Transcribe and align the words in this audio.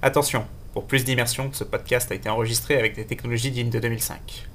Attention, 0.00 0.46
pour 0.74 0.84
plus 0.84 1.04
d'immersion, 1.04 1.50
ce 1.52 1.64
podcast 1.64 2.12
a 2.12 2.14
été 2.14 2.28
enregistré 2.28 2.78
avec 2.78 2.94
des 2.94 3.04
technologies 3.04 3.50
dignes 3.50 3.68
de 3.68 3.80
2005. 3.80 4.46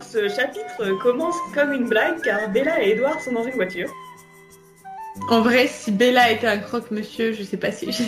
Ce 0.00 0.28
chapitre 0.30 0.98
commence 1.02 1.34
comme 1.52 1.72
une 1.72 1.86
blague 1.86 2.22
car 2.22 2.48
Bella 2.48 2.82
et 2.82 2.92
Edouard 2.92 3.20
sont 3.20 3.32
dans 3.32 3.44
une 3.44 3.52
voiture. 3.52 3.90
En 5.28 5.42
vrai, 5.42 5.66
si 5.66 5.92
Bella 5.92 6.30
était 6.30 6.46
un 6.46 6.56
croque-monsieur, 6.56 7.34
je 7.34 7.42
sais 7.42 7.58
pas 7.58 7.72
si 7.72 7.92
j'ai 7.92 8.04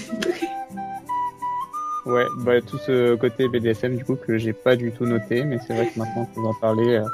Ouais, 2.07 2.25
bah, 2.39 2.63
tout 2.63 2.79
ce 2.79 3.17
côté 3.17 3.49
BDSM 3.49 3.97
du 3.97 4.05
coup 4.07 4.17
que 4.17 4.39
j'ai 4.39 4.55
pas 4.55 4.77
du 4.77 4.93
tout 4.93 5.05
noté, 5.05 5.45
mais 5.45 5.59
c'est 5.67 5.75
vrai 5.75 5.91
que 5.91 5.99
maintenant 5.99 6.25
que 6.25 6.41
vous 6.41 6.47
en 6.47 6.55
parler. 6.55 6.97
Euh... 6.97 7.05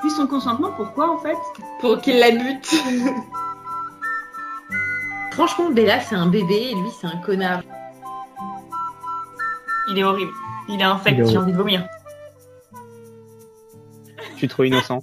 Puis 0.00 0.10
son 0.10 0.26
consentement, 0.26 0.72
pourquoi 0.72 1.08
en 1.08 1.18
fait? 1.18 1.36
Pour 1.80 2.00
qu'il 2.00 2.18
la 2.18 2.30
bute. 2.30 2.74
Franchement, 5.32 5.70
Bella 5.70 6.00
c'est 6.00 6.14
un 6.14 6.26
bébé 6.26 6.70
et 6.70 6.74
lui 6.74 6.90
c'est 7.00 7.06
un 7.06 7.16
connard. 7.18 7.62
Il 9.88 9.98
est 9.98 10.04
horrible. 10.04 10.32
Il 10.68 10.80
est 10.80 10.84
infect, 10.84 11.26
j'ai 11.26 11.38
envie 11.38 11.52
de 11.52 11.56
vomir. 11.56 11.86
Je 14.32 14.36
suis 14.36 14.48
trop 14.48 14.64
innocent. 14.64 15.02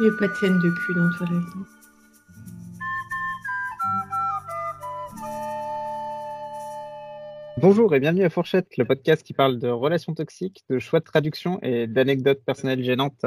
Il 0.00 0.04
n'y 0.04 0.08
a 0.08 0.18
pas 0.18 0.28
de 0.28 0.34
scène 0.34 0.58
de 0.60 0.70
cul 0.70 0.94
dans 0.94 1.10
Toilette. 1.16 1.77
Bonjour 7.60 7.92
et 7.92 7.98
bienvenue 7.98 8.22
à 8.22 8.30
Fourchette, 8.30 8.76
le 8.76 8.84
podcast 8.84 9.26
qui 9.26 9.32
parle 9.32 9.58
de 9.58 9.66
relations 9.66 10.14
toxiques, 10.14 10.62
de 10.70 10.78
choix 10.78 11.00
de 11.00 11.04
traduction 11.04 11.58
et 11.60 11.88
d'anecdotes 11.88 12.40
personnelles 12.44 12.84
gênantes. 12.84 13.26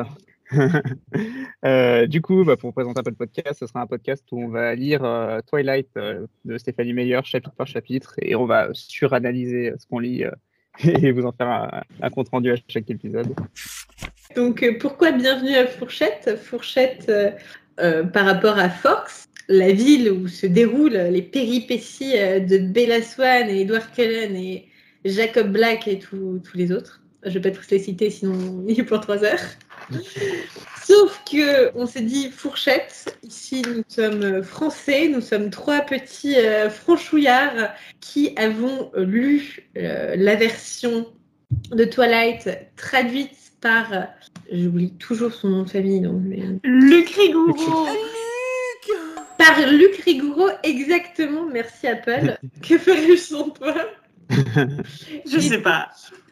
euh, 1.66 2.08
du 2.08 2.22
coup, 2.22 2.46
bah, 2.46 2.56
pour 2.56 2.70
vous 2.70 2.74
présenter 2.74 3.02
un 3.02 3.04
peu 3.04 3.10
le 3.10 3.18
podcast, 3.18 3.60
ce 3.60 3.68
sera 3.68 3.82
un 3.82 3.88
podcast 3.88 4.24
où 4.32 4.42
on 4.42 4.48
va 4.48 4.74
lire 4.74 5.04
euh, 5.04 5.42
Twilight 5.46 5.90
euh, 5.98 6.26
de 6.46 6.58
Stéphanie 6.58 6.94
Meyer 6.94 7.20
chapitre 7.26 7.52
par 7.52 7.68
chapitre 7.68 8.16
et 8.22 8.34
on 8.36 8.46
va 8.46 8.70
suranalyser 8.72 9.74
ce 9.78 9.86
qu'on 9.86 10.00
lit 10.00 10.24
et 10.86 11.12
vous 11.12 11.26
en 11.26 11.34
faire 11.34 11.50
un, 11.50 11.82
un 12.02 12.10
compte 12.10 12.30
rendu 12.30 12.54
à 12.54 12.56
chaque 12.70 12.90
épisode. 12.90 13.36
Donc, 14.38 14.66
pourquoi 14.80 15.12
bienvenue 15.12 15.56
à 15.56 15.68
Fourchette? 15.68 16.38
Fourchette 16.42 17.12
euh, 17.82 18.04
par 18.04 18.26
rapport 18.26 18.58
à 18.58 18.70
Fox, 18.70 19.28
la 19.48 19.72
ville 19.72 20.12
où 20.12 20.28
se 20.28 20.46
déroulent 20.46 21.10
les 21.12 21.22
péripéties 21.22 22.18
euh, 22.18 22.40
de 22.40 22.58
Bella 22.58 23.02
Swan 23.02 23.50
et 23.50 23.62
Edward 23.62 23.92
Cullen 23.94 24.36
et 24.36 24.68
Jacob 25.06 25.52
Black 25.52 25.88
et 25.88 26.00
tous 26.00 26.40
tous 26.44 26.58
les 26.58 26.72
autres. 26.72 27.02
Je 27.24 27.38
vais 27.38 27.52
pas 27.52 27.52
tous 27.52 27.70
les 27.70 27.80
citer, 27.80 28.10
sinon 28.10 28.64
il 28.68 28.80
est 28.80 28.84
pour 28.84 29.00
trois 29.02 29.24
heures. 29.24 29.40
Sauf 30.84 31.22
que 31.30 31.76
on 31.78 31.86
s'est 31.86 32.02
dit 32.02 32.30
fourchette. 32.32 33.18
Ici, 33.24 33.62
nous 33.68 33.84
sommes 33.88 34.44
français. 34.44 35.08
Nous 35.08 35.22
sommes 35.22 35.50
trois 35.50 35.82
petits 35.82 36.38
euh, 36.38 36.70
franchouillards 36.70 37.74
qui 38.00 38.34
avons 38.38 38.92
lu 38.96 39.70
euh, 39.78 40.16
la 40.18 40.36
version 40.36 41.08
de 41.72 41.86
Twilight 41.86 42.50
traduite 42.76 43.38
par. 43.62 43.94
euh, 43.94 44.02
J'oublie 44.52 44.92
toujours 44.94 45.34
son 45.34 45.50
nom 45.50 45.64
de 45.64 45.70
famille. 45.70 46.02
Donc, 46.02 46.22
mais... 46.24 46.42
Luc 46.64 47.10
Rigouro 47.10 47.88
Par 49.38 49.60
Luc 49.72 49.96
Rigouro, 50.04 50.50
exactement. 50.64 51.46
Merci 51.52 51.88
Apple. 51.88 52.38
que 52.62 52.78
ferais-je 52.78 53.16
sans 53.16 53.50
toi? 53.50 53.74
Je 55.26 55.40
sais 55.40 55.62
pas. 55.62 55.90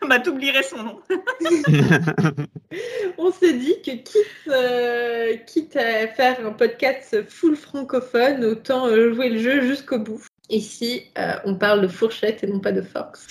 Bah 0.08 0.20
t'oublierais 0.20 0.64
son 0.64 0.84
nom. 0.84 1.00
On 3.18 3.32
s'est 3.32 3.54
dit 3.54 3.76
que 3.86 3.92
quitte, 3.92 4.28
euh, 4.48 5.36
quitte 5.46 5.76
à 5.76 6.08
faire 6.08 6.46
un 6.46 6.52
podcast 6.52 7.24
full 7.28 7.56
francophone, 7.58 8.46
autant 8.46 8.88
euh, 8.88 9.14
jouer 9.14 9.30
le 9.30 9.40
jeu 9.40 9.62
jusqu'au 9.62 10.00
bout. 10.00 10.22
Ici, 10.50 11.04
euh, 11.18 11.34
on 11.46 11.56
parle 11.56 11.82
de 11.82 11.88
fourchette 11.88 12.44
et 12.44 12.48
non 12.48 12.60
pas 12.60 12.72
de 12.72 12.82
Fox. 12.82 13.28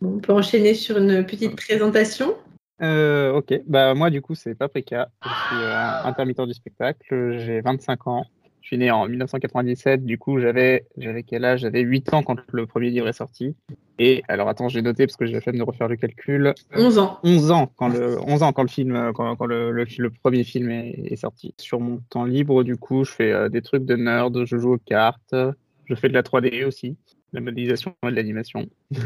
Bon, 0.00 0.14
on 0.16 0.20
peut 0.20 0.32
enchaîner 0.32 0.74
sur 0.74 0.98
une 0.98 1.24
petite 1.26 1.56
présentation. 1.56 2.36
Euh, 2.82 3.32
ok, 3.32 3.60
bah 3.66 3.94
moi 3.94 4.10
du 4.10 4.20
coup 4.20 4.34
c'est 4.34 4.56
Paprika, 4.56 5.08
je 5.22 5.28
suis 5.28 5.62
euh, 5.62 6.02
intermittent 6.04 6.40
du 6.40 6.54
spectacle, 6.54 7.38
j'ai 7.38 7.60
25 7.60 8.08
ans, 8.08 8.24
je 8.60 8.66
suis 8.66 8.78
né 8.78 8.90
en 8.90 9.06
1997, 9.06 10.04
du 10.04 10.18
coup 10.18 10.40
j'avais 10.40 10.86
j'avais 10.96 11.22
quel 11.22 11.44
âge? 11.44 11.60
J'avais 11.60 11.82
8 11.82 12.12
ans 12.12 12.22
quand 12.24 12.38
le 12.52 12.66
premier 12.66 12.90
livre 12.90 13.06
est 13.06 13.12
sorti. 13.12 13.54
Et 14.00 14.24
alors 14.26 14.48
attends, 14.48 14.68
j'ai 14.68 14.82
noté 14.82 15.06
parce 15.06 15.16
que 15.16 15.26
j'ai 15.26 15.34
la 15.34 15.40
flemme 15.40 15.58
de 15.58 15.62
refaire 15.62 15.86
le 15.86 15.94
calcul. 15.94 16.54
11 16.74 16.98
ans. 16.98 17.20
11 17.22 17.50
ans 17.52 17.72
quand 17.76 17.88
le 17.88 18.18
11 18.20 18.42
ans 18.42 18.52
quand 18.52 18.62
le 18.62 18.68
film 18.68 19.12
quand, 19.14 19.36
quand 19.36 19.46
le, 19.46 19.70
le, 19.70 19.84
le 19.98 20.10
premier 20.10 20.42
film 20.42 20.70
est, 20.70 21.12
est 21.12 21.16
sorti. 21.16 21.54
Sur 21.58 21.78
mon 21.78 21.98
temps 22.10 22.24
libre 22.24 22.64
du 22.64 22.76
coup, 22.76 23.04
je 23.04 23.12
fais 23.12 23.30
euh, 23.30 23.48
des 23.48 23.62
trucs 23.62 23.84
de 23.84 23.94
nerd, 23.94 24.44
je 24.44 24.56
joue 24.56 24.72
aux 24.74 24.78
cartes, 24.78 25.36
je 25.84 25.94
fais 25.94 26.08
de 26.08 26.14
la 26.14 26.22
3D 26.22 26.64
aussi, 26.64 26.96
la 27.32 27.40
modélisation 27.40 27.94
et 28.02 28.10
de 28.10 28.16
l'animation. 28.16 28.68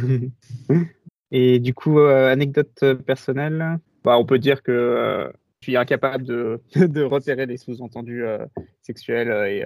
Et 1.30 1.58
du 1.58 1.74
coup, 1.74 1.98
euh, 1.98 2.30
anecdote 2.30 2.78
euh, 2.82 2.94
personnelle, 2.94 3.78
bah, 4.04 4.18
on 4.18 4.24
peut 4.24 4.38
dire 4.38 4.62
que 4.62 4.70
euh, 4.70 5.28
je 5.60 5.70
suis 5.70 5.76
incapable 5.76 6.24
de, 6.24 6.60
repérer 7.02 7.46
les 7.46 7.56
sous-entendus 7.56 8.24
sexuels 8.82 9.64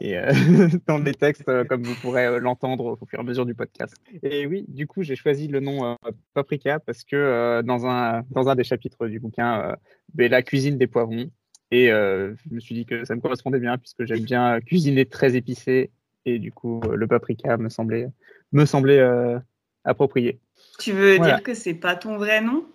et, 0.00 0.16
dans 0.88 0.98
les 0.98 1.14
textes, 1.14 1.44
comme 1.68 1.84
vous 1.84 1.94
pourrez 2.00 2.40
l'entendre 2.40 2.98
au 3.00 3.06
fur 3.06 3.18
et 3.18 3.22
à 3.22 3.24
mesure 3.24 3.46
du 3.46 3.54
podcast. 3.54 3.94
Et 4.24 4.46
oui, 4.46 4.64
du 4.66 4.88
coup, 4.88 5.02
j'ai 5.02 5.14
choisi 5.14 5.46
le 5.46 5.60
nom 5.60 5.96
Paprika 6.34 6.80
parce 6.80 7.04
que 7.04 7.62
dans, 7.62 7.86
un, 7.86 8.54
des 8.56 8.64
chapitres 8.64 9.06
du 9.06 9.20
bouquin, 9.20 9.76
Bella 10.14 10.42
cuisine 10.42 10.78
des 10.78 10.88
poivrons. 10.88 11.30
Et 11.70 11.88
je 11.88 12.34
me 12.50 12.58
suis 12.58 12.74
dit 12.74 12.86
que 12.86 13.04
ça 13.04 13.14
me 13.14 13.20
correspondait 13.20 13.60
bien 13.60 13.78
puisque 13.78 14.04
j'aime 14.04 14.24
bien 14.24 14.58
cuisiner 14.60 15.06
très 15.06 15.36
épicé. 15.36 15.90
Et 16.24 16.40
du 16.40 16.50
coup, 16.50 16.80
le 16.80 17.06
paprika 17.06 17.56
me 17.56 17.68
semblait, 17.68 18.08
approprié. 19.84 20.40
Tu 20.78 20.92
veux 20.92 21.16
Voilà. 21.16 21.34
dire 21.36 21.42
que 21.42 21.54
c'est 21.54 21.74
pas 21.74 21.96
ton 21.96 22.16
vrai 22.16 22.40
nom? 22.40 22.66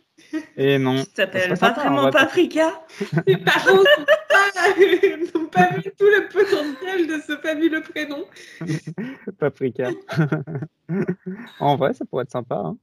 Et 0.56 0.78
non. 0.78 1.04
Tu 1.04 1.12
t'appelles 1.14 1.42
C'est 1.44 1.50
pas 1.50 1.56
sympa, 1.56 1.82
vraiment 1.82 2.02
vrai. 2.04 2.12
Paprika? 2.12 2.86
Mes 3.28 3.38
parents 3.38 3.76
n'ont 3.78 4.06
pas, 4.30 5.40
n'ont 5.40 5.48
pas 5.48 5.70
vu 5.78 5.84
tout 5.98 6.06
le 6.06 6.28
potentiel 6.32 7.08
de 7.08 7.20
ce 7.26 7.38
fabuleux 7.38 7.82
prénom. 7.82 8.26
Paprika. 9.40 9.90
en 11.60 11.76
vrai, 11.76 11.94
ça 11.94 12.06
pourrait 12.06 12.24
être 12.24 12.32
sympa. 12.32 12.56
hein. 12.64 12.78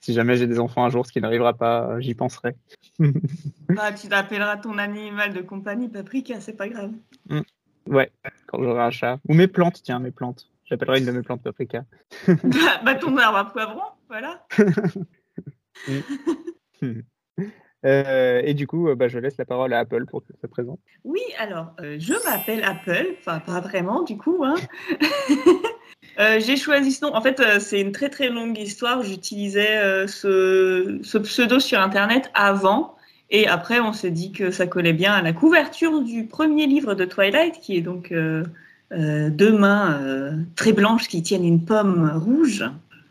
si 0.00 0.12
jamais 0.12 0.36
j'ai 0.36 0.46
des 0.46 0.58
enfants 0.60 0.84
un 0.84 0.90
jour, 0.90 1.06
ce 1.06 1.12
qui 1.12 1.20
n'arrivera 1.20 1.54
pas, 1.54 1.98
j'y 2.00 2.14
penserai. 2.14 2.54
Bah 3.68 3.92
tu 3.92 4.08
t'appelleras 4.08 4.58
ton 4.58 4.78
animal 4.78 5.32
de 5.32 5.40
compagnie 5.40 5.88
Paprika, 5.88 6.40
c'est 6.40 6.56
pas 6.56 6.68
grave. 6.68 6.92
Ouais, 7.88 8.12
quand 8.46 8.62
j'aurai 8.62 8.82
un 8.82 8.90
chat. 8.90 9.18
Ou 9.28 9.34
mes 9.34 9.48
plantes, 9.48 9.80
tiens, 9.82 9.98
mes 9.98 10.12
plantes. 10.12 10.48
J'appellerai 10.72 11.00
une 11.00 11.04
de 11.04 11.12
mes 11.12 11.20
plantes 11.20 11.42
Paprika. 11.42 11.84
bah, 12.26 12.34
bah, 12.82 12.94
ton 12.94 13.14
arbre 13.18 13.36
à 13.36 13.52
poivron, 13.52 13.82
voilà. 14.08 14.46
Euh, 17.84 18.40
et 18.44 18.54
du 18.54 18.68
coup, 18.68 18.88
euh, 18.88 18.94
bah, 18.94 19.08
je 19.08 19.18
laisse 19.18 19.36
la 19.38 19.44
parole 19.44 19.72
à 19.72 19.80
Apple 19.80 20.06
pour 20.06 20.24
qu'elle 20.24 20.36
se 20.40 20.46
présente. 20.46 20.78
Oui, 21.02 21.20
alors, 21.36 21.72
euh, 21.80 21.96
je 21.98 22.12
m'appelle 22.24 22.62
Apple, 22.62 23.16
enfin 23.18 23.40
pas 23.40 23.58
vraiment 23.58 24.04
du 24.04 24.16
coup. 24.16 24.44
Hein. 24.44 24.54
Euh, 26.18 26.38
J'ai 26.40 26.56
choisi 26.56 26.92
ce 26.92 27.04
nom. 27.04 27.14
En 27.14 27.22
fait, 27.22 27.40
euh, 27.40 27.58
c'est 27.58 27.80
une 27.80 27.92
très 27.92 28.10
très 28.10 28.28
longue 28.28 28.58
histoire. 28.58 29.02
J'utilisais 29.02 29.78
euh, 29.78 30.06
ce, 30.06 31.00
ce 31.02 31.16
pseudo 31.16 31.58
sur 31.58 31.80
Internet 31.80 32.30
avant. 32.34 32.96
Et 33.30 33.48
après, 33.48 33.80
on 33.80 33.94
s'est 33.94 34.10
dit 34.10 34.30
que 34.30 34.50
ça 34.50 34.66
collait 34.66 34.92
bien 34.92 35.14
à 35.14 35.22
la 35.22 35.32
couverture 35.32 36.02
du 36.02 36.26
premier 36.26 36.66
livre 36.66 36.94
de 36.94 37.06
Twilight, 37.06 37.60
qui 37.60 37.78
est 37.78 37.80
donc 37.80 38.12
euh, 38.92 39.30
deux 39.30 39.56
mains 39.56 40.00
euh, 40.02 40.32
très 40.56 40.72
blanches 40.72 41.08
qui 41.08 41.22
tiennent 41.22 41.44
une 41.44 41.64
pomme 41.64 42.10
rouge. 42.14 42.64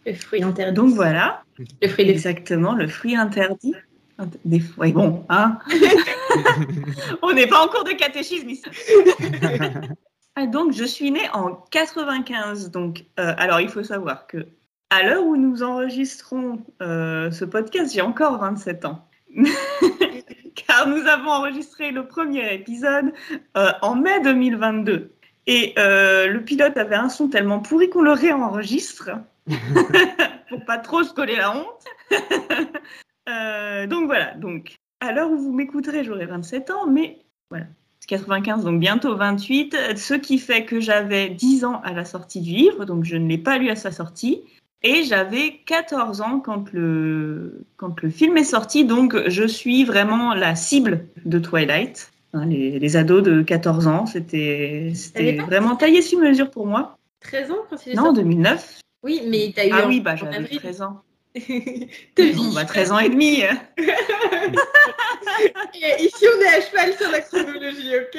Le 0.06 0.14
fruit 0.14 0.44
interdit. 0.44 0.74
Donc 0.74 0.94
voilà, 0.94 1.44
le 1.81 1.88
fruit 1.88 2.06
des 2.06 2.12
exactement, 2.12 2.74
le 2.74 2.88
fruit 2.88 3.16
interdit. 3.16 3.75
Des 4.46 4.59
fois, 4.59 4.86
oui, 4.86 4.94
bon, 4.94 5.25
hein. 5.30 5.58
on 7.22 7.34
n'est 7.34 7.47
pas 7.47 7.64
en 7.64 7.67
cours 7.67 7.84
de 7.84 7.94
catéchisme 7.94 8.50
ici. 8.50 8.64
Ah, 10.38 10.46
Donc, 10.47 10.72
je 10.72 10.85
suis 10.85 11.11
née 11.11 11.28
en 11.34 11.52
95. 11.72 12.72
Donc, 12.72 13.03
euh, 13.20 13.34
alors, 13.38 13.59
il 13.59 13.67
faut 13.67 13.84
savoir 13.84 14.28
que 14.28 14.47
à 14.90 15.03
l'heure 15.03 15.26
où 15.26 15.35
nous 15.35 15.61
enregistrons 15.61 16.59
euh, 16.82 17.29
ce 17.32 17.44
podcast, 17.44 17.94
j'ai 17.94 18.02
encore 18.02 18.40
27 18.40 18.85
ans. 18.85 19.09
Car 20.55 20.88
nous 20.88 21.05
avons 21.08 21.32
enregistré 21.32 21.91
le 21.91 22.08
premier 22.08 22.53
épisode 22.53 23.11
euh, 23.58 23.72
en 23.82 23.96
mai 23.96 24.22
2022. 24.22 25.11
Et 25.47 25.73
euh, 25.78 26.28
le 26.28 26.43
pilote 26.43 26.78
avait 26.78 26.96
un 26.96 27.09
son 27.09 27.28
tellement 27.28 27.59
pourri 27.59 27.90
qu'on 27.90 28.02
le 28.02 28.11
réenregistre 28.11 29.11
pour 30.49 30.66
pas 30.66 30.78
trop 30.78 31.03
se 31.03 31.14
coller 31.14 31.35
la 31.35 31.55
honte. 31.55 31.85
Euh, 33.29 33.85
donc 33.85 34.08
voilà. 34.08 34.34
Donc, 34.34 34.78
à 34.99 35.11
l'heure 35.11 35.29
où 35.29 35.38
vous 35.38 35.53
m'écouterez, 35.53 36.03
j'aurai 36.03 36.26
27 36.26 36.72
ans, 36.72 36.88
mais 36.88 37.20
voilà. 37.52 37.67
95, 38.08 38.66
donc 38.66 38.79
bientôt 38.79 39.16
28, 39.16 39.96
ce 39.96 40.16
qui 40.16 40.40
fait 40.40 40.66
que 40.66 40.79
j'avais 40.79 41.29
10 41.29 41.64
ans 41.64 41.82
à 41.84 41.93
la 41.93 42.03
sortie 42.03 42.41
du 42.41 42.49
livre, 42.49 42.84
donc 42.84 43.05
je 43.05 43.16
ne 43.16 43.29
l'ai 43.29 43.38
pas 43.38 43.59
lu 43.59 43.70
à 43.70 43.76
sa 43.76 43.91
sortie. 43.91 44.41
Et 44.84 45.03
j'avais 45.03 45.61
14 45.67 46.22
ans 46.22 46.40
quand 46.40 46.73
le, 46.73 47.66
quand 47.78 48.02
le 48.02 48.09
film 48.09 48.38
est 48.38 48.43
sorti, 48.43 48.84
donc 48.84 49.16
je 49.28 49.46
suis 49.46 49.84
vraiment 49.84 50.34
la 50.34 50.55
cible 50.55 51.05
de 51.23 51.38
Twilight. 51.38 52.10
Hein, 52.33 52.45
les, 52.45 52.79
les, 52.79 52.95
ados 52.95 53.23
de 53.23 53.41
14 53.41 53.87
ans, 53.87 54.05
c'était 54.05 54.93
vraiment 55.45 55.75
taillé 55.75 56.01
sur 56.01 56.19
mesure 56.19 56.49
pour 56.49 56.66
moi. 56.66 56.97
13 57.22 57.51
ans 57.51 57.57
quand 57.69 57.85
il 57.85 57.91
est 57.91 57.95
Non, 57.95 58.13
2009. 58.13 58.79
Oui, 59.03 59.22
mais 59.28 59.51
t'as 59.55 59.67
eu. 59.67 59.72
Ah 59.73 59.87
oui, 59.87 59.99
bah 59.99 60.16
j'avais 60.16 60.43
13 60.43 60.81
ans. 60.81 61.01
bon, 61.35 62.53
bah, 62.53 62.66
13 62.66 62.91
ans 62.91 62.99
et 62.99 63.09
demi. 63.09 63.43
Ici, 65.99 66.25
on 66.37 66.41
est 66.41 66.47
à 66.47 66.61
cheval 66.61 66.93
sur 66.93 67.09
la 67.11 67.22
chronologie, 67.22 67.93
ok? 67.97 68.17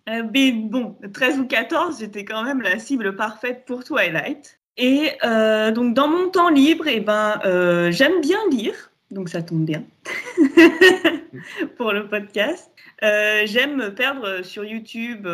Euh, 0.07 0.23
mais 0.35 0.53
bon, 0.53 0.99
13 1.15 1.39
ou 1.39 1.47
14, 1.47 2.01
j'étais 2.01 2.27
quand 2.27 2.43
même 2.43 2.61
la 2.61 2.79
cible 2.79 3.17
parfaite 3.17 3.65
pour 3.65 3.85
Twilight. 3.85 4.61
Et 4.77 5.13
euh, 5.25 5.71
donc, 5.71 5.95
dans 5.95 6.09
mon 6.09 6.29
temps 6.29 6.51
libre, 6.51 6.87
eh 6.89 7.01
ben, 7.01 7.41
euh, 7.47 7.91
j'aime 7.91 8.21
bien 8.21 8.39
lire, 8.51 8.93
donc 9.15 9.29
ça 9.29 9.43
tombe 9.43 9.65
bien 9.65 9.85
pour 11.77 11.93
le 11.93 12.09
podcast. 12.09 12.71
j'aime 13.01 13.77
me 13.77 13.95
perdre 13.95 14.43
sur 14.43 14.65
YouTube 14.65 15.27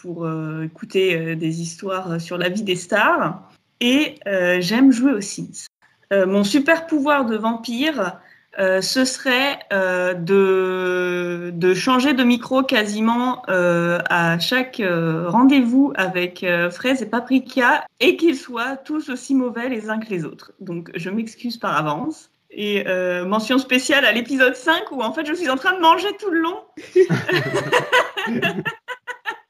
pour 0.00 0.28
écouter 0.62 1.36
des 1.36 1.60
histoires 1.60 2.20
sur 2.20 2.38
la 2.38 2.48
vie 2.48 2.62
des 2.62 2.76
stars. 2.76 3.50
Et 3.80 4.16
j'aime 4.60 4.92
jouer 4.92 5.12
aux 5.12 5.20
Sims. 5.20 5.66
mon 6.12 6.44
super 6.44 6.86
pouvoir 6.86 7.26
de 7.26 7.36
vampire, 7.36 8.20
euh, 8.58 8.80
ce 8.80 9.04
serait 9.04 9.58
euh, 9.72 10.14
de, 10.14 11.50
de, 11.54 11.74
changer 11.74 12.14
de 12.14 12.24
micro 12.24 12.62
quasiment 12.62 13.42
euh, 13.50 13.98
à 14.08 14.38
chaque 14.38 14.82
rendez-vous 15.26 15.92
avec 15.96 16.44
Fraise 16.70 17.02
et 17.02 17.06
Paprika 17.06 17.86
et 18.00 18.16
qu'ils 18.16 18.36
soient 18.36 18.76
tous 18.76 19.10
aussi 19.10 19.34
mauvais 19.34 19.68
les 19.68 19.90
uns 19.90 19.98
que 19.98 20.08
les 20.08 20.24
autres. 20.24 20.52
Donc 20.60 20.90
je 20.94 21.10
m'excuse 21.10 21.58
par 21.58 21.76
avance. 21.76 22.30
Et 22.58 22.84
mention 23.26 23.58
spéciale 23.58 24.06
à 24.06 24.12
l'épisode 24.12 24.56
5 24.56 24.90
où 24.90 25.02
en 25.02 25.12
fait 25.12 25.26
je 25.26 25.34
suis 25.34 25.50
en 25.50 25.56
train 25.56 25.74
de 25.74 25.80
manger 25.80 26.08
tout 26.18 26.30
le 26.30 26.40
long. 26.40 26.64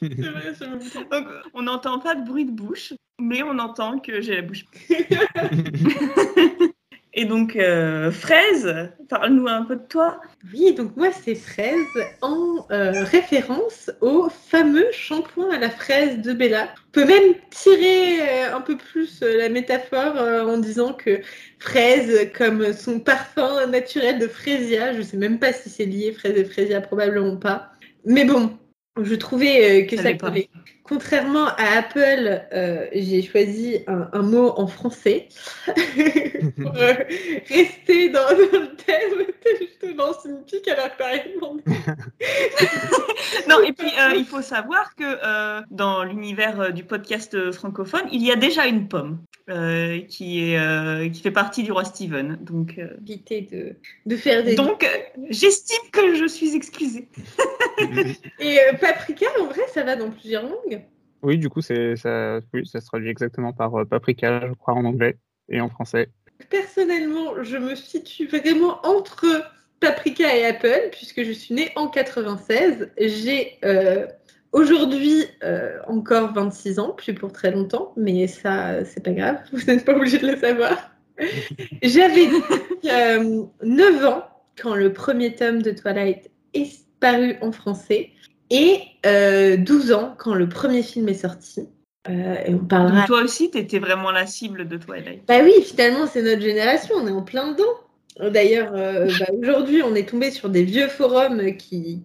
Donc, 1.10 1.26
on 1.54 1.62
n'entend 1.62 1.98
pas 2.00 2.14
de 2.14 2.24
bruit 2.24 2.44
de 2.44 2.50
bouche, 2.50 2.92
mais 3.20 3.42
on 3.42 3.58
entend 3.58 3.98
que 3.98 4.20
j'ai 4.20 4.36
la 4.36 4.42
bouche. 4.42 4.64
Et 7.18 7.24
donc, 7.24 7.56
euh, 7.56 8.10
Fraise, 8.10 8.90
parle-nous 9.08 9.48
un 9.48 9.64
peu 9.64 9.76
de 9.76 9.86
toi. 9.88 10.20
Oui, 10.52 10.74
donc 10.74 10.94
moi, 10.96 11.08
c'est 11.12 11.34
Fraise 11.34 11.78
en 12.20 12.66
euh, 12.70 13.04
référence 13.04 13.90
au 14.02 14.28
fameux 14.28 14.86
shampoing 14.92 15.50
à 15.50 15.58
la 15.58 15.70
fraise 15.70 16.18
de 16.18 16.34
Bella. 16.34 16.68
On 16.88 16.90
peut 16.92 17.06
même 17.06 17.34
tirer 17.50 18.20
euh, 18.20 18.56
un 18.56 18.60
peu 18.60 18.76
plus 18.76 19.22
la 19.22 19.48
métaphore 19.48 20.16
en 20.46 20.58
disant 20.58 20.92
que 20.92 21.20
fraise, 21.58 22.30
comme 22.36 22.74
son 22.74 23.00
parfum 23.00 23.66
naturel 23.66 24.18
de 24.18 24.28
fraisia, 24.28 24.92
je 24.92 24.98
ne 24.98 25.02
sais 25.02 25.16
même 25.16 25.38
pas 25.38 25.54
si 25.54 25.70
c'est 25.70 25.86
lié, 25.86 26.12
fraise 26.12 26.36
et 26.36 26.44
fraisia, 26.44 26.82
probablement 26.82 27.38
pas. 27.38 27.70
Mais 28.04 28.26
bon, 28.26 28.58
je 29.02 29.14
trouvais 29.14 29.86
que 29.86 29.96
ça, 29.96 30.02
ça 30.02 30.32
Contrairement 30.88 31.46
à 31.46 31.78
Apple, 31.78 32.42
euh, 32.52 32.86
j'ai 32.92 33.20
choisi 33.20 33.78
un, 33.88 34.22
mot 34.22 34.52
en 34.56 34.68
français 34.68 35.28
pour 35.66 36.76
euh, 36.76 36.94
rester 37.48 38.08
dans, 38.10 38.30
le 38.30 38.76
thème. 38.76 39.26
Je 39.44 39.78
te 39.84 39.96
lance 39.96 40.24
une 40.24 40.44
pique 40.44 40.68
alors 40.68 40.96
que 40.96 41.02
Non, 43.48 43.60
et 43.64 43.72
puis 43.72 43.88
euh, 44.00 44.14
il 44.16 44.24
faut 44.24 44.42
savoir 44.42 44.94
que 44.94 45.64
dans 45.74 46.04
l'univers 46.04 46.72
du 46.72 46.84
podcast 46.84 47.50
francophone, 47.50 48.06
il 48.12 48.24
y 48.24 48.30
a 48.30 48.36
déjà 48.36 48.66
une 48.66 48.86
pomme. 48.86 49.18
qui, 50.08 50.52
est, 50.52 51.10
qui 51.12 51.20
fait 51.20 51.30
partie 51.32 51.64
du 51.64 51.72
roi 51.72 51.84
Steven. 51.84 52.38
Donc, 52.40 52.76
de, 52.76 53.76
de 54.06 54.16
faire 54.16 54.44
des. 54.44 54.54
Donc, 54.54 54.88
j'estime 55.30 55.90
que 55.90 56.14
je 56.14 56.26
suis 56.26 56.54
excusée. 56.54 57.08
Et 58.40 58.58
paprika, 58.80 59.26
en 59.40 59.46
vrai, 59.46 59.62
ça 59.72 59.82
va 59.82 59.96
dans 59.96 60.10
plusieurs 60.10 60.44
langues. 60.44 60.75
Oui, 61.22 61.38
du 61.38 61.48
coup, 61.48 61.60
c'est, 61.60 61.96
ça, 61.96 62.40
oui, 62.52 62.66
ça 62.66 62.80
se 62.80 62.86
traduit 62.86 63.10
exactement 63.10 63.52
par 63.52 63.74
euh, 63.74 63.84
paprika, 63.84 64.46
je 64.46 64.52
crois, 64.52 64.74
en 64.74 64.84
anglais 64.84 65.16
et 65.48 65.60
en 65.60 65.68
français. 65.68 66.10
Personnellement, 66.50 67.42
je 67.42 67.56
me 67.56 67.74
situe 67.74 68.26
vraiment 68.26 68.84
entre 68.84 69.26
paprika 69.80 70.36
et 70.36 70.44
Apple, 70.44 70.90
puisque 70.92 71.22
je 71.22 71.32
suis 71.32 71.54
née 71.54 71.70
en 71.76 71.88
96. 71.88 72.90
J'ai 72.98 73.58
euh, 73.64 74.06
aujourd'hui 74.52 75.24
euh, 75.42 75.78
encore 75.86 76.32
26 76.32 76.78
ans, 76.78 76.90
plus 76.90 77.14
pour 77.14 77.32
très 77.32 77.50
longtemps, 77.50 77.92
mais 77.96 78.26
ça, 78.26 78.84
c'est 78.84 79.02
pas 79.02 79.12
grave, 79.12 79.38
vous 79.52 79.64
n'êtes 79.66 79.84
pas 79.84 79.94
obligé 79.94 80.18
de 80.18 80.26
le 80.26 80.36
savoir. 80.36 80.90
J'avais 81.82 82.28
9 83.62 84.04
ans 84.04 84.24
quand 84.60 84.74
le 84.74 84.92
premier 84.92 85.34
tome 85.34 85.62
de 85.62 85.70
Twilight 85.70 86.30
est 86.52 86.86
paru 87.00 87.36
en 87.40 87.52
français 87.52 88.10
et 88.50 88.81
12 89.04 89.90
euh, 89.90 89.94
ans 89.94 90.14
quand 90.19 90.34
le 90.34 90.48
premier 90.48 90.82
film 90.82 91.08
est 91.08 91.14
sorti. 91.14 91.69
Euh, 92.08 92.37
et 92.46 92.54
on 92.54 92.58
parlera... 92.58 93.04
toi 93.06 93.22
aussi, 93.22 93.50
tu 93.50 93.58
étais 93.58 93.78
vraiment 93.78 94.10
la 94.10 94.26
cible 94.26 94.69
de 94.69 94.76
Twilight. 94.76 95.22
Bah 95.26 95.40
oui, 95.43 95.52
finalement, 95.64 96.06
c'est 96.06 96.22
notre 96.22 96.43
génération, 96.43 96.94
on 96.96 97.06
est 97.06 97.12
en 97.12 97.22
plein 97.22 97.52
dedans. 97.52 97.64
D'ailleurs, 98.18 98.72
euh, 98.74 99.10
bah, 99.20 99.26
aujourd'hui, 99.38 99.82
on 99.82 99.94
est 99.94 100.08
tombé 100.08 100.30
sur 100.30 100.48
des 100.48 100.62
vieux 100.62 100.88
forums 100.88 101.54
qui, 101.56 102.00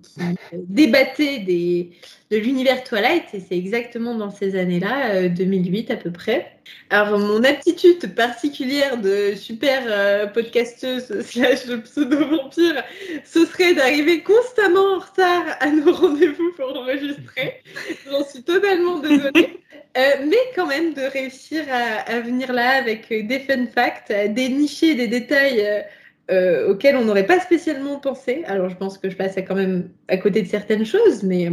débattaient 0.53 1.39
de 1.39 2.37
l'univers 2.37 2.83
Twilight, 2.83 3.25
et 3.33 3.39
c'est 3.39 3.57
exactement 3.57 4.15
dans 4.15 4.29
ces 4.29 4.57
années-là, 4.57 5.29
2008 5.29 5.91
à 5.91 5.95
peu 5.95 6.11
près. 6.11 6.51
Alors, 6.89 7.17
mon 7.17 7.43
aptitude 7.45 8.13
particulière 8.13 8.97
de 8.97 9.33
super 9.35 9.83
euh, 9.87 10.27
podcasteuse 10.27 11.21
slash 11.21 11.65
pseudo-vampire, 11.65 12.83
ce 13.23 13.45
serait 13.45 13.73
d'arriver 13.73 14.21
constamment 14.21 14.95
en 14.95 14.99
retard 14.99 15.45
à 15.61 15.69
nos 15.69 15.93
rendez-vous 15.93 16.51
pour 16.57 16.77
enregistrer. 16.77 17.61
J'en 18.09 18.25
suis 18.25 18.43
totalement 18.43 18.99
désolée. 18.99 19.61
Euh, 19.97 20.25
mais 20.25 20.37
quand 20.55 20.67
même 20.67 20.93
de 20.93 21.01
réussir 21.01 21.65
à, 21.69 22.19
venir 22.21 22.53
là 22.53 22.77
avec 22.77 23.09
des 23.09 23.39
fun 23.39 23.65
facts, 23.67 24.11
à 24.11 24.27
dénicher 24.29 24.95
des 24.95 25.07
détails 25.07 25.83
euh, 26.29 26.69
auxquels 26.69 26.95
on 26.95 27.05
n'aurait 27.05 27.25
pas 27.25 27.39
spécialement 27.39 27.99
pensé. 27.99 28.43
Alors 28.45 28.69
je 28.69 28.75
pense 28.75 28.97
que 28.97 29.09
je 29.09 29.15
passe 29.15 29.35
quand 29.35 29.55
même 29.55 29.89
à 30.07 30.17
côté 30.17 30.41
de 30.41 30.47
certaines 30.47 30.85
choses, 30.85 31.23
mais, 31.23 31.49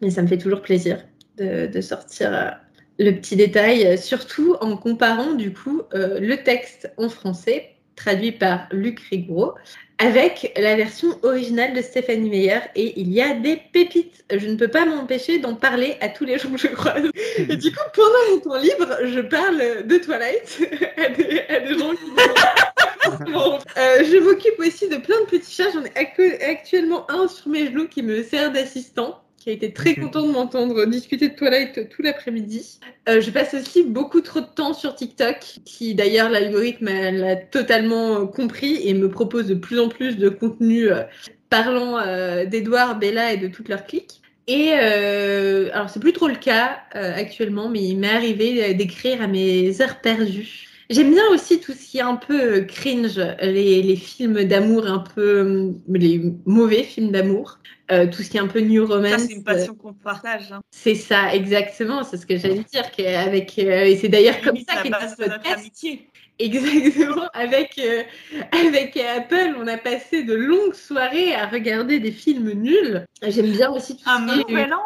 mais 0.00 0.10
ça 0.10 0.22
me 0.22 0.26
fait 0.26 0.38
toujours 0.38 0.62
plaisir 0.62 1.04
de, 1.36 1.66
de 1.66 1.80
sortir 1.80 2.58
le 2.98 3.10
petit 3.12 3.36
détail, 3.36 3.98
surtout 3.98 4.56
en 4.60 4.76
comparant 4.76 5.34
du 5.34 5.52
coup 5.52 5.82
euh, 5.94 6.18
le 6.20 6.42
texte 6.42 6.90
en 6.96 7.08
français, 7.08 7.76
traduit 7.94 8.32
par 8.32 8.68
Luc 8.72 9.00
Rigro, 9.10 9.54
avec 9.98 10.52
la 10.56 10.76
version 10.76 11.08
originale 11.22 11.74
de 11.74 11.80
Stéphanie 11.80 12.28
Meyer. 12.28 12.60
Et 12.74 13.00
il 13.00 13.12
y 13.12 13.22
a 13.22 13.34
des 13.34 13.56
pépites. 13.72 14.24
Je 14.30 14.46
ne 14.46 14.56
peux 14.56 14.68
pas 14.68 14.84
m'empêcher 14.84 15.38
d'en 15.38 15.54
parler 15.54 15.96
à 16.00 16.08
tous 16.08 16.24
les 16.24 16.38
gens 16.38 16.50
que 16.50 16.58
je 16.58 16.68
croise. 16.68 17.10
Et 17.38 17.56
du 17.56 17.72
coup, 17.72 17.84
pendant 17.94 18.34
mon 18.34 18.40
temps 18.40 18.60
libre, 18.60 18.98
je 19.04 19.20
parle 19.20 19.86
de 19.86 19.98
Twilight 19.98 20.60
à 20.96 21.08
des, 21.08 21.40
à 21.48 21.60
des 21.60 21.78
gens 21.78 21.92
qui... 21.92 22.75
euh, 23.76 24.04
je 24.04 24.18
m'occupe 24.18 24.58
aussi 24.58 24.88
de 24.88 24.96
plein 24.96 25.20
de 25.22 25.26
petits 25.26 25.52
chats. 25.52 25.70
J'en 25.72 25.84
ai 25.84 26.44
actuellement 26.44 27.10
un 27.10 27.28
sur 27.28 27.48
mes 27.48 27.66
genoux 27.66 27.88
qui 27.88 28.02
me 28.02 28.22
sert 28.22 28.52
d'assistant 28.52 29.22
qui 29.46 29.50
a 29.50 29.52
été 29.52 29.72
très 29.72 29.94
content 29.94 30.26
de 30.26 30.32
m'entendre 30.32 30.84
discuter 30.86 31.28
de 31.28 31.36
Twilight 31.36 31.88
tout 31.88 32.02
l'après-midi. 32.02 32.80
Euh, 33.08 33.20
je 33.20 33.30
passe 33.30 33.54
aussi 33.54 33.84
beaucoup 33.84 34.20
trop 34.20 34.40
de 34.40 34.46
temps 34.46 34.74
sur 34.74 34.96
TikTok, 34.96 35.36
qui 35.64 35.94
d'ailleurs 35.94 36.28
l'algorithme 36.28 36.86
l'a 36.86 37.36
totalement 37.36 38.26
compris 38.26 38.88
et 38.88 38.92
me 38.92 39.08
propose 39.08 39.46
de 39.46 39.54
plus 39.54 39.78
en 39.78 39.88
plus 39.88 40.16
de 40.16 40.28
contenu 40.28 40.90
euh, 40.90 41.04
parlant 41.48 41.96
euh, 41.98 42.44
d'Edouard, 42.44 42.98
Bella 42.98 43.34
et 43.34 43.36
de 43.36 43.46
toutes 43.46 43.68
leurs 43.68 43.86
clics. 43.86 44.20
Et 44.48 44.72
alors 44.72 45.90
c'est 45.90 45.98
plus 45.98 46.12
trop 46.12 46.28
le 46.28 46.36
cas 46.36 46.78
actuellement, 46.92 47.68
mais 47.68 47.82
il 47.82 47.98
m'est 47.98 48.10
arrivé 48.10 48.74
d'écrire 48.74 49.20
à 49.20 49.26
mes 49.26 49.80
heures 49.80 50.00
perdues. 50.00 50.75
J'aime 50.88 51.10
bien 51.10 51.26
aussi 51.32 51.60
tout 51.60 51.72
ce 51.72 51.90
qui 51.90 51.98
est 51.98 52.02
un 52.02 52.16
peu 52.16 52.60
cringe, 52.62 53.20
les, 53.40 53.82
les 53.82 53.96
films 53.96 54.44
d'amour 54.44 54.86
un 54.86 55.00
peu, 55.00 55.72
les 55.88 56.22
mauvais 56.44 56.82
films 56.82 57.10
d'amour. 57.10 57.58
Euh, 57.92 58.06
tout 58.08 58.22
ce 58.22 58.30
qui 58.30 58.36
est 58.36 58.40
un 58.40 58.48
peu 58.48 58.58
new 58.60 58.84
romance. 58.84 59.22
c'est 59.28 59.34
une 59.34 59.44
passion 59.44 59.74
qu'on 59.74 59.92
partage. 59.92 60.50
Hein. 60.50 60.60
C'est 60.72 60.96
ça, 60.96 61.32
exactement. 61.32 62.02
C'est 62.02 62.16
ce 62.16 62.26
que 62.26 62.36
j'allais 62.36 62.64
dire. 62.64 62.84
Avec, 63.16 63.56
euh, 63.58 63.84
et 63.84 63.96
c'est 63.96 64.08
d'ailleurs 64.08 64.40
comme 64.40 64.56
ça 64.56 64.82
qu'est 64.82 64.90
notre 64.90 65.52
amitié. 65.52 66.08
Exactement. 66.38 67.28
Avec, 67.32 67.78
euh, 67.78 68.02
avec 68.50 68.96
Apple, 68.96 69.54
on 69.58 69.66
a 69.68 69.78
passé 69.78 70.24
de 70.24 70.34
longues 70.34 70.74
soirées 70.74 71.34
à 71.34 71.46
regarder 71.46 72.00
des 72.00 72.10
films 72.10 72.52
nuls. 72.52 73.06
J'aime 73.22 73.52
bien 73.52 73.70
aussi 73.70 73.96
tout 73.96 74.02
Un 74.06 74.36
nouvel 74.36 74.74
an? 74.74 74.82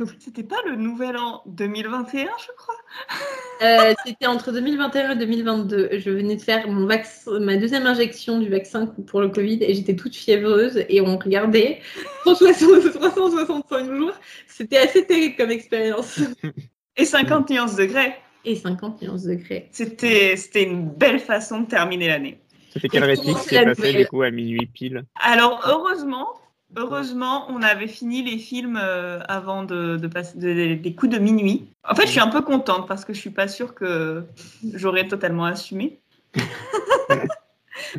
C'était 0.18 0.42
pas 0.42 0.56
le 0.66 0.76
nouvel 0.76 1.16
an 1.16 1.42
2021, 1.46 2.26
je 2.38 2.52
crois 2.56 2.74
euh, 3.62 3.94
C'était 4.04 4.26
entre 4.26 4.52
2021 4.52 5.12
et 5.12 5.16
2022. 5.16 5.90
Je 5.98 6.10
venais 6.10 6.36
de 6.36 6.42
faire 6.42 6.68
mon 6.68 6.86
ma 7.40 7.56
deuxième 7.56 7.86
injection 7.86 8.38
du 8.38 8.48
vaccin 8.48 8.86
pour 8.86 9.20
le 9.20 9.28
Covid 9.28 9.58
et 9.62 9.74
j'étais 9.74 9.96
toute 9.96 10.14
fiévreuse 10.14 10.84
et 10.88 11.00
on 11.00 11.18
regardait 11.18 11.80
365 12.24 13.94
jours. 13.94 14.12
C'était 14.46 14.78
assez 14.78 15.06
terrible 15.06 15.36
comme 15.36 15.50
expérience. 15.50 16.20
Et 16.96 17.04
50 17.04 17.48
nuances 17.50 17.76
degrés 17.76 18.14
Et 18.44 18.56
50 18.56 19.00
nuances 19.00 19.22
de 19.22 19.34
grès. 19.34 19.68
C'était 19.70 20.36
c'était 20.36 20.64
une 20.64 20.90
belle 20.90 21.20
façon 21.20 21.60
de 21.60 21.66
terminer 21.66 22.08
l'année. 22.08 22.40
C'était 22.72 22.98
réplique 22.98 23.24
comment 23.24 23.38
qui 23.38 23.48
c'est 23.48 23.54
est 23.56 23.64
la 23.64 23.74
passée 23.74 23.80
nouvelle 23.80 24.02
du 24.02 24.08
coup 24.08 24.22
à 24.22 24.30
minuit 24.30 24.66
pile? 24.66 25.04
Alors 25.14 25.62
heureusement, 25.66 26.28
heureusement, 26.76 27.46
on 27.50 27.62
avait 27.62 27.88
fini 27.88 28.22
les 28.22 28.38
films 28.38 28.78
euh, 28.82 29.20
avant 29.28 29.64
de, 29.64 29.96
de 29.96 30.06
passer 30.08 30.38
de- 30.38 30.74
des 30.74 30.94
coups 30.94 31.12
de 31.12 31.18
minuit. 31.18 31.68
En 31.88 31.94
fait, 31.94 32.06
je 32.06 32.12
suis 32.12 32.20
un 32.20 32.28
peu 32.28 32.42
contente 32.42 32.86
parce 32.88 33.04
que 33.04 33.12
je 33.12 33.20
suis 33.20 33.30
pas 33.30 33.48
sûre 33.48 33.74
que 33.74 34.24
j'aurais 34.74 35.06
totalement 35.08 35.44
assumé. 35.44 36.00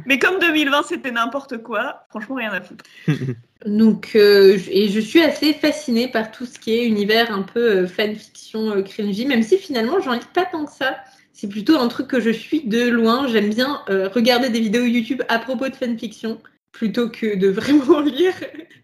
Mais 0.05 0.19
comme 0.19 0.39
2020 0.39 0.83
c'était 0.83 1.11
n'importe 1.11 1.57
quoi, 1.63 2.05
franchement 2.09 2.35
rien 2.35 2.51
à 2.51 2.61
foutre. 2.61 2.85
Donc, 3.65 4.11
euh, 4.15 4.57
je- 4.57 4.69
et 4.71 4.89
je 4.89 4.99
suis 4.99 5.21
assez 5.21 5.53
fascinée 5.53 6.07
par 6.07 6.31
tout 6.31 6.45
ce 6.45 6.59
qui 6.59 6.71
est 6.73 6.85
univers 6.85 7.31
un 7.33 7.41
peu 7.43 7.83
euh, 7.83 7.87
fanfiction 7.87 8.71
euh, 8.71 8.81
cringy, 8.81 9.25
même 9.25 9.43
si 9.43 9.57
finalement 9.57 9.99
j'en 9.99 10.13
lis 10.13 10.19
pas 10.33 10.45
tant 10.45 10.65
que 10.65 10.71
ça. 10.71 10.97
C'est 11.33 11.47
plutôt 11.47 11.77
un 11.77 11.87
truc 11.87 12.07
que 12.07 12.19
je 12.19 12.29
suis 12.29 12.61
de 12.67 12.87
loin. 12.89 13.27
J'aime 13.27 13.49
bien 13.49 13.81
euh, 13.89 14.07
regarder 14.09 14.49
des 14.49 14.59
vidéos 14.59 14.83
YouTube 14.85 15.23
à 15.29 15.39
propos 15.39 15.69
de 15.69 15.75
fanfiction 15.75 16.39
plutôt 16.71 17.09
que 17.09 17.35
de 17.35 17.47
vraiment 17.49 18.01
lire. 18.01 18.33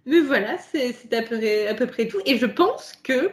Mais 0.05 0.19
voilà, 0.21 0.57
c'est 0.57 0.93
c'est 0.93 1.13
à, 1.13 1.21
peu 1.23 1.37
près- 1.37 1.67
à 1.67 1.75
peu 1.75 1.87
près 1.87 2.07
tout. 2.07 2.19
Et 2.25 2.37
je 2.37 2.45
pense 2.45 2.93
que 3.03 3.31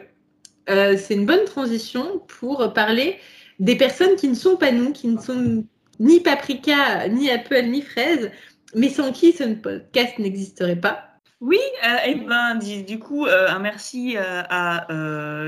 euh, 0.69 0.97
c'est 0.97 1.15
une 1.15 1.25
bonne 1.25 1.45
transition 1.45 2.19
pour 2.27 2.73
parler 2.73 3.19
des 3.59 3.75
personnes 3.77 4.15
qui 4.15 4.27
ne 4.27 4.35
sont 4.35 4.57
pas 4.57 4.71
nous, 4.71 4.91
qui 4.93 5.07
ne 5.07 5.19
sont 5.19 5.65
ni 5.99 6.19
Paprika, 6.21 7.07
ni 7.09 7.29
Apple, 7.29 7.63
ni 7.67 7.81
Fraise, 7.81 8.31
mais 8.75 8.89
sans 8.89 9.11
qui 9.11 9.31
ce 9.33 9.43
podcast 9.55 10.19
n'existerait 10.19 10.79
pas. 10.79 11.14
Oui, 11.41 11.59
euh, 11.83 11.97
et 12.07 12.15
ben 12.15 12.55
du, 12.55 12.83
du 12.83 12.97
coup 12.97 13.25
euh, 13.25 13.49
un 13.49 13.59
merci 13.59 14.15
euh, 14.17 14.41
à 14.49 14.87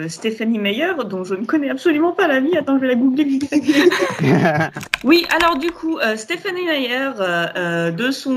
Stéphanie 0.09 0.59
Meyer 0.59 0.93
dont 1.05 1.23
je 1.23 1.33
ne 1.33 1.45
connais 1.45 1.69
absolument 1.69 2.11
pas 2.11 2.27
la 2.27 2.41
vie. 2.41 2.57
Attends, 2.57 2.75
je 2.75 2.81
vais 2.81 2.87
la 2.89 2.95
googler 2.95 3.23
vite. 3.23 3.49
Oui, 5.03 5.25
alors 5.29 5.57
du 5.57 5.71
coup, 5.71 5.99
Stephanie 6.15 6.65
Meyer, 6.65 7.11
de 7.91 8.11
son 8.11 8.31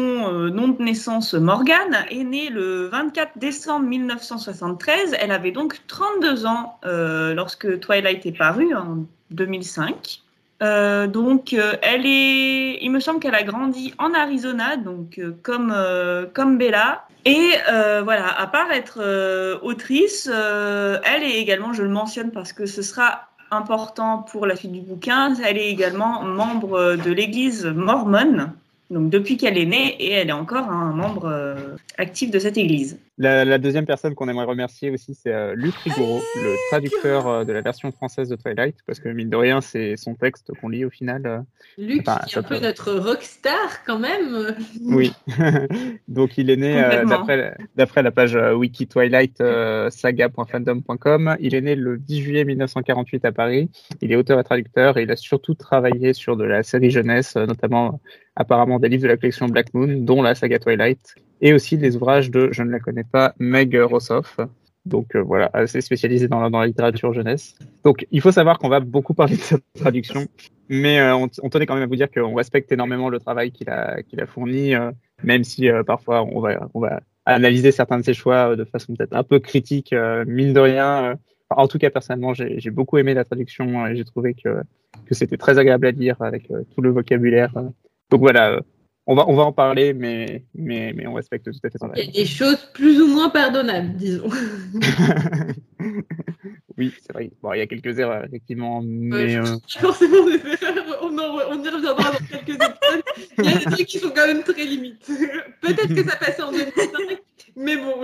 nom 0.50 0.69
de 0.69 0.83
naissance 0.83 1.35
Morgane, 1.35 2.04
est 2.11 2.23
née 2.23 2.50
le 2.50 2.87
24 2.88 3.38
décembre 3.38 3.87
1973. 3.87 5.16
Elle 5.19 5.33
avait 5.33 5.50
donc 5.50 5.80
32 5.88 6.47
ans 6.47 6.78
lorsque 6.85 7.80
Twilight 7.80 8.26
est 8.26 8.37
paru 8.37 8.75
en 8.75 9.07
2005. 9.30 10.23
Euh, 10.62 11.07
donc, 11.07 11.52
euh, 11.52 11.75
elle 11.83 12.05
est, 12.05 12.79
il 12.83 12.90
me 12.90 13.00
semble 13.00 13.21
qu'elle 13.21 13.35
a 13.35 13.43
grandi 13.43 13.95
en 13.99 14.12
Arizona, 14.12 14.76
donc 14.76 15.19
euh, 15.19 15.33
comme 15.43 15.73
euh, 15.75 16.26
comme 16.33 16.59
Bella. 16.59 17.07
Et 17.25 17.52
euh, 17.71 18.02
voilà, 18.02 18.29
à 18.29 18.47
part 18.47 18.71
être 18.71 18.99
euh, 19.00 19.59
autrice, 19.62 20.26
elle 20.26 21.23
est 21.23 21.38
également, 21.38 21.73
je 21.73 21.83
le 21.83 21.88
mentionne 21.90 22.31
parce 22.31 22.52
que 22.52 22.67
ce 22.67 22.83
sera 22.83 23.29
important 23.50 24.19
pour 24.19 24.47
la 24.47 24.57
suite 24.57 24.73
du 24.73 24.81
bouquin, 24.81 25.35
elle 25.45 25.59
est 25.59 25.69
également 25.69 26.23
membre 26.23 26.97
de 26.97 27.11
l'Église 27.11 27.67
mormone. 27.67 28.52
Donc 28.90 29.09
depuis 29.11 29.37
qu'elle 29.37 29.56
est 29.56 29.66
née, 29.66 29.94
et 30.00 30.11
elle 30.11 30.28
est 30.28 30.32
encore 30.32 30.68
un 30.68 30.92
membre 30.92 31.26
euh, 31.26 31.54
actif 31.97 32.30
de 32.30 32.38
cette 32.38 32.59
Église. 32.59 32.99
La, 33.18 33.44
la 33.44 33.59
deuxième 33.59 33.85
personne 33.87 34.14
qu'on 34.14 34.28
aimerait 34.28 34.47
remercier 34.47 34.90
aussi, 34.90 35.14
c'est 35.14 35.32
euh, 35.32 35.54
Luc 35.54 35.75
Rigoro, 35.76 36.20
le 36.37 36.56
traducteur 36.70 37.26
euh, 37.28 37.44
de 37.44 37.52
la 37.52 37.61
version 37.61 37.92
française 37.92 38.28
de 38.30 38.37
Twilight, 38.37 38.76
parce 38.87 38.99
que 38.99 39.09
mine 39.11 39.28
de 39.28 39.37
rien, 39.37 39.61
c'est 39.61 39.97
son 39.97 40.14
texte 40.14 40.50
qu'on 40.61 40.70
lit 40.70 40.85
au 40.85 40.90
final. 40.90 41.23
euh. 41.26 41.38
Luc, 41.78 42.00
Enfin, 42.09 42.20
qui 42.26 42.35
est 42.35 42.38
un 42.38 42.42
peu 42.42 42.59
notre 42.59 42.92
rockstar 42.94 43.85
quand 43.87 43.99
même. 43.99 44.54
Oui. 44.82 45.12
Donc 46.09 46.37
il 46.38 46.50
est 46.50 46.56
né, 46.56 46.82
euh, 46.82 47.04
d'après 47.76 48.02
la 48.02 48.11
page 48.11 48.35
euh, 48.35 48.54
wiki 48.54 48.87
Twilight 48.87 49.40
euh, 49.40 49.88
saga.fandom.com, 49.90 51.37
il 51.40 51.54
est 51.54 51.61
né 51.61 51.75
le 51.76 51.99
10 51.99 52.23
juillet 52.23 52.44
1948 52.44 53.25
à 53.25 53.32
Paris. 53.32 53.70
Il 54.00 54.11
est 54.12 54.16
auteur 54.16 54.40
et 54.40 54.44
traducteur 54.44 54.97
et 54.99 55.02
il 55.02 55.11
a 55.11 55.16
surtout 55.16 55.54
travaillé 55.54 56.12
sur 56.12 56.37
de 56.37 56.44
la 56.44 56.62
série 56.62 56.90
jeunesse, 56.90 57.37
euh, 57.37 57.47
notamment 57.47 58.00
apparemment 58.40 58.78
des 58.78 58.88
livres 58.88 59.02
de 59.02 59.09
la 59.09 59.18
collection 59.18 59.47
Black 59.49 59.75
Moon, 59.75 59.99
dont 59.99 60.23
la 60.23 60.35
saga 60.35 60.59
Twilight, 60.59 61.14
et 61.42 61.52
aussi 61.52 61.76
des 61.76 61.94
ouvrages 61.97 62.30
de, 62.30 62.49
je 62.52 62.62
ne 62.62 62.70
la 62.70 62.80
connais 62.80 63.04
pas, 63.04 63.35
Meg 63.38 63.76
Rossoff. 63.78 64.40
Donc 64.87 65.14
euh, 65.14 65.20
voilà, 65.20 65.50
assez 65.52 65.82
spécialisé 65.82 66.26
dans 66.26 66.40
la, 66.40 66.49
dans 66.49 66.61
la 66.61 66.66
littérature 66.66 67.12
jeunesse. 67.12 67.54
Donc 67.85 68.06
il 68.11 68.23
faut 68.23 68.32
savoir 68.32 68.59
qu'on 68.59 68.70
va 68.70 68.80
beaucoup 68.80 69.12
parler 69.12 69.37
de 69.37 69.42
cette 69.42 69.62
traduction, 69.75 70.26
mais 70.70 70.99
euh, 71.00 71.14
on, 71.14 71.49
tenait 71.50 71.66
quand 71.66 71.75
même 71.75 71.82
à 71.82 71.87
vous 71.87 71.97
dire 71.97 72.11
qu'on 72.11 72.35
respecte 72.35 72.73
énormément 72.73 73.11
le 73.11 73.20
travail 73.20 73.52
qu'il 73.52 73.68
a, 73.68 74.02
qu'il 74.02 74.23
a 74.23 74.26
fourni, 74.26 74.75
euh, 74.75 74.90
même 75.23 75.44
si 75.44 75.68
parfois 75.87 76.23
on 76.25 76.40
va, 76.40 76.66
on 76.73 76.80
va 76.80 77.02
analyser 77.26 77.73
certains 77.73 77.99
de 77.99 78.04
ses 78.04 78.14
choix 78.14 78.56
de 78.56 78.64
façon 78.64 78.94
peut-être 78.94 79.14
un 79.14 79.23
peu 79.23 79.38
critique, 79.38 79.94
mine 80.26 80.54
de 80.54 80.61
rien. 80.61 81.18
en 81.50 81.68
tout 81.68 81.76
cas, 81.76 81.90
personnellement, 81.90 82.32
j'ai 82.32 82.70
beaucoup 82.70 82.97
aimé 82.97 83.12
la 83.12 83.25
traduction 83.25 83.87
et 83.87 83.97
j'ai 83.97 84.04
trouvé 84.04 84.32
que, 84.32 84.62
que 85.04 85.14
c'était 85.14 85.37
très 85.37 85.59
agréable 85.59 85.88
à 85.88 85.90
lire 85.90 86.16
avec 86.20 86.49
tout 86.75 86.80
le 86.80 86.88
vocabulaire. 86.90 87.52
Donc 88.11 88.21
voilà, 88.21 88.52
euh, 88.52 88.61
on 89.07 89.14
va, 89.14 89.29
on 89.29 89.35
va 89.35 89.45
en 89.45 89.52
parler, 89.52 89.95
mais, 89.95 90.45
mais, 90.55 90.93
mais 90.95 91.07
on 91.07 91.14
respecte 91.14 91.45
tout 91.45 91.59
à 91.64 91.71
fait 91.71 91.79
son 91.79 91.90
Il 91.95 91.99
y 91.99 92.00
a 92.00 92.05
avis. 92.05 92.12
des 92.12 92.26
choses 92.26 92.64
plus 92.75 93.00
ou 93.00 93.07
moins 93.07 93.31
pardonnables, 93.31 93.95
disons. 93.97 94.29
oui, 96.76 96.93
c'est 97.00 97.12
vrai. 97.12 97.31
Bon, 97.43 97.52
il 97.52 97.59
y 97.59 97.62
a 97.62 97.67
quelques 97.67 97.99
erreurs, 97.99 98.25
effectivement, 98.25 98.83
mais 98.85 99.37
euh, 99.37 99.43
Pas 99.75 99.81
forcément 99.81 100.25
des 100.26 100.40
erreurs, 100.62 100.99
on, 101.02 101.19
en- 101.19 101.38
on 101.50 101.62
y 101.64 101.69
reviendra 101.69 102.12
dans 102.12 102.19
quelques 102.26 102.55
épisodes. 102.55 103.02
Il 103.38 103.45
y 103.45 103.49
a 103.49 103.59
des 103.59 103.64
trucs 103.67 103.87
qui 103.87 103.99
sont 103.99 104.11
quand 104.11 104.26
même 104.26 104.43
très 104.43 104.64
limites. 104.64 105.07
Peut-être 105.61 105.95
que 105.95 106.05
ça 106.09 106.17
passait 106.17 106.43
en 106.43 106.52
2005, 106.52 107.19
mais 107.57 107.76
bon, 107.76 107.95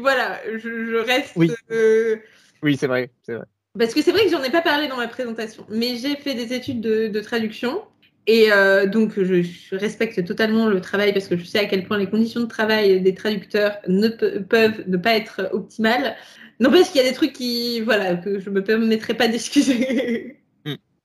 voilà, 0.00 0.40
je, 0.52 0.58
je 0.58 0.96
reste. 0.96 1.32
Oui. 1.36 1.50
euh, 1.70 2.16
oui, 2.62 2.76
c'est 2.76 2.86
vrai, 2.86 3.10
c'est 3.22 3.34
vrai. 3.34 3.44
Parce 3.78 3.92
que 3.92 4.02
c'est 4.02 4.12
vrai 4.12 4.24
que 4.24 4.30
j'en 4.30 4.42
ai 4.42 4.50
pas 4.50 4.62
parlé 4.62 4.86
dans 4.86 4.96
ma 4.96 5.08
présentation, 5.08 5.66
mais 5.68 5.96
j'ai 5.96 6.14
fait 6.16 6.34
des 6.34 6.52
études 6.54 6.80
de, 6.80 7.08
de 7.08 7.20
traduction. 7.20 7.82
Et 8.26 8.50
euh, 8.52 8.86
donc, 8.86 9.20
je, 9.22 9.76
respecte 9.76 10.24
totalement 10.24 10.68
le 10.68 10.80
travail 10.80 11.12
parce 11.12 11.28
que 11.28 11.36
je 11.36 11.44
sais 11.44 11.58
à 11.58 11.66
quel 11.66 11.84
point 11.84 11.98
les 11.98 12.08
conditions 12.08 12.40
de 12.40 12.46
travail 12.46 13.00
des 13.00 13.14
traducteurs 13.14 13.76
ne 13.86 14.08
pe- 14.08 14.40
peuvent 14.40 14.84
ne 14.86 14.96
pas 14.96 15.14
être 15.14 15.50
optimales. 15.52 16.16
Parce 16.60 16.90
qu'il 16.90 17.02
y 17.02 17.04
a 17.04 17.08
des 17.08 17.14
trucs 17.14 17.32
qui, 17.34 17.80
voilà, 17.80 18.16
que 18.16 18.38
je 18.38 18.48
me 18.48 18.62
permettrai 18.62 19.14
pas 19.14 19.28
d'excuser. 19.28 20.40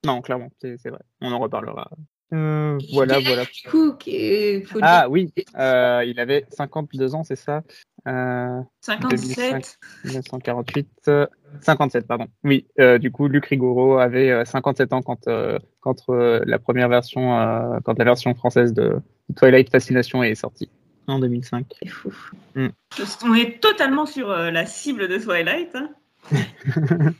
Non, 0.05 0.21
clairement, 0.21 0.49
c'est 0.61 0.77
vrai. 0.87 1.01
On 1.19 1.33
en 1.33 1.39
reparlera. 1.39 1.89
Euh, 2.33 2.77
voilà, 2.93 3.19
voilà. 3.19 3.43
Faut 3.65 4.79
Ah 4.81 5.09
oui, 5.09 5.33
euh, 5.57 6.03
il 6.05 6.19
avait 6.19 6.45
52 6.49 7.15
ans, 7.15 7.23
c'est 7.23 7.35
ça? 7.35 7.63
Euh, 8.07 8.61
57. 8.81 9.77
1948, 10.05 10.87
euh, 11.07 11.27
57, 11.61 12.07
pardon. 12.07 12.27
Oui, 12.43 12.67
euh, 12.79 12.97
du 12.97 13.11
coup, 13.11 13.27
Luc 13.27 13.47
Rigoro 13.47 13.97
avait 13.97 14.29
euh, 14.29 14.45
57 14.45 14.93
ans 14.93 15.01
quand, 15.01 15.27
euh, 15.27 15.57
quand 15.81 15.97
euh, 16.09 16.41
la 16.45 16.59
première 16.59 16.87
version, 16.87 17.39
euh, 17.39 17.79
quand 17.83 17.97
la 17.97 18.05
version 18.05 18.33
française 18.35 18.73
de 18.73 19.01
Twilight 19.35 19.71
Fascination 19.71 20.23
est 20.23 20.35
sortie 20.35 20.69
en 21.07 21.19
2005. 21.19 21.65
c'est 21.81 21.89
fou. 21.89 22.11
On 22.55 23.33
est 23.33 23.59
totalement 23.59 24.05
sur 24.05 24.29
euh, 24.29 24.51
la 24.51 24.65
cible 24.65 25.07
de 25.07 25.17
Twilight. 25.17 25.75
hein. 25.75 25.89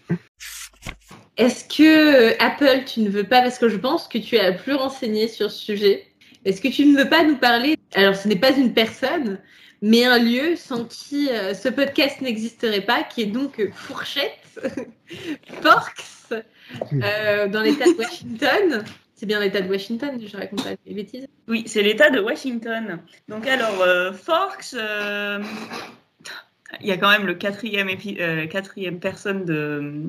Est-ce 1.39 1.63
que 1.63 2.31
euh, 2.31 2.35
Apple, 2.39 2.83
tu 2.85 2.99
ne 2.99 3.09
veux 3.09 3.23
pas, 3.23 3.41
parce 3.41 3.57
que 3.57 3.69
je 3.69 3.77
pense 3.77 4.09
que 4.09 4.17
tu 4.17 4.35
es 4.35 4.43
la 4.43 4.51
plus 4.51 4.73
renseignée 4.73 5.29
sur 5.29 5.49
ce 5.49 5.57
sujet, 5.57 6.05
est-ce 6.43 6.59
que 6.59 6.67
tu 6.67 6.85
ne 6.85 7.01
veux 7.01 7.07
pas 7.07 7.23
nous 7.23 7.37
parler 7.37 7.77
Alors, 7.93 8.13
ce 8.13 8.27
n'est 8.27 8.35
pas 8.35 8.51
une 8.51 8.73
personne, 8.73 9.39
mais 9.81 10.03
un 10.03 10.19
lieu 10.19 10.57
sans 10.57 10.83
qui 10.83 11.29
euh, 11.29 11.53
ce 11.53 11.69
podcast 11.69 12.19
n'existerait 12.19 12.81
pas, 12.81 13.03
qui 13.03 13.21
est 13.21 13.27
donc 13.27 13.57
euh, 13.61 13.71
Fourchette, 13.73 14.59
Forks, 15.61 16.29
dans 16.29 17.61
l'État 17.61 17.85
de 17.85 17.97
Washington. 17.97 18.83
C'est 19.15 19.25
bien 19.25 19.39
l'État 19.39 19.61
de 19.61 19.69
Washington, 19.69 20.19
je 20.21 20.35
raconte 20.35 20.61
pas 20.61 20.75
des 20.85 20.93
bêtises. 20.93 21.25
Oui, 21.47 21.63
c'est 21.67 21.83
l'État 21.83 22.09
de 22.09 22.19
Washington. 22.19 22.99
Donc 23.29 23.47
alors, 23.47 24.13
Forks, 24.13 24.73
il 26.81 26.85
y 26.85 26.91
a 26.91 26.97
quand 26.97 27.09
même 27.09 27.25
le 27.25 27.35
quatrième, 27.35 27.89
quatrième 28.49 28.99
personne 28.99 29.45
de, 29.45 30.03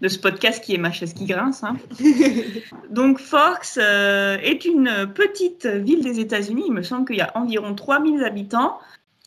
de 0.00 0.08
ce 0.08 0.18
podcast 0.18 0.62
qui 0.62 0.74
est 0.74 0.78
ma 0.78 0.92
chaise 0.92 1.12
qui 1.12 1.26
grince. 1.26 1.64
hein. 1.64 1.76
Donc 2.90 3.18
Forks 3.18 3.78
euh, 3.78 4.38
est 4.42 4.64
une 4.64 5.10
petite 5.14 5.66
ville 5.66 6.02
des 6.02 6.20
États-Unis. 6.20 6.64
Il 6.66 6.72
me 6.72 6.82
semble 6.82 7.06
qu'il 7.06 7.16
y 7.16 7.20
a 7.20 7.32
environ 7.36 7.74
3000 7.74 8.22
habitants. 8.24 8.78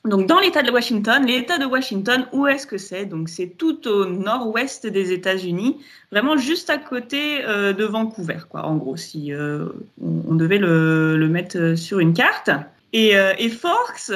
Donc 0.03 0.25
dans 0.25 0.39
l'État 0.39 0.63
de 0.63 0.71
Washington, 0.71 1.25
l'État 1.25 1.59
de 1.59 1.65
Washington, 1.65 2.25
où 2.33 2.47
est-ce 2.47 2.65
que 2.65 2.77
c'est? 2.77 3.05
Donc 3.05 3.29
c'est 3.29 3.55
tout 3.57 3.87
au 3.87 4.07
nord-ouest 4.07 4.87
des 4.87 5.11
États-Unis, 5.11 5.77
vraiment 6.11 6.37
juste 6.37 6.71
à 6.71 6.79
côté 6.79 7.45
euh, 7.45 7.71
de 7.71 7.85
Vancouver, 7.85 8.39
quoi. 8.49 8.65
En 8.65 8.77
gros, 8.77 8.97
si 8.97 9.31
euh, 9.31 9.65
on, 10.01 10.33
devait 10.33 10.57
le, 10.57 11.27
mettre 11.29 11.75
sur 11.75 11.99
une 11.99 12.13
carte. 12.13 12.49
Et, 12.93 13.13
et 13.37 13.49
Forks, 13.49 14.11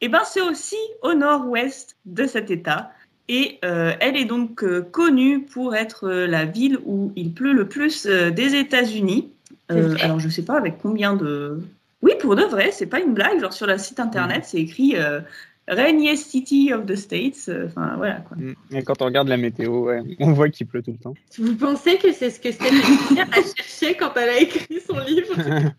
eh 0.00 0.08
ben 0.08 0.22
c'est 0.24 0.40
aussi 0.40 0.76
au 1.02 1.14
nord-ouest 1.14 1.96
de 2.06 2.26
cet 2.26 2.50
État. 2.50 2.90
Et 3.28 3.58
euh, 3.64 3.92
elle 4.00 4.16
est 4.16 4.24
donc 4.24 4.62
euh, 4.62 4.82
connue 4.82 5.40
pour 5.42 5.74
être 5.74 6.04
euh, 6.08 6.26
la 6.26 6.44
ville 6.44 6.78
où 6.84 7.12
il 7.16 7.32
pleut 7.32 7.52
le 7.52 7.66
plus 7.68 8.06
euh, 8.06 8.30
des 8.30 8.54
États-Unis. 8.54 9.32
Euh, 9.72 9.96
alors 10.00 10.20
je 10.20 10.28
sais 10.28 10.44
pas 10.44 10.56
avec 10.56 10.78
combien 10.80 11.14
de. 11.14 11.60
Oui, 12.02 12.12
pour 12.20 12.36
de 12.36 12.42
vrai, 12.44 12.70
c'est 12.70 12.86
pas 12.86 13.00
une 13.00 13.14
blague. 13.14 13.40
Genre 13.40 13.52
sur 13.52 13.66
le 13.66 13.78
site 13.78 13.98
internet, 13.98 14.44
c'est 14.44 14.58
écrit 14.58 14.94
euh, 14.94 15.20
rainiest 15.66 16.30
city 16.30 16.72
of 16.72 16.86
the 16.86 16.94
States. 16.94 17.48
euh, 17.48 17.66
Enfin, 17.66 17.94
voilà 17.96 18.20
quoi. 18.28 18.36
Mm. 18.36 18.54
Et 18.76 18.82
quand 18.84 19.02
on 19.02 19.06
regarde 19.06 19.26
la 19.26 19.36
météo, 19.38 19.86
ouais, 19.86 20.02
on 20.20 20.32
voit 20.32 20.48
qu'il 20.48 20.68
pleut 20.68 20.82
tout 20.82 20.92
le 20.92 20.98
temps. 20.98 21.14
Vous 21.36 21.56
pensez 21.56 21.96
que 21.98 22.12
c'est 22.12 22.30
ce 22.30 22.38
que 22.38 22.52
Stéphanie 22.52 23.20
a 23.20 23.26
cherché 23.56 23.96
quand 23.96 24.12
elle 24.14 24.28
a 24.28 24.38
écrit 24.38 24.78
son 24.86 25.00
livre? 25.00 25.34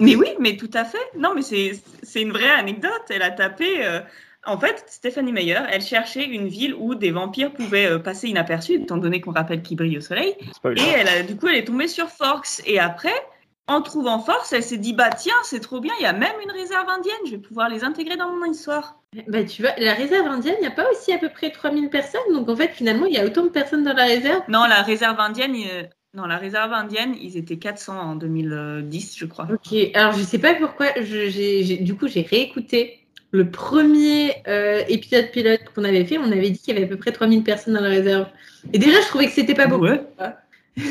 Mais 0.00 0.16
oui, 0.16 0.28
mais 0.40 0.56
tout 0.56 0.70
à 0.72 0.86
fait. 0.86 0.96
Non, 1.18 1.32
mais 1.34 1.42
c'est 1.42 1.72
c'est 2.02 2.22
une 2.22 2.30
vraie 2.32 2.48
anecdote. 2.48 3.02
Elle 3.10 3.20
a 3.20 3.30
tapé. 3.30 3.66
En 4.46 4.58
fait, 4.58 4.84
Stephanie 4.88 5.32
Meyer, 5.32 5.58
elle 5.70 5.82
cherchait 5.82 6.24
une 6.24 6.48
ville 6.48 6.74
où 6.74 6.94
des 6.94 7.10
vampires 7.10 7.52
pouvaient 7.52 7.86
euh, 7.90 7.98
passer 7.98 8.28
inaperçus, 8.28 8.74
étant 8.74 8.96
donné 8.98 9.20
qu'on 9.20 9.32
rappelle 9.32 9.62
qu'ils 9.62 9.76
brillent 9.76 9.98
au 9.98 10.02
soleil. 10.02 10.34
Et 10.76 10.82
elle 10.96 11.08
a, 11.08 11.22
du 11.22 11.36
coup, 11.36 11.48
elle 11.48 11.56
est 11.56 11.64
tombée 11.64 11.88
sur 11.88 12.08
Forks. 12.08 12.60
Et 12.66 12.78
après, 12.78 13.14
en 13.66 13.80
trouvant 13.80 14.18
Forks, 14.20 14.52
elle 14.52 14.62
s'est 14.62 14.76
dit 14.76 14.92
bah 14.92 15.08
tiens, 15.10 15.32
c'est 15.44 15.60
trop 15.60 15.80
bien, 15.80 15.92
il 15.98 16.02
y 16.02 16.06
a 16.06 16.12
même 16.12 16.34
une 16.44 16.50
réserve 16.50 16.86
indienne, 16.88 17.14
je 17.26 17.30
vais 17.32 17.38
pouvoir 17.38 17.70
les 17.70 17.82
intégrer 17.82 18.16
dans 18.16 18.30
mon 18.30 18.44
histoire. 18.44 19.00
Bah 19.28 19.44
tu 19.44 19.62
vois, 19.62 19.72
la 19.78 19.94
réserve 19.94 20.26
indienne, 20.26 20.56
il 20.58 20.62
n'y 20.62 20.66
a 20.66 20.70
pas 20.70 20.84
aussi 20.90 21.12
à 21.12 21.18
peu 21.18 21.30
près 21.30 21.50
3000 21.50 21.88
personnes, 21.88 22.20
donc 22.32 22.48
en 22.50 22.56
fait 22.56 22.72
finalement 22.72 23.06
il 23.06 23.14
y 23.14 23.18
a 23.18 23.24
autant 23.24 23.44
de 23.44 23.48
personnes 23.48 23.82
dans 23.84 23.94
la 23.94 24.04
réserve. 24.04 24.42
Non, 24.48 24.64
la 24.64 24.82
réserve 24.82 25.18
indienne, 25.18 25.54
euh, 25.72 25.84
non, 26.12 26.26
la 26.26 26.36
réserve 26.36 26.72
indienne, 26.74 27.14
ils 27.18 27.38
étaient 27.38 27.56
400 27.58 27.98
en 27.98 28.16
2010, 28.16 29.16
je 29.16 29.24
crois. 29.24 29.48
Ok, 29.50 29.74
alors 29.94 30.12
je 30.12 30.22
sais 30.22 30.38
pas 30.38 30.54
pourquoi, 30.54 30.88
je- 31.00 31.82
du 31.82 31.96
coup 31.96 32.06
j'ai 32.08 32.22
réécouté 32.22 33.03
le 33.34 33.50
premier 33.50 34.32
euh, 34.46 34.84
épisode 34.86 35.32
pilote 35.32 35.60
qu'on 35.74 35.82
avait 35.82 36.04
fait, 36.04 36.18
on 36.18 36.30
avait 36.30 36.50
dit 36.50 36.58
qu'il 36.60 36.72
y 36.72 36.76
avait 36.76 36.86
à 36.86 36.88
peu 36.88 36.96
près 36.96 37.10
3000 37.10 37.42
personnes 37.42 37.74
dans 37.74 37.80
la 37.80 37.88
réserve. 37.88 38.28
Et 38.72 38.78
déjà 38.78 39.00
je 39.00 39.08
trouvais 39.08 39.26
que 39.26 39.32
c'était 39.32 39.54
pas 39.54 39.66
beaucoup. 39.66 39.86
Ouais. 39.86 40.00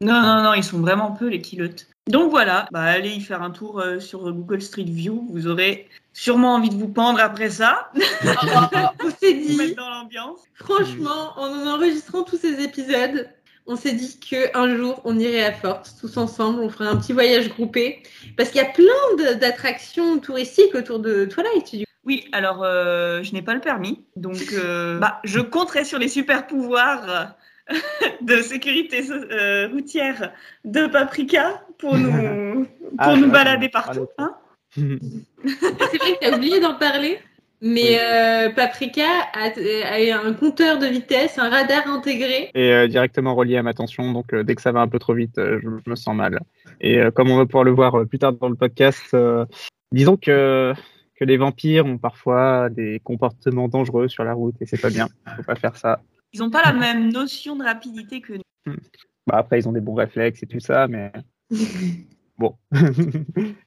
Non, 0.00 0.20
non, 0.20 0.42
non, 0.42 0.54
ils 0.54 0.64
sont 0.64 0.80
vraiment 0.80 1.12
peu 1.12 1.28
les 1.28 1.40
kilotes. 1.40 1.86
Donc 2.08 2.30
voilà, 2.30 2.66
bah, 2.72 2.82
allez 2.82 3.10
y 3.10 3.20
faire 3.20 3.40
un 3.40 3.50
tour 3.50 3.80
euh, 3.80 4.00
sur 4.00 4.30
Google 4.32 4.60
Street 4.60 4.84
View. 4.84 5.26
Vous 5.30 5.46
aurez 5.46 5.88
sûrement 6.12 6.56
envie 6.56 6.68
de 6.68 6.74
vous 6.74 6.88
pendre 6.88 7.20
après 7.20 7.48
ça, 7.48 7.90
on 7.94 9.10
s'est 9.10 9.32
vous 9.32 9.46
dit, 9.46 9.56
mettre 9.56 9.76
dans 9.76 9.88
l'ambiance. 9.88 10.40
franchement, 10.54 11.32
en 11.36 11.66
enregistrant 11.66 12.22
tous 12.22 12.36
ces 12.36 12.62
épisodes, 12.62 13.30
on 13.66 13.76
s'est 13.76 13.92
dit 13.92 14.18
qu'un 14.20 14.76
jour 14.76 15.00
on 15.04 15.18
irait 15.18 15.44
à 15.44 15.52
Force 15.52 15.96
tous 15.98 16.16
ensemble, 16.16 16.60
on 16.60 16.68
ferait 16.68 16.86
un 16.88 16.96
petit 16.96 17.12
voyage 17.12 17.48
groupé. 17.48 18.02
Parce 18.36 18.50
qu'il 18.50 18.60
y 18.60 18.64
a 18.64 18.70
plein 18.70 19.34
d'attractions 19.36 20.18
touristiques 20.18 20.74
autour 20.74 20.98
de 20.98 21.24
Twilight. 21.24 21.74
du 21.74 21.84
Oui, 22.04 22.24
alors 22.32 22.62
euh, 22.62 23.22
je 23.22 23.32
n'ai 23.32 23.42
pas 23.42 23.54
le 23.54 23.60
permis, 23.60 24.04
donc 24.16 24.52
euh, 24.52 24.98
bah, 25.00 25.20
je 25.24 25.40
compterai 25.40 25.84
sur 25.84 25.98
les 25.98 26.08
super 26.08 26.46
pouvoirs 26.46 27.34
euh, 27.70 27.74
de 28.20 28.42
sécurité 28.42 29.02
euh, 29.10 29.68
routière 29.68 30.32
de 30.64 30.86
Paprika 30.86 31.62
pour 31.78 31.96
nous, 31.96 32.64
pour 32.80 32.90
Ah, 32.98 33.16
nous 33.16 33.30
balader 33.30 33.70
partout. 33.70 34.06
hein. 34.18 34.34
C'est 34.76 34.82
vrai 34.82 36.12
que 36.14 36.18
tu 36.20 36.26
as 36.26 36.36
oublié 36.36 36.60
d'en 36.60 36.74
parler, 36.74 37.18
mais 37.66 37.80
Oui. 37.82 37.96
euh, 37.98 38.50
Paprika 38.50 39.02
a, 39.32 39.48
a 39.48 40.26
un 40.26 40.34
compteur 40.34 40.78
de 40.78 40.86
vitesse, 40.86 41.38
un 41.38 41.48
radar 41.48 41.88
intégré. 41.88 42.50
et 42.54 42.72
euh, 42.72 42.86
directement 42.88 43.34
relié 43.34 43.56
à 43.56 43.62
ma 43.62 43.72
tension. 43.72 44.12
Donc, 44.12 44.32
euh, 44.34 44.42
dès 44.44 44.54
que 44.54 44.60
ça 44.62 44.70
va 44.70 44.80
un 44.80 44.88
peu 44.88 44.98
trop 44.98 45.14
vite, 45.14 45.38
euh, 45.38 45.58
je, 45.62 45.90
me 45.90 45.96
sens 45.96 46.14
mal. 46.14 46.40
Et 46.82 46.98
euh, 47.00 47.10
comme 47.10 47.30
on 47.30 47.36
va 47.38 47.46
pouvoir 47.46 47.64
le 47.64 47.70
voir 47.72 47.94
euh, 47.98 48.04
plus 48.04 48.18
tard 48.18 48.34
dans 48.34 48.50
le 48.50 48.54
podcast, 48.54 49.02
euh, 49.14 49.46
disons 49.92 50.16
que, 50.18 50.74
que 51.18 51.24
les 51.24 51.38
vampires 51.38 51.86
ont 51.86 51.96
parfois 51.98 52.68
des 52.68 53.00
comportements 53.02 53.68
dangereux 53.68 54.08
sur 54.08 54.24
la 54.24 54.34
route 54.34 54.56
et 54.60 54.66
c'est 54.66 54.80
pas 54.80 54.90
bien. 54.90 55.08
Faut 55.36 55.42
pas 55.42 55.54
faire 55.56 55.76
ça. 55.76 56.02
Ils 56.34 56.40
n'ont 56.40 56.50
pas 56.50 56.62
la 56.64 56.72
même 56.74 57.10
notion 57.10 57.56
de 57.56 57.64
rapidité 57.64 58.20
que 58.20 58.34
nous. 58.34 58.74
Bah, 59.26 59.36
après, 59.38 59.58
ils 59.58 59.66
ont 59.68 59.72
des 59.72 59.80
bons 59.80 59.94
réflexes 59.94 60.42
et 60.42 60.46
tout 60.46 60.60
ça, 60.60 60.86
mais 60.86 61.10
bon. 62.38 62.56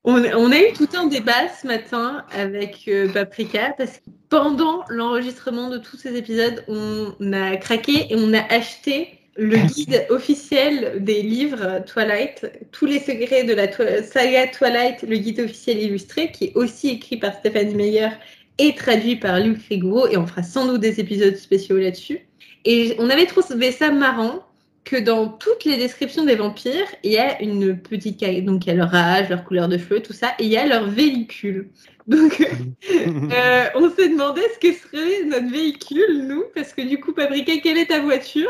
On, 0.04 0.24
on 0.24 0.52
a 0.52 0.60
eu 0.60 0.74
tout 0.74 0.90
un 0.96 1.08
débat 1.08 1.50
ce 1.62 1.68
matin 1.68 2.26
avec 2.32 2.86
euh, 2.88 3.12
Paprika 3.12 3.74
parce 3.78 3.98
que 3.98 4.10
pendant 4.30 4.84
l'enregistrement 4.90 5.70
de 5.70 5.78
tous 5.78 5.98
ces 5.98 6.16
épisodes, 6.16 6.64
on 6.68 7.14
a 7.34 7.58
craqué 7.58 8.08
et 8.10 8.16
on 8.16 8.34
a 8.34 8.42
acheté 8.54 9.18
le 9.38 9.58
guide 9.58 10.06
officiel 10.10 11.04
des 11.04 11.22
livres 11.22 11.84
Twilight, 11.86 12.52
tous 12.72 12.86
les 12.86 13.00
secrets 13.00 13.44
de 13.44 13.54
la 13.54 13.72
saga 14.04 14.48
Twilight, 14.48 15.04
le 15.04 15.18
guide 15.18 15.40
officiel 15.42 15.80
illustré, 15.80 16.32
qui 16.32 16.46
est 16.46 16.56
aussi 16.56 16.90
écrit 16.90 17.18
par 17.18 17.34
Stéphanie 17.36 17.76
Meyer 17.76 18.10
et 18.58 18.74
traduit 18.74 19.16
par 19.16 19.40
Luc 19.40 19.62
Rigouro, 19.70 20.08
et 20.08 20.18
on 20.18 20.26
fera 20.26 20.42
sans 20.42 20.66
doute 20.66 20.82
des 20.82 21.00
épisodes 21.00 21.36
spéciaux 21.36 21.78
là-dessus. 21.78 22.20
Et 22.66 22.96
on 22.98 23.10
avait 23.10 23.28
trouvé 23.28 23.72
ça 23.72 23.92
marrant 23.92 24.47
que 24.88 24.96
dans 24.96 25.28
toutes 25.28 25.66
les 25.66 25.78
descriptions 25.78 26.24
des 26.24 26.36
vampires, 26.36 26.88
il 27.04 27.12
y 27.12 27.18
a 27.18 27.42
une 27.42 27.78
petite 27.78 28.24
donc 28.44 28.66
il 28.66 28.70
y 28.70 28.72
a 28.72 28.76
leur 28.76 28.96
âge, 28.96 29.30
leur 29.30 29.44
couleur 29.44 29.68
de 29.68 29.78
cheveux, 29.78 30.02
tout 30.02 30.14
ça, 30.14 30.34
et 30.40 30.46
il 30.46 30.50
y 30.50 30.58
a 30.58 30.66
leur 30.66 30.90
véhicule. 30.90 31.70
Donc 32.08 32.42
euh, 32.92 33.66
on 33.76 33.90
s'est 33.90 34.08
demandé 34.08 34.42
ce 34.54 34.60
que 34.60 34.74
serait 34.74 35.26
notre 35.26 35.52
véhicule, 35.52 36.26
nous, 36.28 36.46
parce 36.56 36.74
que 36.74 36.82
du 36.82 37.00
coup, 37.00 37.14
Paprika, 37.14 37.52
quelle 37.62 37.78
est 37.78 37.88
ta 37.88 38.00
voiture? 38.02 38.50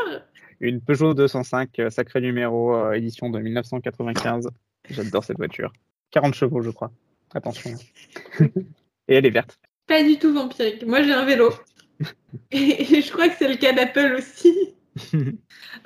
Une 0.60 0.80
Peugeot 0.80 1.12
205, 1.12 1.78
euh, 1.80 1.90
sacré 1.90 2.20
numéro, 2.20 2.74
euh, 2.74 2.92
édition 2.92 3.30
de 3.30 3.40
1995. 3.40 4.48
J'adore 4.90 5.24
cette 5.24 5.38
voiture. 5.38 5.72
40 6.12 6.34
chevaux, 6.34 6.62
je 6.62 6.70
crois. 6.70 6.92
Attention. 7.34 7.72
et 8.40 9.14
elle 9.14 9.26
est 9.26 9.30
verte. 9.30 9.58
Pas 9.86 10.04
du 10.04 10.18
tout 10.18 10.32
vampirique. 10.32 10.86
Moi, 10.86 11.02
j'ai 11.02 11.12
un 11.12 11.24
vélo. 11.24 11.52
Et 12.52 13.02
je 13.02 13.10
crois 13.10 13.28
que 13.28 13.34
c'est 13.38 13.48
le 13.48 13.56
cas 13.56 13.72
d'Apple 13.72 14.16
aussi. 14.18 14.54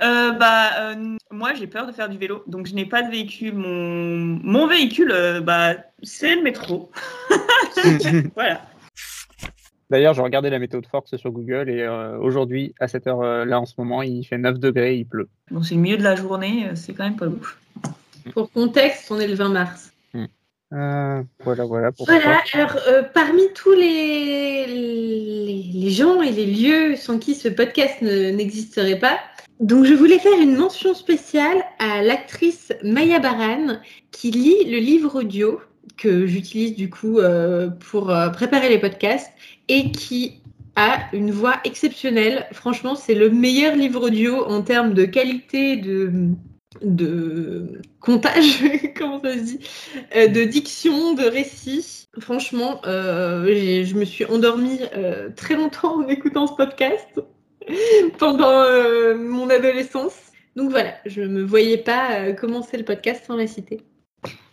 Euh, 0.00 0.32
bah, 0.32 0.70
euh, 0.80 1.16
moi, 1.30 1.54
j'ai 1.54 1.66
peur 1.66 1.86
de 1.86 1.92
faire 1.92 2.08
du 2.08 2.18
vélo, 2.18 2.42
donc 2.46 2.66
je 2.66 2.74
n'ai 2.74 2.86
pas 2.86 3.02
de 3.02 3.10
véhicule. 3.10 3.54
Mon, 3.54 4.38
mon 4.42 4.66
véhicule, 4.66 5.12
euh, 5.12 5.40
bah, 5.40 5.74
c'est 6.02 6.34
le 6.34 6.42
métro. 6.42 6.90
voilà. 8.34 8.62
D'ailleurs, 9.90 10.14
je 10.14 10.22
regardais 10.22 10.50
la 10.50 10.58
météo 10.58 10.80
de 10.80 10.86
Force 10.86 11.14
sur 11.16 11.30
Google 11.30 11.68
et 11.68 11.82
euh, 11.82 12.18
aujourd'hui, 12.18 12.74
à 12.80 12.88
cette 12.88 13.06
heure-là, 13.06 13.60
en 13.60 13.66
ce 13.66 13.74
moment, 13.78 14.02
il 14.02 14.24
fait 14.24 14.38
9 14.38 14.58
degrés, 14.58 14.96
il 14.96 15.04
pleut. 15.04 15.28
Bon, 15.50 15.62
c'est 15.62 15.74
le 15.74 15.80
milieu 15.80 15.98
de 15.98 16.02
la 16.02 16.16
journée, 16.16 16.70
c'est 16.74 16.94
quand 16.94 17.04
même 17.04 17.16
pas 17.16 17.28
ouf. 17.28 17.58
Pour 18.32 18.50
contexte, 18.50 19.10
on 19.10 19.20
est 19.20 19.28
le 19.28 19.34
20 19.34 19.50
mars. 19.50 19.91
Euh, 20.72 21.22
voilà, 21.44 21.64
voilà. 21.64 21.90
Voilà, 21.98 22.40
alors 22.54 22.76
euh, 22.88 23.02
parmi 23.02 23.42
tous 23.54 23.72
les, 23.72 24.66
les, 24.66 25.70
les 25.74 25.90
gens 25.90 26.22
et 26.22 26.30
les 26.30 26.46
lieux 26.46 26.96
sans 26.96 27.18
qui 27.18 27.34
ce 27.34 27.48
podcast 27.48 28.00
ne- 28.00 28.30
n'existerait 28.30 28.98
pas, 28.98 29.18
donc 29.60 29.84
je 29.84 29.92
voulais 29.92 30.18
faire 30.18 30.40
une 30.40 30.56
mention 30.56 30.94
spéciale 30.94 31.62
à 31.78 32.02
l'actrice 32.02 32.72
Maya 32.82 33.18
Baran 33.18 33.78
qui 34.12 34.30
lit 34.30 34.64
le 34.64 34.78
livre 34.78 35.20
audio 35.20 35.60
que 35.98 36.26
j'utilise 36.26 36.74
du 36.74 36.88
coup 36.88 37.18
euh, 37.18 37.68
pour 37.68 38.10
euh, 38.10 38.30
préparer 38.30 38.70
les 38.70 38.78
podcasts 38.78 39.30
et 39.68 39.92
qui 39.92 40.40
a 40.74 41.00
une 41.12 41.30
voix 41.32 41.56
exceptionnelle. 41.64 42.46
Franchement, 42.52 42.94
c'est 42.94 43.14
le 43.14 43.28
meilleur 43.28 43.76
livre 43.76 44.06
audio 44.06 44.42
en 44.46 44.62
termes 44.62 44.94
de 44.94 45.04
qualité 45.04 45.76
de 45.76 46.10
de 46.80 47.80
comptage, 48.00 48.62
comment 48.96 49.20
ça 49.20 49.34
se 49.34 49.42
dit, 49.42 49.58
euh, 50.16 50.28
de 50.28 50.44
diction, 50.44 51.14
de 51.14 51.24
récit. 51.24 52.08
Franchement, 52.20 52.80
euh, 52.86 53.84
je 53.84 53.94
me 53.94 54.04
suis 54.04 54.24
endormie 54.24 54.80
euh, 54.96 55.30
très 55.34 55.54
longtemps 55.54 56.02
en 56.02 56.08
écoutant 56.08 56.46
ce 56.46 56.54
podcast 56.54 57.20
pendant 58.18 58.64
mon 59.16 59.48
adolescence. 59.50 60.16
Donc 60.56 60.70
voilà, 60.70 60.94
je 61.06 61.22
me 61.22 61.42
voyais 61.42 61.78
pas 61.78 62.32
commencer 62.32 62.76
le 62.76 62.84
podcast 62.84 63.24
sans 63.26 63.36
la 63.36 63.46
citer. 63.46 63.80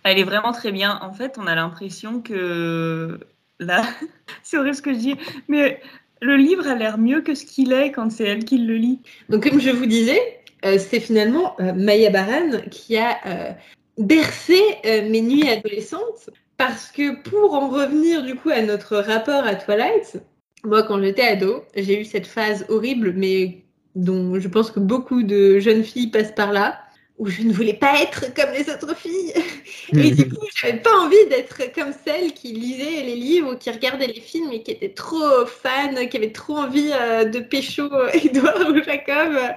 Elle 0.04 0.20
est 0.20 0.24
vraiment 0.24 0.54
très 0.54 0.72
bien. 0.72 1.00
En 1.02 1.12
fait, 1.12 1.38
on 1.38 1.46
a 1.46 1.56
l'impression 1.56 2.22
que 2.22 3.20
là, 3.60 3.84
c'est 4.44 4.58
horrible 4.58 4.76
ce 4.76 4.82
que 4.82 4.94
je 4.94 5.00
dis, 5.00 5.16
mais 5.48 5.82
le 6.22 6.36
livre 6.36 6.68
a 6.68 6.76
l'air 6.76 6.98
mieux 6.98 7.22
que 7.22 7.36
ce 7.36 7.46
qu'il 7.46 7.72
est 7.72 7.92
quand 7.92 8.12
c'est 8.12 8.26
elle 8.26 8.46
qui 8.46 8.58
le 8.58 8.76
lit. 8.76 9.00
Donc 9.30 9.50
comme 9.50 9.60
je 9.60 9.70
vous 9.70 9.86
disais, 9.86 10.39
c'est 10.64 11.00
finalement 11.00 11.56
euh, 11.60 11.74
Maya 11.74 12.10
Baran 12.10 12.60
qui 12.70 12.98
a 12.98 13.18
euh, 13.26 13.52
bercé 13.98 14.60
euh, 14.86 15.10
mes 15.10 15.22
nuits 15.22 15.50
adolescentes 15.50 16.30
parce 16.58 16.92
que 16.92 17.22
pour 17.22 17.54
en 17.54 17.70
revenir 17.70 18.24
du 18.24 18.36
coup 18.36 18.50
à 18.50 18.62
notre 18.62 18.98
rapport 18.98 19.46
à 19.46 19.56
Twilight, 19.56 20.22
moi 20.64 20.84
quand 20.84 21.02
j'étais 21.02 21.22
ado, 21.22 21.64
j'ai 21.76 22.02
eu 22.02 22.06
cette 22.06 22.28
phase 22.28 22.66
horrible 22.70 23.14
mais 23.16 23.64
dont 23.96 24.40
je 24.40 24.48
pense 24.48 24.72
que 24.72 24.80
beaucoup 24.80 25.24
de 25.24 25.60
jeunes 25.60 25.84
filles 25.84 26.12
passent 26.12 26.36
par 26.36 26.52
là 26.52 26.80
où 27.20 27.28
je 27.28 27.42
ne 27.44 27.52
voulais 27.54 27.74
pas 27.74 28.02
être 28.02 28.34
comme 28.34 28.52
les 28.54 28.70
autres 28.74 28.96
filles. 28.98 29.34
Et 29.94 30.12
du 30.12 30.30
coup, 30.30 30.46
j'avais 30.56 30.78
pas 30.80 30.96
envie 30.98 31.26
d'être 31.30 31.72
comme 31.76 31.94
celle 32.06 32.34
qui 32.34 32.54
lisait 32.54 33.04
les 33.04 33.16
livres, 33.16 33.56
qui 33.56 33.70
regardait 33.70 34.08
les 34.08 34.22
films 34.22 34.52
et 34.54 34.64
qui 34.64 34.72
était 34.72 34.94
trop 34.94 35.46
fan, 35.46 36.08
qui 36.10 36.18
avait 36.18 36.32
trop 36.32 36.58
envie 36.58 36.92
euh, 36.94 37.26
de 37.26 37.40
pécho 37.40 37.84
Edouard 38.14 38.70
ou 38.70 38.82
Jacob, 38.84 39.34
euh, 39.36 39.50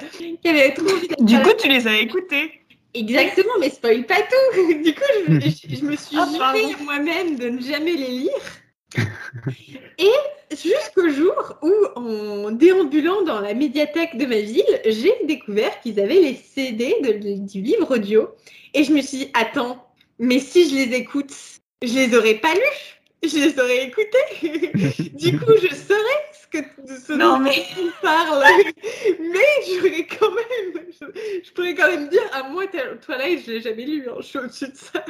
qui 0.42 0.48
avait 0.48 0.74
trop 0.74 0.88
envie 0.90 1.08
Du 1.20 1.40
coup, 1.40 1.52
tu 1.58 1.68
les 1.68 1.86
as 1.86 1.98
écoutés. 1.98 2.52
Exactement, 2.94 3.54
mais 3.60 3.70
spoil 3.70 4.04
pas 4.04 4.16
tout. 4.20 4.74
Du 4.84 4.92
coup, 4.94 5.00
je, 5.28 5.34
je- 5.48 5.76
je 5.76 5.84
me 5.84 5.96
suis 5.96 6.16
Ah, 6.18 6.26
juré 6.26 6.38
pardon. 6.38 6.74
à 6.80 6.82
moi-même 6.82 7.36
de 7.36 7.48
ne 7.48 7.60
jamais 7.62 7.92
les 7.94 8.08
lire. 8.08 8.42
Et 9.98 10.10
jusqu'au 10.56 11.08
jour 11.08 11.58
où, 11.62 11.72
en 11.96 12.50
déambulant 12.50 13.22
dans 13.22 13.40
la 13.40 13.54
médiathèque 13.54 14.16
de 14.16 14.26
ma 14.26 14.38
ville, 14.40 14.80
j'ai 14.86 15.12
découvert 15.24 15.80
qu'ils 15.80 15.98
avaient 16.00 16.20
les 16.20 16.34
CD 16.34 16.94
de- 17.02 17.46
du 17.46 17.60
livre 17.62 17.94
audio. 17.96 18.28
Et 18.74 18.84
je 18.84 18.92
me 18.92 19.00
suis 19.02 19.18
dit, 19.18 19.30
attends, 19.34 19.86
mais 20.18 20.38
si 20.38 20.68
je 20.68 20.74
les 20.76 20.94
écoute, 20.96 21.32
je 21.82 21.94
les 21.94 22.16
aurais 22.16 22.34
pas 22.34 22.54
lus. 22.54 22.98
je 23.24 23.36
les 23.36 23.58
aurais 23.60 23.84
écoutés. 23.86 25.10
du 25.14 25.38
coup, 25.38 25.52
je 25.60 25.74
saurais 25.74 26.22
ce 26.32 26.46
que 26.48 26.58
ce 27.06 27.12
Non, 27.12 27.34
dont 27.36 27.38
mais- 27.44 27.64
on 27.80 27.90
parle. 28.04 28.44
mais 29.20 29.38
j'aurais 29.68 30.06
quand 30.06 30.30
même, 30.30 30.84
je, 30.90 31.06
je 31.44 31.52
pourrais 31.52 31.74
quand 31.74 31.88
même 31.88 32.08
dire, 32.08 32.22
à 32.32 32.48
moi, 32.48 32.64
Twilight, 32.66 33.44
je 33.46 33.52
l'ai 33.52 33.60
jamais 33.60 33.84
lu. 33.84 34.06
hein, 34.08 34.14
je 34.18 34.26
suis 34.26 34.38
au-dessus 34.38 34.68
de 34.68 34.76
ça. 34.76 35.04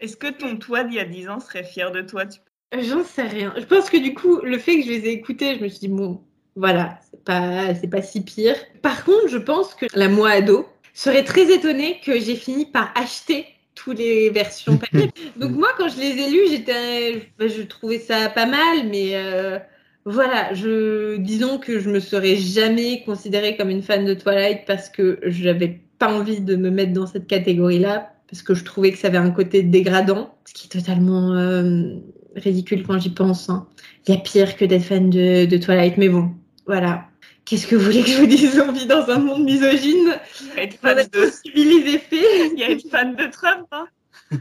Est-ce 0.00 0.16
que 0.16 0.26
ton 0.28 0.56
toi 0.56 0.82
d'il 0.82 0.96
y 0.96 1.00
a 1.00 1.04
10 1.04 1.28
ans 1.28 1.38
serait 1.38 1.62
fier 1.62 1.92
de 1.92 2.00
toi 2.02 2.26
tu- 2.26 2.40
J'en 2.80 3.04
sais 3.04 3.22
rien. 3.22 3.52
Je 3.58 3.64
pense 3.64 3.90
que 3.90 3.98
du 3.98 4.14
coup, 4.14 4.40
le 4.42 4.58
fait 4.58 4.80
que 4.80 4.86
je 4.86 4.90
les 4.90 5.06
ai 5.08 5.12
écoutés, 5.12 5.56
je 5.56 5.62
me 5.62 5.68
suis 5.68 5.80
dit, 5.80 5.88
bon, 5.88 6.22
voilà, 6.56 6.98
c'est 7.10 7.22
pas, 7.24 7.74
c'est 7.74 7.88
pas 7.88 8.02
si 8.02 8.22
pire. 8.22 8.56
Par 8.80 9.04
contre, 9.04 9.28
je 9.28 9.38
pense 9.38 9.74
que 9.74 9.86
la 9.94 10.08
moi 10.08 10.30
ado 10.30 10.66
serait 10.94 11.24
très 11.24 11.52
étonnée 11.52 12.00
que 12.04 12.18
j'ai 12.18 12.36
fini 12.36 12.66
par 12.66 12.92
acheter 12.94 13.46
toutes 13.74 13.98
les 13.98 14.30
versions 14.30 14.76
papier. 14.78 15.10
Donc 15.36 15.52
moi, 15.52 15.68
quand 15.76 15.88
je 15.88 15.98
les 15.98 16.18
ai 16.18 16.30
lus, 16.30 16.50
j'étais, 16.50 17.30
bah, 17.38 17.48
je 17.48 17.62
trouvais 17.62 17.98
ça 17.98 18.28
pas 18.28 18.46
mal, 18.46 18.88
mais 18.90 19.16
euh, 19.16 19.58
voilà, 20.04 20.52
je, 20.54 21.16
disons 21.16 21.58
que 21.58 21.78
je 21.78 21.90
me 21.90 22.00
serais 22.00 22.36
jamais 22.36 23.02
considérée 23.04 23.56
comme 23.56 23.70
une 23.70 23.82
fan 23.82 24.04
de 24.04 24.14
Twilight 24.14 24.64
parce 24.66 24.88
que 24.88 25.18
j'avais 25.24 25.80
pas 25.98 26.12
envie 26.12 26.40
de 26.40 26.56
me 26.56 26.70
mettre 26.70 26.92
dans 26.92 27.06
cette 27.06 27.26
catégorie-là, 27.26 28.12
parce 28.28 28.42
que 28.42 28.54
je 28.54 28.64
trouvais 28.64 28.92
que 28.92 28.98
ça 28.98 29.08
avait 29.08 29.18
un 29.18 29.30
côté 29.30 29.62
dégradant, 29.62 30.34
ce 30.46 30.54
qui 30.54 30.66
est 30.66 30.80
totalement 30.80 31.34
euh, 31.34 31.94
ridicule 32.36 32.84
quand 32.86 32.98
j'y 32.98 33.10
pense. 33.10 33.48
hein. 33.50 33.66
Il 34.06 34.14
y 34.14 34.18
a 34.18 34.20
pire 34.20 34.56
que 34.56 34.64
d'être 34.64 34.84
fan 34.84 35.10
de, 35.10 35.44
de 35.46 35.56
Twilight, 35.56 35.96
mais 35.96 36.08
bon, 36.08 36.30
voilà. 36.66 37.04
Qu'est-ce 37.44 37.66
que 37.66 37.74
vous 37.76 37.84
voulez 37.84 38.02
que 38.02 38.08
je 38.10 38.18
vous 38.18 38.26
dise 38.26 38.62
On 38.66 38.72
vit 38.72 38.86
dans 38.86 39.08
un 39.10 39.18
monde 39.18 39.44
misogyne. 39.44 40.18
Il 40.40 40.46
y 40.56 40.60
a 40.60 40.62
être 40.62 40.78
fan 40.78 40.96
de, 40.96 41.30
les 41.54 41.94
effets. 41.94 42.48
il 42.52 42.58
y 42.58 42.62
a 42.62 42.70
être 42.70 42.88
fan 42.88 43.16
de 43.16 43.26
Trump, 43.26 43.66
hein 43.72 43.86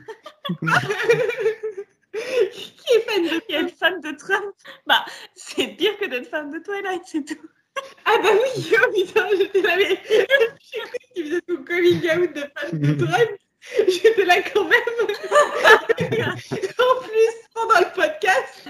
Qui 2.14 2.94
est 2.94 3.02
fan 3.10 3.24
de 3.24 3.56
a 3.56 3.60
être 3.62 3.76
fan 3.78 4.02
de 4.02 4.12
Trump. 4.12 4.54
Bah, 4.86 5.06
c'est 5.36 5.68
pire 5.78 5.98
que 5.98 6.06
d'être 6.08 6.30
fan 6.30 6.52
de 6.52 6.60
Twilight, 6.60 7.02
c'est 7.06 7.24
tout. 7.26 7.40
Ah 8.06 8.18
bah 8.22 8.30
oui, 8.34 8.74
oh 8.74 8.92
putain, 8.94 9.28
j'étais 9.38 9.62
là, 9.62 9.76
mais 9.78 9.98
j'ai 10.10 10.26
cru 10.26 10.90
que 10.92 11.14
tu 11.16 11.24
faisais 11.26 11.42
ton 11.42 11.64
coming 11.64 12.02
out 12.12 12.34
de 12.36 12.42
fan 12.42 12.80
de 12.80 12.94
Trump. 13.06 13.30
J'étais 13.88 14.26
là 14.26 14.42
quand 14.54 14.66
même. 14.66 14.82
en 16.00 17.02
plus, 17.02 17.36
pendant 17.54 17.80
le 17.80 17.94
podcast. 17.96 18.68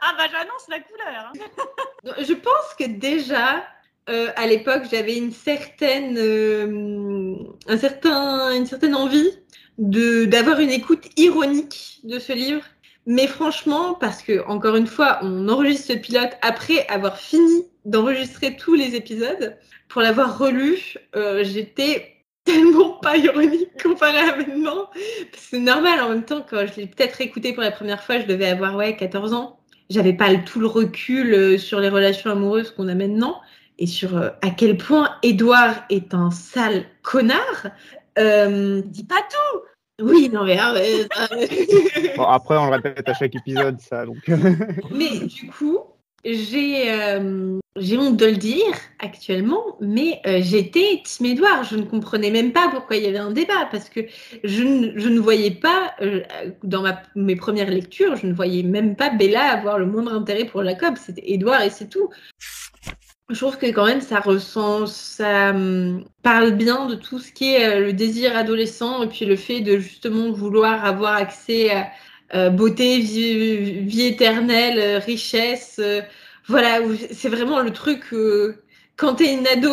Ah 0.00 0.14
bah 0.16 0.26
j'annonce 0.30 0.68
la 0.68 0.80
couleur. 0.80 1.32
hein. 1.34 2.14
Je 2.26 2.32
pense 2.34 2.74
que 2.78 2.84
déjà, 2.84 3.64
euh, 4.08 4.30
à 4.36 4.46
l'époque, 4.46 4.84
j'avais 4.90 5.16
une 5.16 5.32
certaine, 5.32 6.16
euh, 6.18 7.36
un 7.68 7.76
certain, 7.76 8.54
une 8.54 8.66
certaine 8.66 8.94
envie 8.94 9.30
d'avoir 9.78 10.60
une 10.60 10.70
écoute 10.70 11.06
ironique 11.16 12.00
de 12.04 12.18
ce 12.18 12.32
livre. 12.32 12.62
Mais 13.06 13.26
franchement, 13.28 13.94
parce 13.94 14.22
que 14.22 14.44
encore 14.46 14.74
une 14.74 14.86
fois, 14.86 15.20
on 15.22 15.48
enregistre 15.48 15.92
ce 15.92 15.98
pilote 15.98 16.32
après 16.42 16.86
avoir 16.88 17.18
fini 17.18 17.64
d'enregistrer 17.84 18.56
tous 18.56 18.74
les 18.74 18.96
épisodes. 18.96 19.56
Pour 19.88 20.02
l'avoir 20.02 20.38
relu, 20.38 20.94
euh, 21.14 21.44
j'étais 21.44 22.16
tellement 22.44 22.90
pas 23.02 23.16
ironique 23.16 23.80
comparé 23.82 24.18
à 24.18 24.36
maintenant. 24.36 24.90
C'est 25.36 25.60
normal 25.60 26.00
en 26.00 26.08
même 26.08 26.24
temps, 26.24 26.44
quand 26.48 26.66
je 26.66 26.80
l'ai 26.80 26.86
peut-être 26.86 27.20
écouté 27.20 27.52
pour 27.52 27.62
la 27.62 27.70
première 27.70 28.02
fois, 28.02 28.18
je 28.18 28.26
devais 28.26 28.48
avoir 28.48 28.74
ouais, 28.74 28.96
14 28.96 29.32
ans. 29.34 29.60
J'avais 29.88 30.12
pas 30.12 30.34
tout 30.36 30.60
le 30.60 30.66
recul 30.66 31.32
euh, 31.32 31.58
sur 31.58 31.80
les 31.80 31.88
relations 31.88 32.30
amoureuses 32.30 32.70
qu'on 32.70 32.88
a 32.88 32.94
maintenant 32.94 33.40
et 33.78 33.86
sur 33.86 34.16
euh, 34.16 34.30
à 34.42 34.50
quel 34.50 34.76
point 34.76 35.10
Edouard 35.22 35.84
est 35.90 36.14
un 36.14 36.30
sale 36.30 36.86
connard. 37.02 37.68
Euh, 38.18 38.82
Dis 38.84 39.04
pas 39.04 39.22
tout. 39.30 40.04
oui, 40.04 40.28
non 40.32 40.44
mais, 40.44 40.58
ah, 40.60 40.74
Bon, 42.16 42.24
après, 42.24 42.56
on 42.56 42.66
le 42.66 42.72
répète 42.72 43.08
à 43.08 43.14
chaque 43.14 43.34
épisode, 43.34 43.80
ça. 43.80 44.06
Donc, 44.06 44.28
mais 44.90 45.26
du 45.26 45.48
coup, 45.48 45.78
j'ai 46.26 46.90
euh, 46.90 47.58
honte 47.76 48.16
de 48.16 48.26
le 48.26 48.36
dire 48.36 48.74
actuellement, 48.98 49.76
mais 49.80 50.20
euh, 50.26 50.40
j'étais 50.42 51.02
Team 51.04 51.26
Edouard. 51.26 51.64
Je 51.64 51.76
ne 51.76 51.82
comprenais 51.82 52.30
même 52.30 52.52
pas 52.52 52.68
pourquoi 52.70 52.96
il 52.96 53.04
y 53.04 53.06
avait 53.06 53.18
un 53.18 53.30
débat 53.30 53.68
parce 53.70 53.88
que 53.88 54.00
je 54.42 54.62
ne, 54.62 54.98
je 54.98 55.08
ne 55.08 55.20
voyais 55.20 55.52
pas, 55.52 55.94
euh, 56.00 56.22
dans 56.64 56.84
mes 57.14 57.36
premières 57.36 57.70
lectures, 57.70 58.16
je 58.16 58.26
ne 58.26 58.34
voyais 58.34 58.62
même 58.62 58.96
pas 58.96 59.10
Bella 59.10 59.52
avoir 59.52 59.78
le 59.78 59.86
moindre 59.86 60.12
intérêt 60.12 60.44
pour 60.44 60.64
Jacob. 60.64 60.96
C'était 60.96 61.22
Edouard 61.30 61.62
et 61.62 61.70
c'est 61.70 61.88
tout. 61.88 62.10
Je 63.28 63.36
trouve 63.40 63.58
que 63.58 63.66
quand 63.66 63.86
même 63.86 64.00
ça 64.00 64.20
ressent, 64.20 64.86
ça 64.86 65.50
hum, 65.50 66.04
parle 66.22 66.52
bien 66.52 66.86
de 66.86 66.94
tout 66.94 67.18
ce 67.18 67.32
qui 67.32 67.54
est 67.54 67.66
euh, 67.66 67.86
le 67.86 67.92
désir 67.92 68.36
adolescent 68.36 69.02
et 69.02 69.08
puis 69.08 69.24
le 69.24 69.36
fait 69.36 69.60
de 69.60 69.78
justement 69.78 70.30
vouloir 70.30 70.84
avoir 70.84 71.14
accès 71.14 71.70
à 71.70 71.90
euh, 72.34 72.50
beauté, 72.50 72.98
vie, 72.98 73.80
vie 73.82 74.02
éternelle, 74.06 74.78
euh, 74.78 74.98
richesse. 74.98 75.78
euh, 75.78 76.02
voilà, 76.48 76.78
c'est 77.12 77.28
vraiment 77.28 77.60
le 77.60 77.72
truc 77.72 78.14
quand 78.96 79.16
t'es 79.16 79.34
une 79.34 79.48
ado 79.48 79.68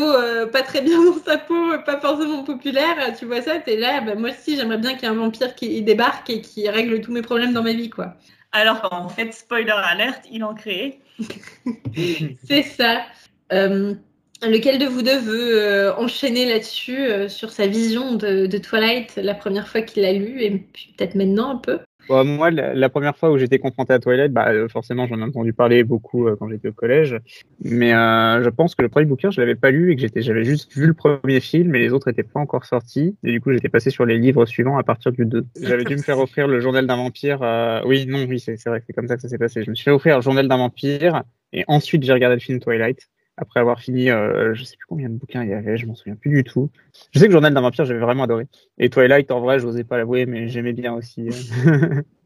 pas 0.51 0.63
très 0.63 0.81
bien 0.81 1.03
dans 1.03 1.19
sa 1.23 1.37
peau, 1.37 1.77
pas 1.85 2.01
forcément 2.01 2.43
populaire, 2.43 3.15
tu 3.17 3.25
vois 3.25 3.43
ça, 3.43 3.59
t'es 3.59 3.77
là, 3.77 4.01
bah, 4.01 4.15
moi 4.15 4.31
aussi 4.31 4.57
j'aimerais 4.57 4.79
bien 4.79 4.95
qu'il 4.95 5.03
y 5.03 5.05
ait 5.05 5.09
un 5.09 5.13
vampire 5.13 5.53
qui 5.53 5.83
débarque 5.83 6.31
et 6.31 6.41
qui 6.41 6.67
règle 6.67 6.99
tous 7.01 7.11
mes 7.11 7.21
problèmes 7.21 7.53
dans 7.53 7.61
ma 7.61 7.73
vie, 7.73 7.91
quoi. 7.91 8.15
Alors 8.53 8.81
qu'en 8.81 9.07
fait, 9.07 9.31
spoiler 9.33 9.69
alerte, 9.69 10.23
il 10.31 10.43
en 10.43 10.55
crée. 10.55 10.99
C'est 12.43 12.63
ça. 12.63 13.05
Lequel 13.51 14.79
de 14.79 14.87
vous 14.87 15.03
deux 15.03 15.19
veut 15.19 15.93
enchaîner 15.95 16.51
là-dessus, 16.51 17.29
sur 17.29 17.51
sa 17.51 17.67
vision 17.67 18.15
de, 18.15 18.47
de 18.47 18.57
Twilight 18.57 19.15
la 19.17 19.35
première 19.35 19.67
fois 19.67 19.83
qu'il 19.83 20.01
l'a 20.01 20.13
lu 20.13 20.41
et 20.41 20.49
puis 20.49 20.95
peut-être 20.97 21.13
maintenant 21.13 21.51
un 21.51 21.57
peu? 21.57 21.79
Bon, 22.09 22.25
moi, 22.25 22.51
la, 22.51 22.89
première 22.89 23.15
fois 23.15 23.31
où 23.31 23.37
j'étais 23.37 23.59
confronté 23.59 23.93
à 23.93 23.99
Twilight, 23.99 24.33
bah, 24.33 24.49
euh, 24.49 24.67
forcément, 24.67 25.07
j'en 25.07 25.19
ai 25.19 25.23
entendu 25.23 25.53
parler 25.53 25.83
beaucoup 25.83 26.27
euh, 26.27 26.35
quand 26.37 26.49
j'étais 26.49 26.67
au 26.67 26.73
collège. 26.73 27.17
Mais 27.63 27.93
euh, 27.93 28.43
je 28.43 28.49
pense 28.49 28.75
que 28.75 28.81
le 28.81 28.89
premier 28.89 29.05
bouquin, 29.05 29.31
je 29.31 29.39
l'avais 29.39 29.55
pas 29.55 29.71
lu 29.71 29.91
et 29.91 29.95
que 29.95 30.01
j'étais, 30.01 30.21
j'avais 30.21 30.43
juste 30.43 30.73
vu 30.73 30.85
le 30.85 30.93
premier 30.93 31.39
film 31.39 31.73
et 31.75 31.79
les 31.79 31.93
autres 31.93 32.09
étaient 32.09 32.23
pas 32.23 32.39
encore 32.39 32.65
sortis. 32.65 33.15
Et 33.23 33.31
du 33.31 33.39
coup, 33.41 33.53
j'étais 33.53 33.69
passé 33.69 33.89
sur 33.89 34.05
les 34.05 34.17
livres 34.17 34.45
suivants 34.45 34.77
à 34.77 34.83
partir 34.83 35.11
du 35.13 35.25
2. 35.25 35.45
J'avais 35.61 35.85
dû 35.85 35.95
me 35.95 36.01
faire 36.01 36.19
offrir 36.19 36.47
le 36.47 36.59
journal 36.59 36.85
d'un 36.85 36.97
vampire. 36.97 37.41
euh, 37.41 37.81
Oui, 37.85 38.05
non, 38.05 38.25
oui, 38.27 38.39
c'est 38.39 38.57
c'est 38.57 38.69
vrai, 38.69 38.83
c'est 38.85 38.93
comme 38.93 39.07
ça 39.07 39.15
que 39.15 39.21
ça 39.21 39.29
s'est 39.29 39.37
passé. 39.37 39.63
Je 39.63 39.69
me 39.69 39.75
suis 39.75 39.85
fait 39.85 39.91
offrir 39.91 40.17
le 40.17 40.21
journal 40.21 40.47
d'un 40.47 40.57
vampire 40.57 41.23
et 41.53 41.63
ensuite 41.67 42.03
j'ai 42.03 42.13
regardé 42.13 42.35
le 42.35 42.41
film 42.41 42.59
Twilight. 42.59 43.09
Après 43.37 43.59
avoir 43.59 43.79
fini, 43.79 44.11
euh, 44.11 44.53
je 44.53 44.63
sais 44.63 44.77
plus 44.77 44.85
combien 44.87 45.09
de 45.09 45.15
bouquins 45.15 45.43
il 45.43 45.49
y 45.49 45.53
avait, 45.53 45.77
je 45.77 45.87
m'en 45.87 45.95
souviens 45.95 46.15
plus 46.15 46.29
du 46.29 46.43
tout. 46.43 46.69
Je 47.11 47.19
sais 47.19 47.25
que 47.25 47.31
journal 47.31 47.53
d'un 47.53 47.61
vampire, 47.61 47.85
j'avais 47.85 47.99
vraiment 47.99 48.23
adoré. 48.23 48.45
Et 48.77 48.89
Twilight, 48.89 49.31
en 49.31 49.41
vrai, 49.41 49.59
j'osais 49.59 49.83
pas 49.83 49.97
l'avouer, 49.97 50.27
mais 50.27 50.47
j'aimais 50.49 50.73
bien 50.73 50.93
aussi. 50.93 51.29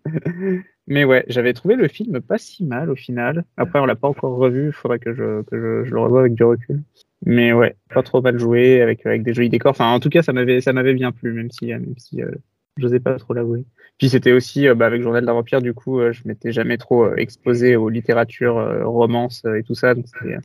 mais 0.87 1.05
ouais, 1.05 1.23
j'avais 1.29 1.53
trouvé 1.53 1.75
le 1.75 1.87
film 1.87 2.19
pas 2.19 2.37
si 2.37 2.65
mal 2.65 2.89
au 2.89 2.95
final. 2.95 3.45
Après, 3.55 3.79
on 3.79 3.85
l'a 3.85 3.95
pas 3.95 4.09
encore 4.09 4.35
revu, 4.35 4.67
il 4.67 4.73
faudrait 4.73 4.99
que 4.99 5.13
je, 5.13 5.43
que 5.43 5.57
je, 5.57 5.87
je 5.87 5.93
le 5.93 5.99
revoie 6.01 6.21
avec 6.21 6.33
du 6.33 6.43
recul. 6.43 6.83
Mais 7.25 7.53
ouais, 7.53 7.75
pas 7.93 8.03
trop 8.03 8.21
mal 8.21 8.37
joué, 8.37 8.81
avec, 8.81 9.05
avec 9.05 9.23
des 9.23 9.33
jolis 9.33 9.49
décors. 9.49 9.71
Enfin, 9.71 9.91
en 9.91 9.99
tout 9.99 10.09
cas, 10.09 10.21
ça 10.21 10.33
m'avait, 10.33 10.61
ça 10.61 10.73
m'avait 10.73 10.93
bien 10.93 11.11
plu, 11.11 11.31
même 11.33 11.51
si, 11.51 11.67
même 11.67 11.95
si 11.97 12.21
euh, 12.21 12.31
j'osais 12.75 12.99
pas 12.99 13.17
trop 13.17 13.33
l'avouer. 13.33 13.65
Puis 13.97 14.09
c'était 14.09 14.33
aussi, 14.33 14.67
euh, 14.67 14.75
bah, 14.75 14.85
avec 14.85 15.01
Journal 15.01 15.25
d'un 15.25 15.33
vampire, 15.33 15.61
du 15.61 15.73
coup, 15.73 15.99
euh, 15.99 16.11
je 16.11 16.21
m'étais 16.25 16.51
jamais 16.51 16.77
trop 16.77 17.15
exposé 17.15 17.75
aux 17.75 17.89
littératures, 17.89 18.83
romances 18.85 19.45
et 19.45 19.63
tout 19.63 19.73
ça. 19.73 19.95
Donc 19.95 20.05
c'était 20.07 20.37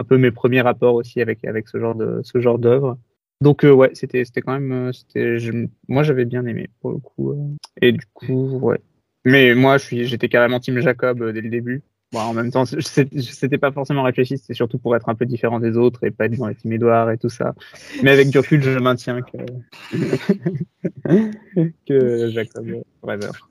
un 0.00 0.04
peu 0.04 0.16
mes 0.16 0.30
premiers 0.30 0.62
rapports 0.62 0.94
aussi 0.94 1.20
avec, 1.20 1.44
avec 1.44 1.68
ce 1.68 1.78
genre 1.78 1.94
de, 1.94 2.20
ce 2.24 2.40
genre 2.40 2.58
d'œuvre. 2.58 2.98
Donc 3.42 3.64
euh, 3.64 3.70
ouais, 3.70 3.90
c'était 3.94 4.24
c'était 4.24 4.40
quand 4.40 4.52
même 4.52 4.72
euh, 4.72 4.92
c'était 4.92 5.36
moi 5.88 6.02
j'avais 6.02 6.24
bien 6.24 6.44
aimé 6.46 6.68
pour 6.80 6.90
le 6.90 6.98
coup 6.98 7.32
euh. 7.32 7.56
et 7.80 7.92
du 7.92 8.04
coup 8.12 8.58
ouais. 8.58 8.80
Mais 9.24 9.54
moi 9.54 9.78
je 9.78 9.84
suis 9.84 10.06
j'étais 10.06 10.28
carrément 10.28 10.58
team 10.58 10.80
Jacob 10.80 11.22
euh, 11.22 11.32
dès 11.32 11.42
le 11.42 11.50
début. 11.50 11.82
En 12.12 12.34
même 12.34 12.50
temps, 12.50 12.64
c'était 12.64 13.58
pas 13.58 13.70
forcément 13.70 14.02
réfléchi, 14.02 14.36
c'était 14.36 14.54
surtout 14.54 14.78
pour 14.78 14.96
être 14.96 15.08
un 15.08 15.14
peu 15.14 15.26
différent 15.26 15.60
des 15.60 15.76
autres 15.76 16.02
et 16.02 16.10
pas 16.10 16.24
être 16.24 16.36
dans 16.36 16.48
les 16.48 16.56
team 16.56 16.72
Edouard 16.72 17.12
et 17.12 17.18
tout 17.18 17.28
ça. 17.28 17.54
Mais 18.02 18.10
avec 18.10 18.30
du 18.30 18.40
je 18.42 18.78
maintiens 18.80 19.22
que 19.22 19.38
que 21.86 22.30
Jacob 22.30 22.66
rêveur. 23.04 23.49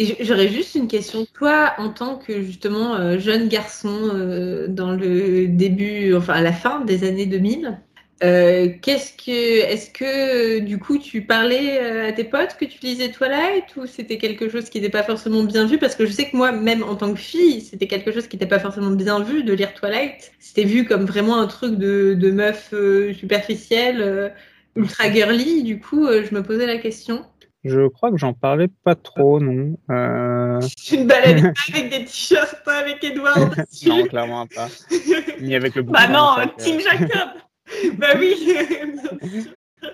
Et 0.00 0.16
j'aurais 0.20 0.46
juste 0.46 0.76
une 0.76 0.86
question. 0.86 1.26
Toi, 1.34 1.72
en 1.76 1.88
tant 1.88 2.18
que 2.18 2.40
justement 2.40 2.94
euh, 2.94 3.18
jeune 3.18 3.48
garçon 3.48 4.10
euh, 4.14 4.68
dans 4.68 4.92
le 4.92 5.48
début, 5.48 6.14
enfin 6.14 6.34
à 6.34 6.40
la 6.40 6.52
fin 6.52 6.84
des 6.84 7.02
années 7.02 7.26
2000, 7.26 7.80
euh, 8.22 8.68
qu'est-ce 8.80 9.12
que, 9.14 9.66
est-ce 9.66 9.90
que 9.90 10.60
du 10.60 10.78
coup 10.78 10.98
tu 10.98 11.22
parlais 11.22 11.80
à 11.80 12.12
tes 12.12 12.22
potes 12.22 12.56
que 12.60 12.64
tu 12.64 12.78
lisais 12.80 13.10
Twilight 13.10 13.74
ou 13.76 13.86
c'était 13.86 14.18
quelque 14.18 14.48
chose 14.48 14.70
qui 14.70 14.80
n'était 14.80 14.96
pas 14.96 15.02
forcément 15.02 15.42
bien 15.42 15.66
vu? 15.66 15.78
Parce 15.78 15.96
que 15.96 16.06
je 16.06 16.12
sais 16.12 16.30
que 16.30 16.36
moi, 16.36 16.52
même 16.52 16.84
en 16.84 16.94
tant 16.94 17.12
que 17.12 17.18
fille, 17.18 17.60
c'était 17.60 17.88
quelque 17.88 18.12
chose 18.12 18.28
qui 18.28 18.36
n'était 18.36 18.46
pas 18.46 18.60
forcément 18.60 18.92
bien 18.92 19.18
vu 19.20 19.42
de 19.42 19.52
lire 19.52 19.74
Twilight. 19.74 20.30
C'était 20.38 20.62
vu 20.62 20.84
comme 20.84 21.06
vraiment 21.06 21.40
un 21.40 21.48
truc 21.48 21.74
de, 21.76 22.30
meuf 22.30 22.70
euh, 22.72 23.12
superficielle, 23.14 24.32
ultra 24.76 25.10
girly. 25.12 25.64
Du 25.64 25.80
coup, 25.80 26.06
je 26.06 26.32
me 26.32 26.44
posais 26.44 26.66
la 26.66 26.78
question. 26.78 27.24
Je 27.68 27.88
crois 27.88 28.10
que 28.10 28.16
j'en 28.16 28.32
parlais 28.32 28.68
pas 28.84 28.94
trop, 28.94 29.40
non. 29.40 29.76
Euh... 29.90 30.60
Tu 30.84 30.96
te 30.96 31.04
baladais 31.06 31.42
pas 31.52 31.76
avec 31.78 31.90
des 31.90 32.04
t-shirts 32.04 32.62
avec 32.66 33.04
Edouard 33.04 33.50
dessus. 33.50 33.88
Non, 33.88 34.04
clairement 34.04 34.46
pas. 34.46 34.68
Ni 35.40 35.54
avec 35.54 35.74
le 35.74 35.82
Bah 35.82 36.08
non, 36.08 36.34
fait, 36.36 36.42
euh. 36.42 36.46
Team 36.58 36.80
Jacob. 36.80 37.28
bah 37.98 38.06
oui. 38.18 38.56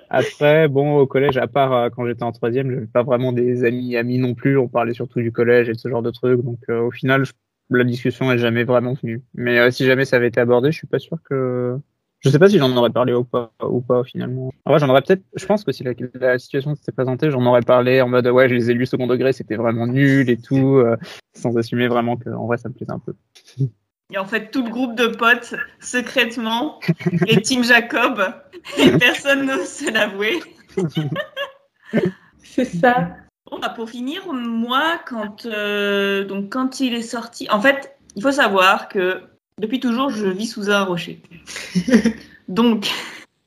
Après, 0.08 0.68
bon, 0.68 0.96
au 0.96 1.06
collège, 1.06 1.36
à 1.36 1.46
part 1.46 1.72
euh, 1.72 1.88
quand 1.90 2.06
j'étais 2.06 2.22
en 2.22 2.32
troisième, 2.32 2.70
j'avais 2.70 2.86
pas 2.86 3.02
vraiment 3.02 3.32
des 3.32 3.64
amis 3.64 3.96
amis 3.96 4.18
non 4.18 4.34
plus. 4.34 4.56
On 4.58 4.68
parlait 4.68 4.94
surtout 4.94 5.20
du 5.20 5.30
collège 5.32 5.68
et 5.68 5.72
de 5.72 5.78
ce 5.78 5.88
genre 5.88 6.02
de 6.02 6.10
trucs. 6.10 6.40
Donc, 6.42 6.58
euh, 6.70 6.80
au 6.80 6.90
final, 6.90 7.24
je- 7.24 7.32
la 7.70 7.84
discussion 7.84 8.30
est 8.32 8.38
jamais 8.38 8.64
vraiment 8.64 8.94
venue. 8.94 9.22
Mais 9.34 9.58
euh, 9.58 9.70
si 9.70 9.84
jamais 9.84 10.04
ça 10.04 10.16
avait 10.16 10.28
été 10.28 10.40
abordé, 10.40 10.70
je 10.72 10.78
suis 10.78 10.86
pas 10.86 10.98
sûr 10.98 11.18
que. 11.28 11.76
Je 12.24 12.30
sais 12.30 12.38
pas 12.38 12.48
si 12.48 12.58
j'en 12.58 12.74
aurais 12.74 12.90
parlé 12.90 13.12
ou 13.12 13.22
pas, 13.22 13.52
ou 13.62 13.82
pas 13.82 14.02
finalement. 14.02 14.50
En 14.64 14.70
vrai, 14.70 14.80
j'en 14.80 14.88
aurais 14.88 15.02
peut-être. 15.02 15.22
Je 15.36 15.44
pense 15.44 15.62
que 15.62 15.72
si 15.72 15.84
la, 15.84 15.92
la 16.14 16.38
situation 16.38 16.74
s'était 16.74 16.92
présentée, 16.92 17.30
j'en 17.30 17.44
aurais 17.44 17.60
parlé 17.60 18.00
en 18.00 18.08
mode 18.08 18.26
ouais, 18.26 18.48
je 18.48 18.54
les 18.54 18.70
ai 18.70 18.74
lus 18.74 18.86
second 18.86 19.06
degré, 19.06 19.34
c'était 19.34 19.56
vraiment 19.56 19.86
nul 19.86 20.30
et 20.30 20.38
tout, 20.38 20.76
euh, 20.76 20.96
sans 21.34 21.56
assumer 21.58 21.86
vraiment 21.86 22.16
que 22.16 22.30
en 22.30 22.46
vrai 22.46 22.56
ça 22.56 22.70
me 22.70 22.74
plaisait 22.74 22.92
un 22.92 22.98
peu. 22.98 23.14
Et 24.10 24.16
en 24.16 24.24
fait, 24.24 24.50
tout 24.50 24.64
le 24.64 24.70
groupe 24.70 24.94
de 24.94 25.08
potes, 25.08 25.54
secrètement, 25.80 26.80
les 27.26 27.42
Team 27.42 27.62
Jacob, 27.62 28.22
et 28.78 28.90
personne 28.98 29.46
n'ose 29.46 29.68
se 29.68 29.90
l'avouer. 29.90 30.40
C'est 32.42 32.64
ça. 32.64 33.16
Bon, 33.50 33.58
bah, 33.58 33.68
pour 33.68 33.90
finir, 33.90 34.32
moi, 34.32 35.00
quand, 35.06 35.44
euh, 35.44 36.24
donc, 36.24 36.50
quand 36.50 36.80
il 36.80 36.94
est 36.94 37.02
sorti, 37.02 37.48
en 37.50 37.60
fait, 37.60 37.98
il 38.16 38.22
faut 38.22 38.32
savoir 38.32 38.88
que 38.88 39.22
depuis 39.60 39.80
toujours, 39.80 40.10
je 40.10 40.26
vis 40.26 40.46
sous 40.46 40.70
un 40.70 40.84
rocher. 40.84 41.20
Donc, 42.48 42.88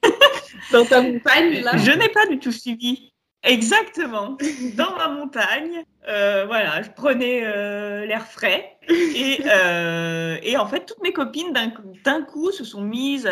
Dans 0.71 0.85
ta 0.85 1.01
montagne, 1.01 1.61
là. 1.61 1.77
je 1.77 1.91
n'ai 1.91 2.09
pas 2.09 2.25
du 2.27 2.39
tout 2.39 2.51
suivi. 2.51 3.11
Exactement. 3.43 4.37
Dans 4.75 4.95
ma 4.97 5.07
montagne, 5.09 5.83
euh, 6.09 6.45
voilà, 6.45 6.81
je 6.81 6.89
prenais 6.89 7.45
euh, 7.45 8.05
l'air 8.05 8.25
frais 8.27 8.77
et, 8.89 9.39
euh, 9.45 10.37
et 10.43 10.57
en 10.57 10.65
fait, 10.67 10.85
toutes 10.85 11.01
mes 11.01 11.13
copines 11.13 11.53
d'un 11.53 12.21
coup- 12.21 12.51
se 12.51 12.63
sont 12.63 12.81
mises 12.81 13.29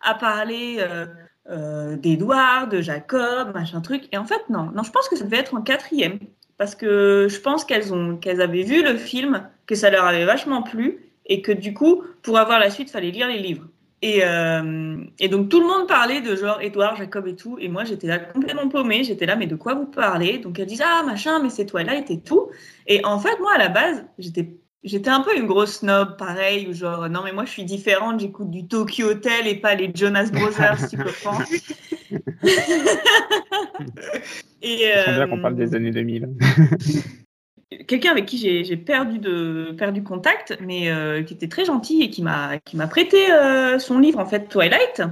à, 0.00 0.14
parler 0.14 0.84
d'Edouard, 1.46 2.68
de 2.68 2.80
Jacob, 2.80 3.52
machin 3.52 3.80
truc. 3.80 4.04
Et 4.12 4.16
en 4.16 4.24
fait, 4.24 4.48
non, 4.48 4.70
non, 4.74 4.82
je 4.82 4.90
pense 4.90 5.08
que 5.08 5.16
ça 5.16 5.24
devait 5.24 5.38
être 5.38 5.54
en 5.54 5.62
quatrième 5.62 6.18
parce 6.56 6.74
que 6.74 7.26
je 7.28 7.38
pense 7.38 7.64
qu'elles 7.64 7.90
qu'elles 8.20 8.40
avaient 8.40 8.62
vu 8.62 8.82
le 8.82 8.96
film, 8.96 9.48
que 9.66 9.74
ça 9.74 9.90
leur 9.90 10.04
avait 10.04 10.24
vachement 10.24 10.62
plu 10.62 11.07
et 11.28 11.42
que 11.42 11.52
du 11.52 11.74
coup, 11.74 12.02
pour 12.22 12.38
avoir 12.38 12.58
la 12.58 12.70
suite, 12.70 12.90
fallait 12.90 13.10
lire 13.10 13.28
les 13.28 13.38
livres. 13.38 13.66
Et, 14.00 14.20
euh, 14.22 14.96
et 15.18 15.28
donc 15.28 15.48
tout 15.48 15.60
le 15.60 15.66
monde 15.66 15.88
parlait 15.88 16.20
de 16.20 16.36
genre 16.36 16.60
Edouard, 16.60 16.94
Jacob 16.94 17.26
et 17.26 17.34
tout, 17.34 17.58
et 17.58 17.68
moi 17.68 17.82
j'étais 17.82 18.06
là 18.06 18.20
complètement 18.20 18.68
paumée, 18.68 19.02
j'étais 19.02 19.26
là 19.26 19.34
mais 19.34 19.48
de 19.48 19.56
quoi 19.56 19.74
vous 19.74 19.86
parlez? 19.86 20.38
Donc 20.38 20.60
elle 20.60 20.66
disait 20.66 20.84
ah 20.86 21.02
machin 21.04 21.42
mais 21.42 21.50
c'est 21.50 21.66
Twilight 21.66 22.08
et 22.08 22.20
tout. 22.20 22.48
Et 22.86 23.04
en 23.04 23.18
fait 23.18 23.40
moi 23.40 23.54
à 23.56 23.58
la 23.58 23.68
base 23.68 24.04
j'étais 24.18 24.54
j'étais 24.84 25.10
un 25.10 25.20
peu 25.20 25.36
une 25.36 25.48
grosse 25.48 25.80
snob 25.80 26.16
pareil 26.16 26.68
ou 26.68 26.74
genre 26.74 27.08
non 27.08 27.22
mais 27.24 27.32
moi 27.32 27.44
je 27.44 27.50
suis 27.50 27.64
différente, 27.64 28.20
j'écoute 28.20 28.50
du 28.50 28.68
Tokyo 28.68 29.08
Hotel 29.08 29.48
et 29.48 29.56
pas 29.56 29.74
les 29.74 29.90
Jonas 29.92 30.30
Brothers 30.32 30.88
tu 30.88 30.96
comprends. 30.96 31.42
et 34.62 34.92
sens 34.94 35.06
bien 35.06 35.22
euh, 35.22 35.26
qu'on 35.26 35.42
parle 35.42 35.56
des 35.56 35.74
années 35.74 35.90
2000. 35.90 36.28
quelqu'un 37.86 38.10
avec 38.10 38.26
qui 38.26 38.38
j'ai 38.38 38.76
perdu 38.76 39.18
de 39.18 39.74
perdu 39.76 40.02
contact, 40.02 40.58
mais 40.60 40.90
euh, 40.90 41.22
qui 41.22 41.34
était 41.34 41.48
très 41.48 41.64
gentil 41.64 42.02
et 42.02 42.10
qui 42.10 42.22
m'a 42.22 42.58
qui 42.58 42.76
m'a 42.76 42.86
prêté 42.86 43.30
euh, 43.32 43.78
son 43.78 43.98
livre 43.98 44.18
en 44.18 44.26
fait 44.26 44.48
Twilight 44.48 45.02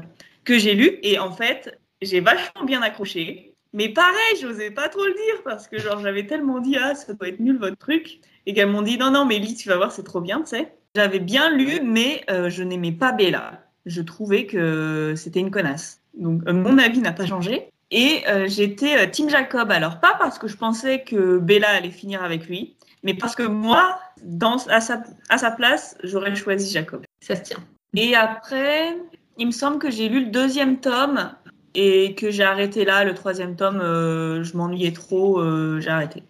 que 0.45 0.59
j'ai 0.59 0.75
lu 0.75 0.99
et 1.03 1.19
en 1.19 1.33
fait 1.33 1.79
j'ai 2.03 2.21
vachement 2.21 2.65
bien 2.65 2.83
accroché. 2.83 3.55
Mais 3.73 3.91
pareil, 3.91 4.37
j'osais 4.41 4.71
pas 4.71 4.89
trop 4.89 5.05
le 5.05 5.13
dire 5.13 5.43
parce 5.45 5.69
que 5.69 5.79
genre 5.79 6.01
j'avais 6.01 6.27
tellement 6.27 6.61
dit 6.61 6.77
ah 6.81 6.95
ça 6.95 7.13
doit 7.13 7.29
être 7.29 7.41
nul 7.41 7.59
votre 7.59 7.77
truc 7.77 8.21
et 8.47 8.55
qu'elles 8.55 8.71
m'ont 8.71 8.83
dit 8.83 8.97
non 8.97 9.11
non 9.11 9.27
mais 9.27 9.39
lis 9.39 9.55
tu 9.55 9.69
vas 9.69 9.77
voir 9.77 9.93
c'est 9.93 10.05
trop 10.05 10.21
bien 10.21 10.41
tu 10.41 10.49
sais. 10.49 10.73
J'avais 10.95 11.21
bien 11.21 11.55
lu 11.55 11.81
mais 11.83 12.25
euh, 12.31 12.49
je 12.49 12.63
n'aimais 12.63 12.93
pas 12.93 13.13
Bella. 13.13 13.63
Je 13.85 14.01
trouvais 14.01 14.47
que 14.47 15.15
c'était 15.17 15.41
une 15.41 15.51
connasse. 15.51 16.01
Donc 16.15 16.43
mon 16.49 16.79
avis 16.79 17.01
n'a 17.01 17.13
pas 17.13 17.27
changé. 17.27 17.71
Et 17.91 18.23
euh, 18.29 18.47
j'étais 18.49 18.99
euh, 18.99 19.11
Team 19.11 19.31
Jacob. 19.31 19.71
Alors, 19.71 20.01
pas 20.01 20.17
parce 20.19 20.39
que 20.39 20.49
je 20.49 20.57
pensais 20.57 21.03
que 21.03 21.39
Bella 21.39 21.71
allait 21.71 21.91
finir 21.91 22.23
avec 22.23 22.47
lui, 22.47 22.77
mais 23.03 23.15
parce 23.15 23.37
que 23.37 23.45
moi, 23.45 23.99
dans, 24.23 24.57
à, 24.69 24.81
sa, 24.81 25.03
à 25.29 25.39
sa 25.39 25.51
place, 25.51 25.97
j'aurais 26.03 26.35
choisi 26.35 26.73
Jacob. 26.73 27.03
Ça 27.21 27.37
se 27.37 27.43
tient. 27.43 27.65
Et 27.95 28.15
après, 28.15 28.97
il 29.39 29.47
me 29.47 29.53
semble 29.53 29.79
que 29.79 29.91
j'ai 29.91 30.09
lu 30.09 30.25
le 30.25 30.31
deuxième 30.31 30.81
tome 30.81 31.33
et 31.75 32.15
que 32.15 32.31
j'ai 32.31 32.43
arrêté 32.43 32.85
là. 32.85 33.05
Le 33.05 33.15
troisième 33.15 33.55
tome, 33.55 33.81
euh, 33.81 34.43
je 34.43 34.57
m'ennuyais 34.57 34.93
trop, 34.93 35.41
euh, 35.41 35.81
j'ai 35.81 35.91
arrêté. 35.91 36.23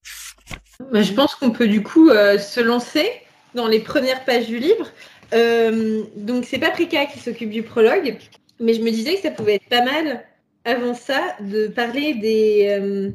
Bah, 0.92 1.03
je 1.03 1.12
pense 1.12 1.35
qu'on 1.35 1.51
peut 1.51 1.69
du 1.69 1.83
coup 1.83 2.11
euh, 2.11 2.38
se 2.38 2.61
lancer 2.61 3.09
dans 3.55 3.66
les 3.66 3.81
premières 3.81 4.25
pages 4.25 4.47
du 4.47 4.59
livre. 4.59 4.88
Euh, 5.33 6.03
donc 6.16 6.45
c'est 6.45 6.59
Paprika 6.59 7.07
qui 7.07 7.19
s'occupe 7.19 7.51
du 7.51 7.62
prologue, 7.62 8.19
mais 8.61 8.75
je 8.75 8.83
me 8.83 8.90
disais 8.90 9.14
que 9.14 9.23
ça 9.23 9.31
pouvait 9.31 9.55
être 9.55 9.69
pas 9.69 9.83
mal 9.83 10.25
avant 10.66 10.94
ça 10.94 11.37
de 11.40 11.68
parler 11.68 12.14
des, 12.14 12.66
euh, 12.68 13.12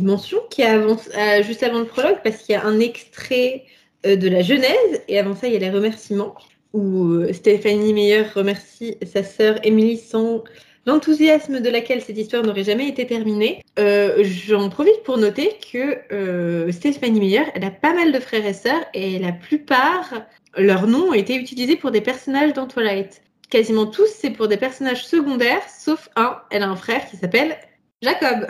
mentions 0.00 0.40
qui 0.48 0.62
avancent 0.62 1.10
euh, 1.18 1.42
juste 1.42 1.62
avant 1.62 1.80
le 1.80 1.84
prologue 1.84 2.18
parce 2.22 2.38
qu'il 2.38 2.54
y 2.54 2.56
a 2.56 2.64
un 2.64 2.78
extrait 2.78 3.64
euh, 4.06 4.16
de 4.16 4.28
la 4.28 4.40
Genèse 4.40 5.02
et 5.08 5.18
avant 5.18 5.34
ça 5.34 5.48
il 5.48 5.52
y 5.52 5.56
a 5.56 5.58
les 5.58 5.70
remerciements 5.70 6.34
où 6.72 7.22
Stéphanie 7.32 7.92
Meyer 7.92 8.22
remercie 8.34 8.96
sa 9.04 9.22
sœur 9.22 9.58
Émilie 9.64 9.98
sans 9.98 10.42
l'enthousiasme 10.86 11.60
de 11.60 11.70
laquelle 11.70 12.02
cette 12.02 12.18
histoire 12.18 12.42
n'aurait 12.42 12.64
jamais 12.64 12.88
été 12.88 13.06
terminée. 13.06 13.62
J'en 13.76 14.68
profite 14.70 15.04
pour 15.04 15.16
noter 15.16 15.52
que 15.72 16.68
Stéphanie 16.72 17.20
Meyer, 17.20 17.44
elle 17.54 17.62
a 17.62 17.70
pas 17.70 17.94
mal 17.94 18.10
de 18.10 18.18
frères 18.18 18.44
et 18.44 18.54
sœurs 18.54 18.84
et 18.92 19.20
la 19.20 19.30
plupart, 19.30 20.24
leurs 20.58 20.88
noms 20.88 21.10
ont 21.10 21.14
été 21.14 21.36
utilisés 21.36 21.76
pour 21.76 21.92
des 21.92 22.00
personnages 22.00 22.54
dans 22.54 22.66
Twilight. 22.66 23.22
Quasiment 23.54 23.86
tous, 23.86 24.08
c'est 24.08 24.30
pour 24.30 24.48
des 24.48 24.56
personnages 24.56 25.06
secondaires, 25.06 25.62
sauf 25.68 26.08
un. 26.16 26.38
Elle 26.50 26.64
a 26.64 26.68
un 26.68 26.74
frère 26.74 27.08
qui 27.08 27.16
s'appelle 27.16 27.56
Jacob. 28.02 28.48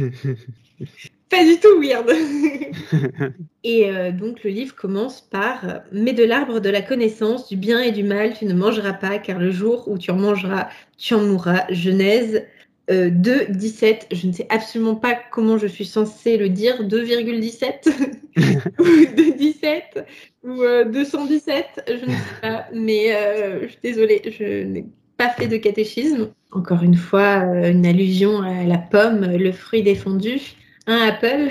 Pas 1.29 1.45
du 1.45 1.59
tout 1.59 1.83
weird. 1.83 2.09
et 3.65 3.91
euh, 3.91 4.13
donc 4.13 4.45
le 4.45 4.51
livre 4.51 4.77
commence 4.77 5.23
par 5.23 5.69
euh, 5.69 5.79
Mais 5.91 6.13
de 6.13 6.23
l'arbre 6.23 6.61
de 6.61 6.71
la 6.71 6.83
connaissance, 6.83 7.49
du 7.49 7.57
bien 7.57 7.81
et 7.81 7.91
du 7.91 8.05
mal, 8.05 8.33
tu 8.39 8.45
ne 8.45 8.55
mangeras 8.55 8.93
pas, 8.93 9.19
car 9.19 9.41
le 9.41 9.51
jour 9.51 9.89
où 9.89 9.99
tu 9.99 10.13
en 10.13 10.17
mangeras, 10.17 10.69
tu 10.97 11.15
en 11.15 11.21
mourras. 11.23 11.65
Genèse 11.71 12.45
euh, 12.91 13.11
2, 13.11 13.47
17. 13.51 14.09
Je 14.13 14.27
ne 14.27 14.33
sais 14.33 14.47
absolument 14.51 14.95
pas 14.97 15.15
comment 15.31 15.59
je 15.59 15.67
suis 15.67 15.85
censée 15.85 16.37
le 16.37 16.49
dire. 16.49 16.83
2,17 16.83 17.89
ou 18.79 18.83
2,17 18.83 20.05
ou 20.45 20.63
euh, 20.63 20.85
217. 20.85 21.65
Je 21.89 21.93
ne 22.07 22.11
sais 22.11 22.17
pas. 22.43 22.67
Mais 22.73 23.15
euh, 23.15 23.63
je 23.63 23.69
suis 23.69 23.79
désolée, 23.83 24.23
je 24.25 24.65
n'ai 24.65 24.87
pas 25.17 25.29
fait 25.31 25.49
de 25.49 25.57
catéchisme. 25.57 26.31
Encore 26.53 26.83
une 26.83 26.97
fois, 26.97 27.45
euh, 27.45 27.71
une 27.71 27.85
allusion 27.87 28.41
à 28.43 28.65
la 28.65 28.79
pomme, 28.79 29.27
le 29.37 29.53
fruit 29.53 29.83
défendu. 29.83 30.41
Un 30.87 31.09
apple. 31.09 31.51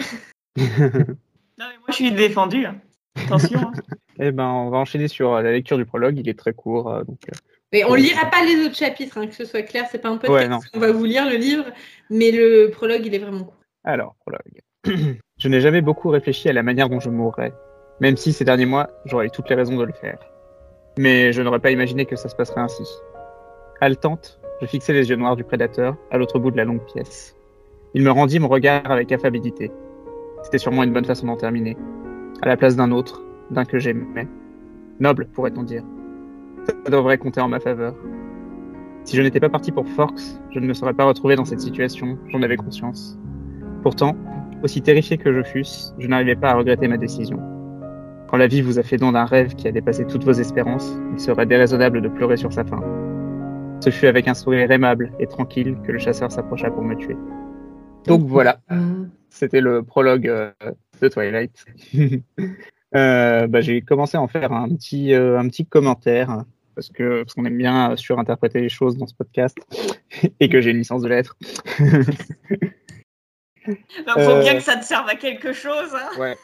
Non, 0.58 1.65
mais 1.69 1.78
moi, 1.80 1.88
je 1.89 1.93
suis 1.93 2.12
défendue. 2.12 2.65
hein. 2.65 2.80
Attention. 3.15 3.60
hein. 3.60 3.71
Eh 4.19 4.32
ben, 4.32 4.47
on 4.47 4.71
va 4.71 4.80
enchaîner 4.80 5.08
sur 5.08 5.36
euh, 5.36 5.43
la 5.43 5.52
lecture 5.52 5.78
du 5.78 5.86
prologue. 5.86 6.17
Il 6.17 6.28
est 6.28 6.34
très 6.39 6.52
court, 6.54 6.91
euh, 6.91 7.04
donc. 7.04 7.19
Mais 7.73 7.84
on 7.84 7.95
lira 7.95 8.25
pas 8.25 8.45
les 8.45 8.65
autres 8.65 8.75
chapitres, 8.75 9.17
hein, 9.17 9.27
que 9.27 9.36
ce 9.36 9.45
soit 9.45 9.63
clair. 9.63 9.86
C'est 9.91 10.01
pas 10.01 10.10
un 10.10 10.17
podcast. 10.17 10.49
Ouais, 10.49 10.69
on 10.73 10.80
va 10.80 10.91
vous 10.91 11.06
lire 11.06 11.30
le 11.30 11.36
livre, 11.36 11.65
mais 12.10 12.32
le 12.32 12.69
prologue, 12.71 13.06
il 13.06 13.13
est 13.13 13.19
vraiment 13.19 13.43
court. 13.43 13.58
Alors, 13.84 14.15
prologue. 14.21 14.62
je 15.38 15.47
n'ai 15.49 15.62
jamais 15.62 15.82
beaucoup 15.82 16.10
réfléchi 16.10 16.47
à 16.49 16.53
la 16.53 16.63
manière 16.63 16.89
dont 16.89 16.99
je 16.99 17.10
mourrais, 17.10 17.53
même 17.99 18.15
si 18.15 18.32
ces 18.32 18.45
derniers 18.45 18.65
mois, 18.65 18.89
j'aurais 19.06 19.27
eu 19.27 19.32
toutes 19.32 19.49
les 19.49 19.56
raisons 19.56 19.75
de 19.75 19.84
le 19.84 19.93
faire. 19.93 20.17
Mais 20.97 21.34
je 21.34 21.41
n'aurais 21.41 21.60
pas 21.60 21.71
imaginé 21.71 22.06
que 22.06 22.15
ça 22.15 22.30
se 22.30 22.36
passerait 22.36 22.62
ainsi. 22.62 22.84
Haletante, 23.82 24.39
je 24.62 24.65
fixai 24.65 24.93
les 24.93 25.10
yeux 25.10 25.15
noirs 25.15 25.36
du 25.36 25.43
prédateur 25.43 25.95
à 26.10 26.17
l'autre 26.17 26.39
bout 26.39 26.51
de 26.51 26.58
la 26.58 26.65
longue 26.65 26.84
pièce. 26.86 27.36
Il 27.93 28.03
me 28.03 28.12
rendit 28.12 28.39
mon 28.39 28.47
regard 28.47 28.89
avec 28.89 29.12
affabilité. 29.12 29.71
C'était 30.43 30.58
sûrement 30.58 30.84
une 30.84 30.93
bonne 30.93 31.06
façon 31.06 31.27
d'en 31.27 31.38
terminer. 31.38 31.77
À 32.41 32.47
la 32.47 32.58
place 32.58 32.75
d'un 32.75 32.91
autre, 32.91 33.23
d'un 33.51 33.65
que 33.65 33.80
j'aimais. 33.80 34.27
Noble, 34.99 35.27
pourrait-on 35.27 35.63
dire. 35.63 35.84
Ça 36.67 36.91
devrait 36.91 37.17
compter 37.17 37.41
en 37.41 37.47
ma 37.47 37.60
faveur. 37.60 37.95
Si 39.03 39.15
je 39.15 39.21
n'étais 39.21 39.39
pas 39.39 39.49
parti 39.49 39.71
pour 39.71 39.88
Forks, 39.88 40.21
je 40.51 40.60
ne 40.60 40.67
me 40.67 40.73
serais 40.73 40.93
pas 40.93 41.06
retrouvé 41.06 41.36
dans 41.36 41.45
cette 41.45 41.62
situation, 41.62 42.17
j'en 42.27 42.41
avais 42.41 42.58
conscience. 42.58 43.17
Pourtant, 43.82 44.15
aussi 44.63 44.82
terrifié 44.82 45.17
que 45.17 45.32
je 45.32 45.43
fusse, 45.43 45.93
je 45.97 46.08
n'arrivais 46.08 46.36
pas 46.36 46.51
à 46.51 46.56
regretter 46.56 46.88
ma 46.88 46.97
décision. 46.97 47.39
Quand 48.27 48.38
la 48.38 48.47
vie 48.47 48.62
vous 48.62 48.80
a 48.80 48.84
fait 48.84 48.97
don 48.97 49.13
d'un 49.13 49.23
rêve 49.23 49.56
qui 49.56 49.67
a 49.67 49.71
dépassé 49.71 50.06
toutes 50.06 50.25
vos 50.25 50.34
espérances, 50.34 50.97
il 51.13 51.19
serait 51.19 51.45
déraisonnable 51.45 52.01
de 52.01 52.10
pleurer 52.10 52.36
sur 52.36 52.51
sa 52.51 52.65
fin. 52.65 52.82
Ce 53.80 53.89
fut 53.89 54.08
avec 54.08 54.27
un 54.27 54.34
sourire 54.34 54.69
aimable 54.69 55.13
et 55.19 55.27
tranquille 55.27 55.77
que 55.86 55.91
le 55.93 55.99
chasseur 55.99 56.32
s'approcha 56.32 56.69
pour 56.69 56.84
me 56.84 56.95
tuer. 56.95 57.15
Donc 58.06 58.23
voilà, 58.23 58.60
c'était 59.30 59.62
le 59.62 59.84
prologue 59.84 60.27
euh, 60.27 60.51
de 61.01 61.08
Twilight. 61.08 61.65
Euh, 62.95 63.47
bah, 63.47 63.60
j'ai 63.60 63.82
commencé 63.82 64.15
à 64.15 64.21
en 64.21 64.30
faire 64.30 64.53
un 64.53 64.69
petit, 64.69 65.13
euh, 65.13 65.38
un 65.38 65.49
petit 65.49 65.65
commentaire 65.65 66.45
parce 66.78 66.90
que 66.90 67.24
parce 67.24 67.34
qu'on 67.34 67.44
aime 67.46 67.58
bien 67.58 67.96
surinterpréter 67.96 68.62
les 68.62 68.70
choses 68.70 68.98
dans 68.98 69.08
ce 69.08 69.16
podcast 69.16 69.58
et 70.40 70.48
que 70.48 70.62
j'ai 70.62 70.70
une 70.70 70.78
licence 70.78 71.02
de 71.02 71.10
lettres. 71.10 71.36
Donc, 73.67 74.15
faut 74.15 74.19
Euh. 74.32 74.39
bien 74.41 74.53
que 74.56 74.62
ça 74.62 74.75
te 74.77 74.86
serve 74.86 75.08
à 75.10 75.15
quelque 75.15 75.53
chose. 75.53 75.93
hein. 75.93 76.19
Ouais. 76.19 76.36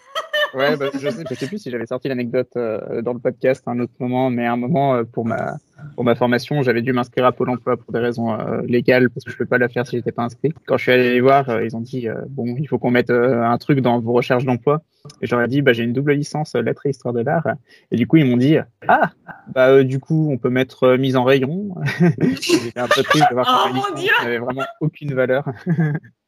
Ouais, 0.54 0.78
bah, 0.78 0.86
je, 0.94 1.10
sais, 1.10 1.24
je 1.28 1.34
sais 1.34 1.48
plus 1.48 1.58
si 1.58 1.72
j'avais 1.72 1.88
sorti 1.88 2.08
l'anecdote 2.08 2.50
euh, 2.58 3.02
dans 3.02 3.14
le 3.14 3.20
podcast 3.20 3.64
à 3.66 3.72
un 3.72 3.80
autre 3.80 3.94
moment, 4.00 4.30
mais 4.30 4.46
à 4.46 4.52
un 4.54 4.58
moment, 4.58 4.94
euh, 4.96 5.04
pour, 5.04 5.26
ma, 5.26 5.56
pour 5.96 6.04
ma 6.04 6.14
formation, 6.14 6.62
j'avais 6.62 6.84
dû 6.84 6.94
m'inscrire 6.94 7.26
à 7.26 7.32
Pôle 7.32 7.50
emploi 7.50 7.78
pour 7.78 7.92
des 7.92 7.98
raisons 8.00 8.40
euh, 8.40 8.62
légales, 8.68 9.10
parce 9.10 9.24
que 9.26 9.32
je 9.32 9.36
ne 9.36 9.40
peux 9.40 9.46
pas 9.48 9.58
la 9.58 9.70
faire 9.70 9.88
si 9.88 9.96
j'étais 9.98 10.12
pas 10.12 10.22
inscrit. 10.24 10.54
Quand 10.68 10.78
je 10.78 10.84
suis 10.84 10.92
allé 10.92 11.14
les 11.14 11.22
voir, 11.22 11.50
euh, 11.50 11.66
ils 11.66 11.76
ont 11.76 11.82
dit, 11.82 12.08
euh, 12.08 12.14
bon, 12.30 12.56
il 12.60 12.68
faut 12.68 12.78
qu'on 12.78 12.92
mette 12.92 13.10
euh, 13.10 13.42
un 13.44 13.58
truc 13.58 13.80
dans 13.80 14.00
vos 14.00 14.14
recherches 14.14 14.46
d'emploi. 14.46 14.84
Et 15.22 15.26
j'aurais 15.26 15.48
dit, 15.48 15.64
bah, 15.64 15.74
j'ai 15.74 15.84
une 15.84 15.94
double 15.94 16.14
licence 16.14 16.54
euh, 16.56 16.62
lettres 16.62 16.86
et 16.86 16.90
histoire 16.92 17.14
de 17.16 17.22
l'art. 17.22 17.48
Et 17.92 17.96
du 17.96 18.06
coup, 18.06 18.18
ils 18.18 18.26
m'ont 18.26 18.38
dit, 18.38 18.58
ah, 18.88 19.10
bah, 19.56 19.70
euh, 19.70 19.84
du 19.84 20.00
coup, 20.00 20.30
on 20.32 20.38
peut 20.38 20.50
mettre 20.52 20.84
euh, 20.84 20.98
mise 20.98 21.16
en 21.16 21.24
rayon. 21.24 21.74
J'étais 22.42 22.80
un 22.80 22.88
peu 22.88 23.02
triste 23.02 23.26
de 23.30 23.34
voir 23.34 23.66
Oh 23.72 23.74
mon 23.74 23.96
Dieu 24.00 24.12
n'avait 24.22 24.38
vraiment 24.38 24.66
aucune 24.82 25.14
valeur. 25.16 25.46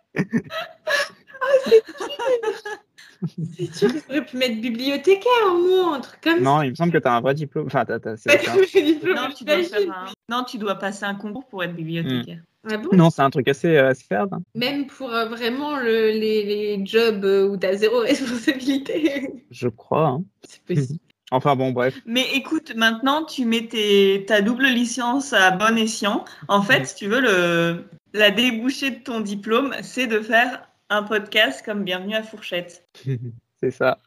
C'est 3.58 3.74
sûr 3.74 3.92
que 3.94 4.00
j'aurais 4.08 4.26
pu 4.26 4.38
mettre 4.38 4.62
bibliothécaire 4.62 5.32
au 5.52 5.58
moins, 5.68 5.94
un 5.96 6.00
truc 6.02 6.20
comme 6.22 6.42
Non, 6.42 6.62
il 6.62 6.72
me 6.72 6.76
semble 6.76 6.92
que 6.92 6.98
tu 6.98 7.08
as 7.08 7.14
un 7.14 7.22
vrai 7.22 7.34
diplôme. 7.34 7.68
Enfin, 7.68 7.86
t'as- 7.86 8.00
c'est- 8.18 8.38
ça. 8.44 8.54
c'est 8.68 8.82
diplôme, 8.82 9.16
Non, 9.16 9.30
tu 9.36 9.44
dois 9.46 9.62
j'imagine. 9.62 9.70
faire 9.88 9.98
un- 9.98 10.12
non, 10.30 10.44
tu 10.44 10.58
dois 10.58 10.76
passer 10.76 11.06
un 11.06 11.16
concours 11.16 11.46
pour 11.48 11.64
être 11.64 11.74
bibliothécaire. 11.76 12.40
Ah 12.70 12.78
bon? 12.78 12.90
Non, 12.94 13.10
c'est 13.12 13.22
un 13.22 13.30
truc 13.30 13.48
assez, 13.48 13.76
euh, 13.78 13.90
assez 13.90 14.06
hard. 14.14 14.34
hein. 14.34 14.42
Même 14.56 14.88
pour 14.88 15.14
euh, 15.14 15.26
vraiment 15.28 15.78
le- 15.78 16.10
les, 16.10 16.44
les 16.78 16.86
jobs 16.86 17.24
euh, 17.24 17.48
où 17.48 17.58
tu 17.58 17.68
as 17.68 17.76
zéro 17.76 18.00
responsabilité. 18.02 19.30
Je 19.52 19.68
crois. 19.68 20.08
hein. 20.08 20.24
C'est 20.48 20.62
possible. 20.64 21.00
Enfin 21.32 21.56
bon, 21.56 21.72
bref. 21.72 21.96
Mais 22.06 22.24
écoute, 22.36 22.74
maintenant 22.76 23.24
tu 23.26 23.46
mets 23.46 23.66
tes- 23.68 24.26
ta 24.28 24.42
double 24.42 24.66
licence 24.68 25.34
à 25.34 25.50
bon 25.52 25.76
escient. 25.76 26.24
En 26.48 26.62
fait, 26.62 26.86
si 26.86 26.94
tu 26.96 27.08
veux, 27.08 27.20
le, 27.20 27.84
la 28.16 28.32
débouchée 28.32 28.92
de 28.92 29.04
ton 29.04 29.20
diplôme, 29.20 29.74
c'est 29.82 30.08
de 30.08 30.20
faire 30.20 30.70
un 30.90 31.04
podcast 31.04 31.64
comme 31.66 31.84
Bienvenue 31.84 32.16
à 32.16 32.24
Fourchette. 32.24 32.88
c'est 33.60 33.72
ça. 33.72 34.00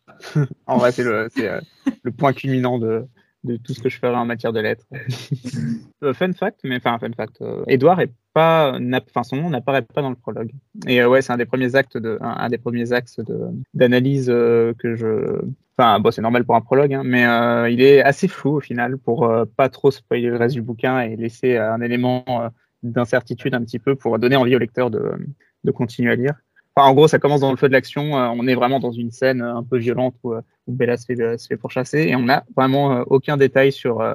en 0.66 0.79
vrai, 0.79 0.92
c'est 0.92 1.05
le, 1.05 1.29
euh, 1.38 1.61
le 2.03 2.11
point 2.11 2.33
culminant 2.33 2.79
de, 2.79 3.05
de 3.44 3.57
tout 3.57 3.75
ce 3.75 3.83
que 3.83 3.88
je 3.90 3.99
ferai 3.99 4.14
en 4.16 4.25
matière 4.25 4.53
de 4.53 4.61
lettres. 4.61 4.87
Euh, 6.05 6.14
fun 6.14 6.33
fact, 6.33 6.61
mais 6.62 6.77
enfin, 6.77 6.97
fun 7.01 7.11
fact. 7.16 7.40
euh, 7.42 7.64
Edouard 7.66 8.01
est 8.01 8.12
pas, 8.33 8.79
n'a- 8.79 9.01
enfin, 9.11 9.25
son 9.25 9.35
nom 9.35 9.51
n'apparaît 9.51 9.83
pas 9.83 10.01
dans 10.01 10.11
le 10.11 10.14
prologue. 10.14 10.53
Et 10.87 11.03
euh, 11.03 11.09
ouais, 11.09 11.23
c'est 11.23 11.33
un 11.33 11.37
des 11.37 11.44
premiers 11.44 11.75
actes 11.75 11.97
de, 11.99 12.18
un, 12.21 12.37
un 12.38 12.49
des 12.49 12.59
premiers 12.59 12.92
axes 12.92 13.18
d'analyse 13.75 14.31
euh, 14.31 14.75
que 14.79 14.94
je, 14.94 15.40
enfin, 15.77 15.99
bon, 15.99 16.12
c'est 16.12 16.23
normal 16.23 16.44
pour 16.44 16.55
un 16.55 16.61
prologue, 16.61 16.94
hein, 16.94 17.03
mais 17.05 17.27
euh, 17.27 17.68
il 17.68 17.81
est 17.81 18.01
assez 18.01 18.29
flou 18.29 18.59
au 18.59 18.61
final 18.61 18.97
pour 18.97 19.25
euh, 19.29 19.44
pas 19.57 19.68
trop 19.68 19.90
spoiler 19.90 20.29
le 20.29 20.37
reste 20.37 20.55
du 20.55 20.62
bouquin 20.62 21.01
et 21.01 21.16
laisser 21.16 21.57
euh, 21.57 21.73
un 21.73 21.81
élément 21.81 22.25
euh, 22.29 22.49
d'incertitude 22.83 23.55
un 23.55 23.62
petit 23.62 23.79
peu 23.79 23.95
pour 23.95 24.19
donner 24.19 24.37
envie 24.37 24.55
au 24.57 24.59
lecteur 24.59 24.91
de, 24.91 25.12
de 25.64 25.71
continuer 25.71 26.12
à 26.12 26.17
lire. 26.17 26.35
Enfin, 26.79 26.88
en 26.88 26.95
gros, 26.95 27.09
ça 27.09 27.19
commence 27.19 27.41
dans 27.41 27.51
le 27.51 27.57
feu 27.57 27.67
de 27.69 27.73
l'action. 27.73 28.17
euh, 28.17 28.29
on 28.29 28.47
est 28.47 28.55
vraiment 28.55 28.79
dans 28.79 28.93
une 28.93 29.11
scène 29.11 29.43
euh, 29.43 29.57
un 29.57 29.64
peu 29.64 29.79
violente 29.79 30.14
où, 30.23 30.35
euh, 30.35 30.43
Bella 30.69 30.97
se 30.97 31.07
fait, 31.07 31.38
se 31.38 31.47
fait 31.49 31.57
pourchasser 31.57 32.03
et 32.03 32.14
on 32.14 32.23
n'a 32.23 32.45
vraiment 32.55 33.01
aucun 33.09 33.37
détail 33.37 33.73
sur, 33.73 34.07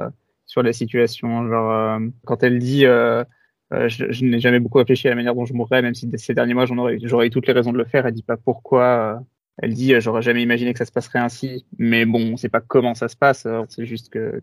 sur 0.45 0.61
la 0.61 0.71
situation. 0.71 1.49
Genre, 1.49 1.99
quand 2.25 2.43
elle 2.43 2.59
dit 2.59 2.81
je, 2.81 4.23
n'ai 4.23 4.39
jamais 4.39 4.59
beaucoup 4.59 4.77
réfléchi 4.77 5.07
à 5.07 5.09
la 5.09 5.15
manière 5.15 5.33
dont 5.33 5.45
je 5.45 5.53
mourrais, 5.53 5.81
même 5.81 5.95
si 5.95 6.07
ces 6.17 6.35
derniers 6.35 6.53
mois 6.53 6.67
j'aurais 6.67 7.25
eu 7.25 7.29
toutes 7.31 7.47
les 7.47 7.53
raisons 7.53 7.73
de 7.73 7.79
le 7.79 7.85
faire. 7.85 8.05
Elle 8.05 8.13
dit 8.13 8.21
pas 8.21 8.37
pourquoi. 8.37 9.23
Elle 9.61 9.73
dit 9.73 9.93
euh, 9.93 9.99
j'aurais 9.99 10.21
jamais 10.21 10.41
imaginé 10.41 10.73
que 10.73 10.79
ça 10.79 10.85
se 10.85 10.91
passerait 10.91 11.19
ainsi. 11.19 11.65
Mais 11.77 12.05
bon, 12.05 12.33
on 12.33 12.37
sait 12.37 12.49
pas 12.49 12.61
comment 12.61 12.95
ça 12.95 13.07
se 13.07 13.15
passe. 13.15 13.45
On 13.45 13.67
sait 13.67 13.85
juste 13.85 14.09
que 14.09 14.41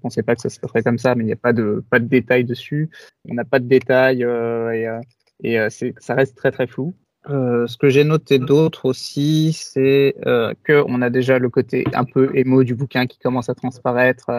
qu'on 0.00 0.10
sait 0.10 0.22
pas 0.22 0.34
que 0.34 0.40
ça 0.40 0.48
se 0.48 0.58
passerait 0.58 0.82
comme 0.82 0.98
ça, 0.98 1.14
mais 1.14 1.24
il 1.24 1.26
n'y 1.26 1.32
a 1.32 1.36
pas 1.36 1.52
de 1.52 1.84
pas 1.90 1.98
de 1.98 2.06
détails 2.06 2.44
dessus. 2.44 2.88
On 3.28 3.34
n'a 3.34 3.44
pas 3.44 3.58
de 3.58 3.66
détails 3.66 4.24
euh, 4.24 4.70
et 4.72 4.88
euh, 4.88 5.00
et 5.42 5.58
c'est, 5.68 5.94
ça 5.98 6.14
reste 6.14 6.36
très 6.36 6.52
très 6.52 6.66
flou. 6.66 6.94
Ce 7.26 7.76
que 7.78 7.88
j'ai 7.88 8.04
noté 8.04 8.38
d'autre 8.38 8.84
aussi, 8.84 9.52
c'est 9.54 10.14
euh, 10.26 10.52
que 10.62 10.84
on 10.86 11.00
a 11.00 11.08
déjà 11.08 11.38
le 11.38 11.48
côté 11.48 11.84
un 11.94 12.04
peu 12.04 12.30
émo 12.34 12.64
du 12.64 12.74
bouquin 12.74 13.06
qui 13.06 13.18
commence 13.18 13.48
à 13.48 13.54
transparaître. 13.54 14.30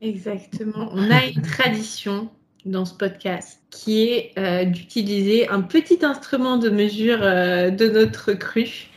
Exactement. 0.00 0.90
On 0.92 1.10
a 1.10 1.24
une 1.24 1.42
tradition 1.42 2.28
dans 2.64 2.84
ce 2.84 2.94
podcast 2.94 3.60
qui 3.70 4.08
est 4.08 4.66
d'utiliser 4.66 5.48
un 5.48 5.62
petit 5.62 6.04
instrument 6.04 6.58
de 6.58 6.68
mesure 6.70 7.20
de 7.20 7.88
notre 7.88 8.34
cru 8.34 8.91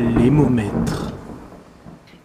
L'émomètre. 0.00 1.12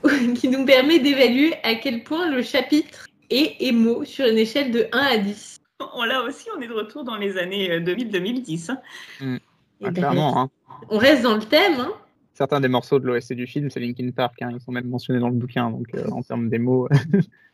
qui 0.36 0.50
nous 0.50 0.66
permet 0.66 1.00
d'évaluer 1.00 1.54
à 1.64 1.76
quel 1.76 2.04
point 2.04 2.30
le 2.30 2.42
chapitre 2.42 3.08
est 3.30 3.56
émo 3.62 4.04
sur 4.04 4.26
une 4.28 4.38
échelle 4.38 4.72
de 4.72 4.88
1 4.92 4.98
à 4.98 5.18
10. 5.18 5.62
On 5.96 6.04
l'a 6.04 6.22
aussi, 6.24 6.48
on 6.58 6.62
est 6.62 6.68
de 6.68 6.74
retour 6.74 7.04
dans 7.04 7.18
les 7.18 7.38
années 7.38 7.72
euh, 7.72 7.80
2000-2010. 7.80 8.72
hein. 8.72 8.78
Et 9.22 9.38
ah, 9.86 9.92
ben, 9.92 9.94
clairement, 9.94 10.40
hein. 10.42 10.50
On 10.90 10.98
reste 10.98 11.24
dans 11.24 11.36
le 11.36 11.42
thème. 11.42 11.80
hein. 11.80 11.92
certains 12.34 12.60
des 12.62 12.68
morceaux 12.68 13.00
de 13.00 13.08
l'OSC 13.08 13.34
du 13.34 13.48
film, 13.48 13.70
c'est 13.70 13.80
Linkin 13.80 14.10
Park, 14.12 14.42
hein, 14.42 14.50
ils 14.54 14.62
sont 14.62 14.72
même 14.72 14.88
mentionnés 14.88 15.20
dans 15.20 15.30
le 15.30 15.36
bouquin, 15.36 15.70
donc 15.72 15.88
euh, 15.96 16.08
en 16.12 16.22
termes 16.22 16.50
d'émo. 16.50 16.88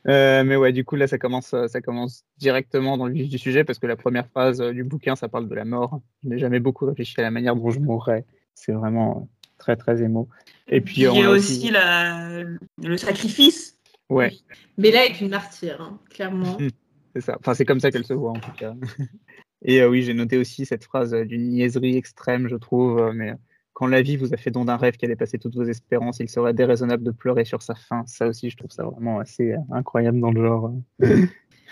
Euh, 0.07 0.45
mais 0.45 0.55
ouais, 0.55 0.71
du 0.71 0.85
coup 0.85 0.95
là, 0.95 1.07
ça 1.07 1.17
commence, 1.17 1.53
euh, 1.53 1.67
ça 1.67 1.81
commence 1.81 2.23
directement 2.37 2.95
dans 2.97 3.05
le 3.05 3.11
vif 3.11 3.27
du 3.27 3.37
sujet 3.37 3.65
parce 3.65 3.79
que 3.79 3.85
la 3.85 3.97
première 3.97 4.25
phrase 4.27 4.61
euh, 4.61 4.71
du 4.71 4.85
bouquin, 4.85 5.17
ça 5.17 5.27
parle 5.27 5.49
de 5.49 5.53
la 5.53 5.65
mort. 5.65 5.99
Je 6.23 6.29
n'ai 6.29 6.37
jamais 6.39 6.61
beaucoup 6.61 6.85
réfléchi 6.85 7.15
à 7.19 7.21
la 7.23 7.31
manière 7.31 7.53
dont 7.53 7.69
je 7.69 7.79
mourrais. 7.81 8.23
C'est 8.55 8.71
vraiment 8.71 9.17
euh, 9.17 9.25
très 9.59 9.75
très 9.75 10.01
émo. 10.01 10.27
Et 10.67 10.81
puis 10.81 11.01
Il 11.01 11.03
y 11.03 11.07
on 11.07 11.23
a 11.25 11.29
aussi 11.29 11.69
la- 11.69 12.43
le 12.83 12.97
sacrifice. 12.97 13.77
ouais, 14.09 14.33
Bella 14.77 15.05
est 15.05 15.21
une 15.21 15.29
martyre, 15.29 15.79
hein, 15.81 15.99
clairement. 16.09 16.57
c'est 17.15 17.21
ça. 17.21 17.37
Enfin, 17.39 17.53
c'est 17.53 17.65
comme 17.65 17.79
ça 17.79 17.91
qu'elle 17.91 18.05
se 18.05 18.13
voit 18.13 18.31
en 18.31 18.39
tout 18.39 18.51
cas. 18.57 18.73
Et 19.61 19.81
euh, 19.81 19.89
oui, 19.89 20.03
j'ai 20.03 20.13
noté 20.13 20.37
aussi 20.37 20.65
cette 20.65 20.85
phrase 20.85 21.13
euh, 21.13 21.25
d'une 21.25 21.49
niaiserie 21.49 21.97
extrême, 21.97 22.47
je 22.47 22.55
trouve. 22.55 22.97
euh, 22.99 23.11
mais 23.13 23.33
quand 23.73 23.87
la 23.87 24.01
vie 24.01 24.15
vous 24.17 24.33
a 24.33 24.37
fait 24.37 24.51
don 24.51 24.65
d'un 24.65 24.77
rêve 24.77 24.95
qui 24.97 25.05
allait 25.05 25.15
passer 25.17 25.37
toutes 25.37 25.55
vos 25.55 25.63
espérances, 25.65 26.19
il 26.19 26.29
serait 26.29 26.53
déraisonnable 26.53 27.03
de 27.03 27.11
pleurer 27.11 27.45
sur 27.45 27.61
sa 27.61 27.75
fin. 27.75 28.03
Ça 28.07 28.27
aussi, 28.27 28.49
je 28.49 28.57
trouve 28.57 28.71
ça 28.71 28.83
vraiment 28.85 29.19
assez 29.19 29.53
incroyable 29.71 30.19
dans 30.19 30.31
le 30.31 30.43
genre. 30.45 30.73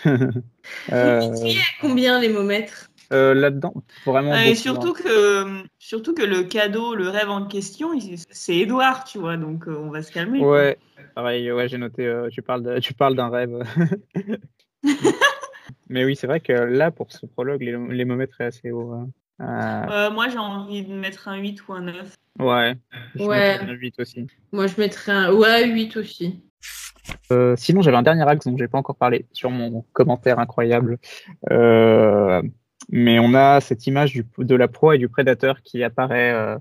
Euh, 0.06 0.30
Tu 1.32 1.50
sais 1.50 1.58
à 1.58 1.80
combien 1.80 2.20
les 2.20 2.28
momètres 2.28 2.87
euh, 3.12 3.34
Là-dedans, 3.34 3.74
vraiment. 4.06 4.32
Euh, 4.32 4.36
beaucoup, 4.36 4.48
et 4.50 4.54
surtout 4.54 4.92
que, 4.92 5.62
surtout 5.78 6.14
que 6.14 6.22
le 6.22 6.42
cadeau, 6.44 6.94
le 6.94 7.08
rêve 7.08 7.30
en 7.30 7.46
question, 7.46 7.90
c'est 8.30 8.56
Edouard, 8.56 9.04
tu 9.04 9.18
vois, 9.18 9.36
donc 9.36 9.66
euh, 9.68 9.76
on 9.78 9.90
va 9.90 10.02
se 10.02 10.12
calmer. 10.12 10.40
hein. 10.42 10.46
Ouais, 10.46 10.78
pareil, 11.14 11.50
ouais, 11.52 11.68
j'ai 11.68 11.78
noté. 11.78 12.06
euh, 12.06 12.28
tu 12.30 12.42
parles, 12.42 12.62
de- 12.62 12.78
tu 12.80 12.94
parles 12.94 13.14
d'un 13.16 13.28
rêve. 13.30 13.58
Mais 15.90 16.04
oui, 16.04 16.16
c'est 16.16 16.26
vrai 16.26 16.40
que 16.40 16.52
là, 16.52 16.90
pour 16.90 17.10
ce 17.12 17.24
prologue, 17.26 17.62
les- 17.62 17.76
l'émomètre 17.94 18.40
est 18.40 18.44
assez 18.46 18.70
haut. 18.70 18.92
hein. 18.92 19.08
Euh, 19.40 19.86
Euh, 19.90 20.10
moi, 20.10 20.28
j'ai 20.28 20.38
envie 20.38 20.84
de 20.84 20.92
mettre 20.94 21.28
un 21.28 21.36
8 21.36 21.66
ou 21.68 21.72
un 21.72 21.82
9. 21.82 22.14
ouais. 22.40 22.74
Je 23.14 23.24
Ouais. 23.24 23.58
un 23.60 23.72
8 23.72 23.98
aussi. 24.00 24.26
Moi, 24.52 24.66
je 24.66 24.74
mettrais 24.78 25.12
un 25.12 25.32
ouais, 25.32 25.66
8 25.68 25.96
aussi. 25.96 26.42
Euh, 27.32 27.54
sinon, 27.56 27.80
j'avais 27.80 27.96
un 27.96 28.02
dernier 28.02 28.28
axe 28.28 28.46
dont 28.46 28.56
j'ai 28.58 28.68
pas 28.68 28.78
encore 28.78 28.96
parlé 28.96 29.26
sur 29.32 29.50
mon 29.50 29.82
commentaire 29.92 30.38
incroyable. 30.38 30.98
Euh, 31.50 32.42
mais 32.88 33.18
on 33.18 33.34
a 33.34 33.60
cette 33.60 33.86
image 33.86 34.22
de 34.38 34.54
la 34.54 34.68
proie 34.68 34.96
et 34.96 34.98
du 34.98 35.08
prédateur 35.08 35.62
qui 35.62 35.82
apparaît 35.82 36.32
euh, 36.32 36.56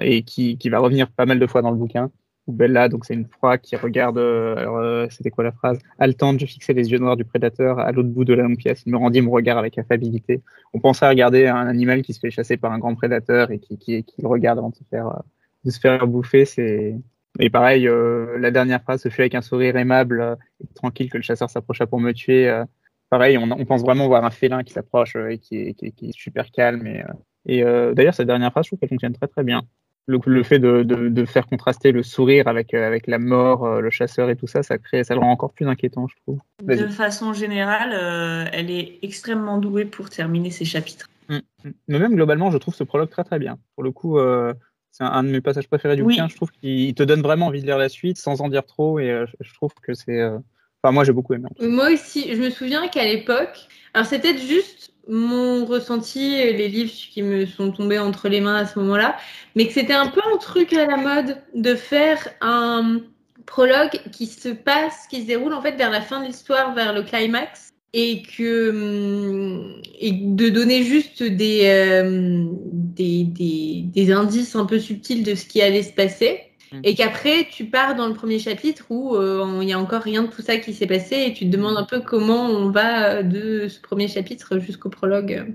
et 0.00 0.22
qui, 0.22 0.58
qui 0.58 0.68
va 0.68 0.78
revenir 0.78 1.10
pas 1.10 1.26
mal 1.26 1.38
de 1.38 1.46
fois 1.46 1.62
dans 1.62 1.70
le 1.70 1.76
bouquin. 1.76 2.10
Où 2.46 2.52
Bella, 2.52 2.88
donc 2.88 3.04
c'est 3.04 3.14
une 3.14 3.26
proie 3.26 3.58
qui 3.58 3.74
regarde. 3.74 4.18
euh, 4.18 4.54
euh, 4.56 5.06
c'était 5.10 5.30
quoi 5.30 5.42
la 5.42 5.52
phrase? 5.52 5.80
Haletante, 5.98 6.38
je 6.38 6.46
fixais 6.46 6.72
les 6.72 6.92
yeux 6.92 6.98
noirs 6.98 7.16
du 7.16 7.24
prédateur 7.24 7.80
à 7.80 7.90
l'autre 7.90 8.08
bout 8.08 8.24
de 8.24 8.34
la 8.34 8.44
longue 8.44 8.56
pièce. 8.56 8.84
Il 8.86 8.92
me 8.92 8.98
rendit 8.98 9.20
mon 9.20 9.32
regard 9.32 9.58
avec 9.58 9.76
affabilité. 9.78 10.42
On 10.72 10.78
penserait 10.78 11.08
regarder 11.08 11.48
un 11.48 11.66
animal 11.66 12.02
qui 12.02 12.14
se 12.14 12.20
fait 12.20 12.30
chasser 12.30 12.56
par 12.56 12.72
un 12.72 12.78
grand 12.78 12.94
prédateur 12.94 13.50
et 13.50 13.58
qui, 13.58 13.76
qui, 13.78 14.04
regarde 14.22 14.58
avant 14.58 14.70
de 14.70 14.76
se 14.76 14.84
faire, 14.84 15.08
euh, 15.08 15.20
de 15.64 15.70
se 15.70 15.80
faire 15.80 16.06
bouffer. 16.06 16.44
C'est 16.44 16.96
et 17.38 17.50
pareil, 17.50 17.86
la 18.38 18.50
dernière 18.50 18.80
phrase 18.80 19.02
se 19.02 19.10
fait 19.10 19.24
avec 19.24 19.34
un 19.34 19.42
sourire 19.42 19.76
aimable 19.76 20.38
et 20.62 20.66
tranquille 20.74 21.10
que 21.10 21.18
le 21.18 21.22
chasseur 21.22 21.50
s'approcha 21.50 21.86
pour 21.86 22.00
me 22.00 22.12
tuer. 22.12 22.64
Pareil, 23.10 23.38
on, 23.38 23.50
on 23.50 23.64
pense 23.64 23.82
vraiment 23.82 24.06
voir 24.06 24.24
un 24.24 24.30
félin 24.30 24.62
qui 24.62 24.72
s'approche 24.72 25.16
euh, 25.16 25.28
et 25.30 25.38
qui 25.38 25.56
est, 25.58 25.74
qui, 25.74 25.86
est- 25.86 25.90
qui 25.92 26.08
est 26.08 26.16
super 26.16 26.50
calme. 26.50 26.86
Et, 26.86 27.02
euh, 27.02 27.06
et 27.46 27.62
euh, 27.64 27.94
d'ailleurs, 27.94 28.14
cette 28.14 28.26
dernière 28.26 28.50
phrase, 28.50 28.64
je 28.64 28.70
trouve 28.70 28.78
qu'elle 28.80 28.88
fonctionne 28.88 29.12
très 29.14 29.28
très 29.28 29.44
bien. 29.44 29.62
Le, 30.08 30.20
le 30.24 30.42
fait 30.44 30.60
de, 30.60 30.84
de, 30.84 31.08
de 31.08 31.24
faire 31.24 31.46
contraster 31.48 31.90
le 31.90 32.04
sourire 32.04 32.46
avec, 32.46 32.72
avec 32.74 33.08
la 33.08 33.18
mort, 33.18 33.64
euh, 33.66 33.80
le 33.80 33.90
chasseur 33.90 34.30
et 34.30 34.36
tout 34.36 34.46
ça, 34.46 34.62
ça, 34.62 34.78
crée, 34.78 35.02
ça 35.02 35.14
le 35.14 35.20
rend 35.20 35.32
encore 35.32 35.52
plus 35.52 35.66
inquiétant, 35.66 36.06
je 36.06 36.14
trouve. 36.22 36.38
De 36.62 36.86
façon 36.86 37.32
générale, 37.32 37.90
euh, 37.92 38.44
elle 38.52 38.70
est 38.70 39.00
extrêmement 39.02 39.58
douée 39.58 39.84
pour 39.84 40.08
terminer 40.08 40.50
ses 40.50 40.64
chapitres. 40.64 41.08
Mm, 41.28 41.38
mm. 41.64 41.70
Mais 41.88 41.98
même 41.98 42.14
globalement, 42.14 42.52
je 42.52 42.58
trouve 42.58 42.74
ce 42.74 42.84
prologue 42.84 43.10
très 43.10 43.24
très 43.24 43.40
bien. 43.40 43.58
Pour 43.74 43.82
le 43.82 43.90
coup, 43.90 44.18
euh, 44.20 44.54
c'est 44.92 45.02
un, 45.02 45.08
un 45.10 45.24
de 45.24 45.28
mes 45.30 45.40
passages 45.40 45.66
préférés 45.66 45.96
du 45.96 46.02
Oui. 46.02 46.14
bouquin. 46.14 46.28
Je 46.28 46.36
trouve 46.36 46.52
qu'il 46.52 46.94
te 46.94 47.02
donne 47.02 47.20
vraiment 47.22 47.46
envie 47.46 47.60
de 47.60 47.66
lire 47.66 47.76
la 47.78 47.88
suite 47.88 48.16
sans 48.16 48.40
en 48.42 48.48
dire 48.48 48.64
trop. 48.64 49.00
Et 49.00 49.24
je 49.40 49.54
trouve 49.54 49.72
que 49.82 49.92
c'est. 49.92 50.20
Moi, 50.92 51.04
j'ai 51.04 51.12
beaucoup 51.12 51.34
aimé. 51.34 51.48
Moi 51.60 51.92
aussi, 51.92 52.34
je 52.34 52.40
me 52.40 52.50
souviens 52.50 52.88
qu'à 52.88 53.04
l'époque, 53.04 53.68
alors 53.94 54.08
peut-être 54.08 54.40
juste 54.40 54.92
mon 55.08 55.64
ressenti, 55.64 56.30
les 56.30 56.68
livres 56.68 56.92
qui 56.92 57.22
me 57.22 57.46
sont 57.46 57.70
tombés 57.70 57.98
entre 57.98 58.28
les 58.28 58.40
mains 58.40 58.56
à 58.56 58.66
ce 58.66 58.78
moment-là, 58.80 59.16
mais 59.54 59.66
que 59.66 59.72
c'était 59.72 59.92
un 59.92 60.08
peu 60.08 60.20
un 60.32 60.36
truc 60.38 60.72
à 60.72 60.86
la 60.86 60.96
mode 60.96 61.38
de 61.54 61.74
faire 61.74 62.28
un 62.40 63.00
prologue 63.46 64.00
qui 64.12 64.26
se 64.26 64.48
passe, 64.48 65.06
qui 65.08 65.22
se 65.22 65.26
déroule 65.26 65.54
en 65.54 65.62
fait 65.62 65.76
vers 65.76 65.90
la 65.90 66.00
fin 66.00 66.20
de 66.20 66.26
l'histoire, 66.26 66.74
vers 66.74 66.92
le 66.92 67.02
climax, 67.02 67.72
et 67.92 68.22
que 68.22 68.70
hum, 68.70 69.80
de 70.36 70.48
donner 70.48 70.82
juste 70.82 71.22
euh, 71.22 72.46
des, 72.72 73.24
des 73.24 74.12
indices 74.12 74.56
un 74.56 74.66
peu 74.66 74.78
subtils 74.78 75.22
de 75.22 75.34
ce 75.34 75.46
qui 75.46 75.62
allait 75.62 75.82
se 75.82 75.92
passer. 75.92 76.45
Mm. 76.72 76.80
Et 76.84 76.94
qu'après, 76.94 77.46
tu 77.50 77.66
pars 77.66 77.94
dans 77.94 78.08
le 78.08 78.14
premier 78.14 78.38
chapitre 78.38 78.84
où 78.90 79.14
euh, 79.16 79.58
il 79.62 79.68
y 79.68 79.72
a 79.72 79.78
encore 79.78 80.02
rien 80.02 80.22
de 80.22 80.28
tout 80.28 80.42
ça 80.42 80.56
qui 80.56 80.72
s'est 80.72 80.86
passé 80.86 81.24
et 81.26 81.32
tu 81.32 81.46
te 81.46 81.50
demandes 81.50 81.76
un 81.76 81.84
peu 81.84 82.00
comment 82.00 82.46
on 82.46 82.70
va 82.70 83.22
de 83.22 83.68
ce 83.68 83.80
premier 83.80 84.08
chapitre 84.08 84.58
jusqu'au 84.58 84.88
prologue. 84.88 85.54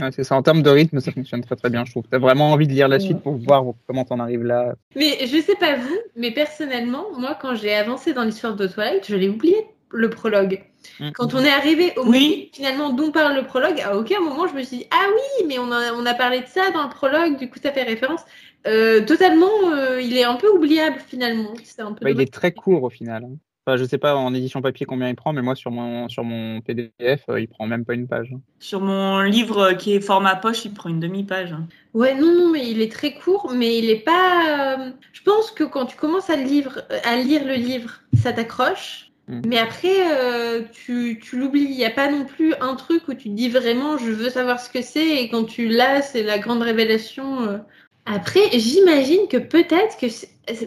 Ouais, 0.00 0.10
c'est 0.10 0.24
ça. 0.24 0.36
En 0.36 0.42
termes 0.42 0.62
de 0.62 0.70
rythme, 0.70 1.00
ça 1.00 1.12
fonctionne 1.12 1.42
très 1.42 1.56
très 1.56 1.68
bien, 1.68 1.84
je 1.84 1.90
trouve. 1.90 2.04
T'as 2.10 2.18
vraiment 2.18 2.52
envie 2.52 2.66
de 2.66 2.72
lire 2.72 2.88
la 2.88 2.98
suite 2.98 3.20
pour 3.20 3.36
voir 3.36 3.62
comment 3.86 4.04
t'en 4.04 4.20
arrives 4.20 4.44
là. 4.44 4.74
Mais 4.96 5.18
je 5.26 5.38
sais 5.40 5.56
pas 5.56 5.76
vous, 5.76 5.98
mais 6.16 6.30
personnellement, 6.30 7.06
moi, 7.18 7.36
quand 7.40 7.54
j'ai 7.54 7.74
avancé 7.74 8.14
dans 8.14 8.24
l'histoire 8.24 8.56
de 8.56 8.66
Twilight, 8.66 9.06
je 9.06 9.16
l'ai 9.16 9.28
oublié 9.28 9.56
le 9.90 10.08
prologue. 10.08 10.62
Mm. 10.98 11.10
Quand 11.12 11.34
on 11.34 11.40
est 11.40 11.50
arrivé 11.50 11.92
au 11.96 12.06
Oui. 12.06 12.28
moment 12.28 12.50
finalement 12.54 12.90
dont 12.90 13.12
parle 13.12 13.36
le 13.36 13.44
prologue, 13.44 13.80
à 13.80 13.96
aucun 13.96 14.20
moment 14.20 14.46
je 14.46 14.54
me 14.54 14.62
suis 14.62 14.78
dit 14.78 14.86
ah 14.90 15.06
oui, 15.14 15.46
mais 15.46 15.58
on 15.58 15.70
a, 15.70 15.92
on 15.92 16.06
a 16.06 16.14
parlé 16.14 16.40
de 16.40 16.46
ça 16.46 16.70
dans 16.72 16.84
le 16.84 16.88
prologue, 16.88 17.38
du 17.38 17.48
coup 17.48 17.58
ça 17.62 17.72
fait 17.72 17.82
référence. 17.82 18.22
Euh, 18.66 19.04
totalement, 19.04 19.50
euh, 19.72 20.00
il 20.00 20.16
est 20.16 20.24
un 20.24 20.36
peu 20.36 20.48
oubliable 20.50 20.98
finalement. 21.06 21.52
C'est 21.64 21.82
un 21.82 21.92
peu 21.92 22.04
Bah, 22.04 22.10
il 22.10 22.20
est 22.20 22.32
très 22.32 22.52
court 22.52 22.82
au 22.84 22.90
final. 22.90 23.24
hein. 23.24 23.36
Enfin, 23.64 23.76
je 23.76 23.84
sais 23.84 23.98
pas 23.98 24.16
en 24.16 24.34
édition 24.34 24.60
papier 24.60 24.86
combien 24.86 25.08
il 25.08 25.14
prend, 25.14 25.32
mais 25.32 25.40
moi 25.42 25.54
sur 25.54 25.70
mon 25.70 26.08
sur 26.08 26.24
mon 26.24 26.60
PDF, 26.60 27.22
euh, 27.28 27.40
il 27.40 27.46
prend 27.46 27.66
même 27.68 27.84
pas 27.84 27.94
une 27.94 28.08
page. 28.08 28.34
Sur 28.58 28.80
mon 28.80 29.20
livre 29.20 29.72
qui 29.74 29.94
est 29.94 30.00
format 30.00 30.34
poche, 30.34 30.64
il 30.64 30.74
prend 30.74 30.88
une 30.90 30.98
demi-page. 30.98 31.52
hein. 31.52 31.68
Ouais, 31.94 32.14
non, 32.16 32.32
non, 32.34 32.50
mais 32.50 32.68
il 32.68 32.80
est 32.80 32.90
très 32.90 33.14
court, 33.14 33.52
mais 33.54 33.78
il 33.78 33.88
est 33.88 34.00
pas. 34.04 34.76
euh, 34.78 34.90
Je 35.12 35.22
pense 35.22 35.52
que 35.52 35.62
quand 35.62 35.86
tu 35.86 35.96
commences 35.96 36.28
à, 36.28 36.36
le 36.36 36.42
livre, 36.42 36.82
à 37.04 37.16
lire 37.16 37.44
le 37.44 37.54
livre, 37.54 38.00
ça 38.14 38.32
t'accroche. 38.32 39.12
Mm. 39.28 39.42
Mais 39.46 39.58
après, 39.58 40.10
euh, 40.12 40.62
tu, 40.72 41.20
tu 41.22 41.38
l'oublies. 41.38 41.62
Il 41.70 41.76
n'y 41.76 41.84
a 41.84 41.90
pas 41.90 42.10
non 42.10 42.24
plus 42.24 42.54
un 42.60 42.74
truc 42.74 43.06
où 43.06 43.14
tu 43.14 43.28
te 43.30 43.34
dis 43.34 43.48
vraiment, 43.48 43.96
je 43.96 44.10
veux 44.10 44.30
savoir 44.30 44.58
ce 44.58 44.70
que 44.70 44.82
c'est, 44.82 45.22
et 45.22 45.28
quand 45.28 45.44
tu 45.44 45.68
l'as, 45.68 46.02
c'est 46.02 46.24
la 46.24 46.40
grande 46.40 46.62
révélation. 46.62 47.42
euh. 47.48 47.58
Après, 48.04 48.40
j'imagine 48.58 49.28
que 49.28 49.36
peut-être 49.36 49.96
que 49.96 50.06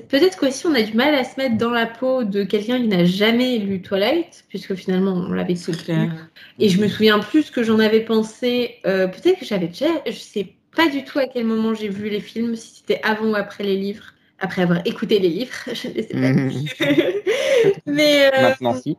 peut-être 0.08 0.38
qu'aussi 0.38 0.66
on 0.68 0.74
a 0.74 0.82
du 0.82 0.94
mal 0.94 1.14
à 1.14 1.26
se 1.26 1.40
mettre 1.40 1.58
dans 1.58 1.70
la 1.70 1.86
peau 1.86 2.24
de 2.24 2.44
quelqu'un 2.44 2.80
qui 2.80 2.88
n'a 2.88 3.04
jamais 3.04 3.58
lu 3.58 3.82
Twilight, 3.82 4.46
puisque 4.48 4.74
finalement 4.76 5.12
on 5.14 5.32
l'avait 5.34 5.56
C'est 5.56 5.74
tous 5.74 5.84
clair. 5.84 6.04
lu. 6.06 6.10
Et 6.60 6.70
je 6.70 6.80
me 6.82 6.88
souviens 6.88 7.20
plus 7.20 7.44
ce 7.44 7.52
que 7.52 7.62
j'en 7.62 7.80
avais 7.80 8.00
pensé. 8.02 8.76
Euh, 8.86 9.08
Peut-être 9.08 9.40
que 9.40 9.46
j'avais 9.46 9.68
déjà. 9.68 9.88
Je 10.08 10.12
sais 10.14 10.56
pas 10.76 10.88
du 10.88 11.04
tout 11.04 11.20
à 11.20 11.28
quel 11.28 11.46
moment 11.46 11.74
j'ai 11.74 11.90
vu 11.90 12.10
les 12.10 12.22
films, 12.22 12.56
si 12.56 12.78
c'était 12.78 13.02
avant 13.04 13.32
ou 13.32 13.36
après 13.36 13.64
les 13.66 13.76
livres. 13.78 14.14
Après 14.40 14.62
avoir 14.64 14.80
écouté 14.86 15.20
les 15.20 15.30
livres, 15.30 15.54
je 15.74 15.88
ne 15.90 15.94
sais 15.94 16.04
pas. 16.04 16.18
Mhm. 16.34 16.52
mais 17.86 18.28
euh, 18.34 18.42
Maintenant, 18.42 18.74
si. 18.76 18.98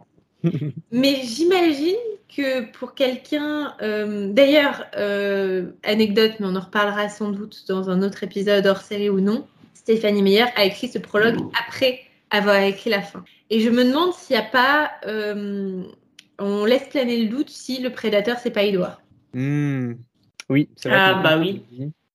Mais 0.92 1.16
j'imagine 1.22 1.96
que 2.34 2.70
pour 2.72 2.94
quelqu'un. 2.94 3.74
euh, 3.82 4.32
D'ailleurs, 4.32 4.84
euh, 4.96 5.70
anecdote, 5.84 6.32
mais 6.40 6.46
on 6.46 6.56
en 6.56 6.60
reparlera 6.60 7.08
sans 7.08 7.30
doute 7.30 7.64
dans 7.68 7.88
un 7.90 8.02
autre 8.02 8.22
épisode 8.24 8.66
hors 8.66 8.80
série 8.80 9.08
ou 9.10 9.20
non. 9.20 9.46
Stéphanie 9.74 10.22
Meyer 10.22 10.44
a 10.56 10.64
écrit 10.64 10.88
ce 10.88 10.98
prologue 10.98 11.36
après 11.66 12.00
avoir 12.30 12.56
écrit 12.56 12.90
la 12.90 13.02
fin. 13.02 13.24
Et 13.50 13.60
je 13.60 13.70
me 13.70 13.84
demande 13.84 14.12
s'il 14.14 14.36
n'y 14.36 14.42
a 14.42 14.46
pas. 14.46 14.90
euh, 15.06 15.82
on 16.38 16.64
laisse 16.64 16.88
planer 16.88 17.22
le 17.22 17.28
doute 17.28 17.48
si 17.48 17.80
le 17.80 17.90
prédateur, 17.90 18.36
c'est 18.38 18.50
pas 18.50 18.64
Edouard. 18.64 19.00
Hmm. 19.32 19.92
Oui, 20.50 20.68
c'est 20.76 20.88
vrai. 20.88 20.98
Ah, 21.00 21.14
que- 21.18 21.22
bah 21.22 21.38
oui. 21.38 21.62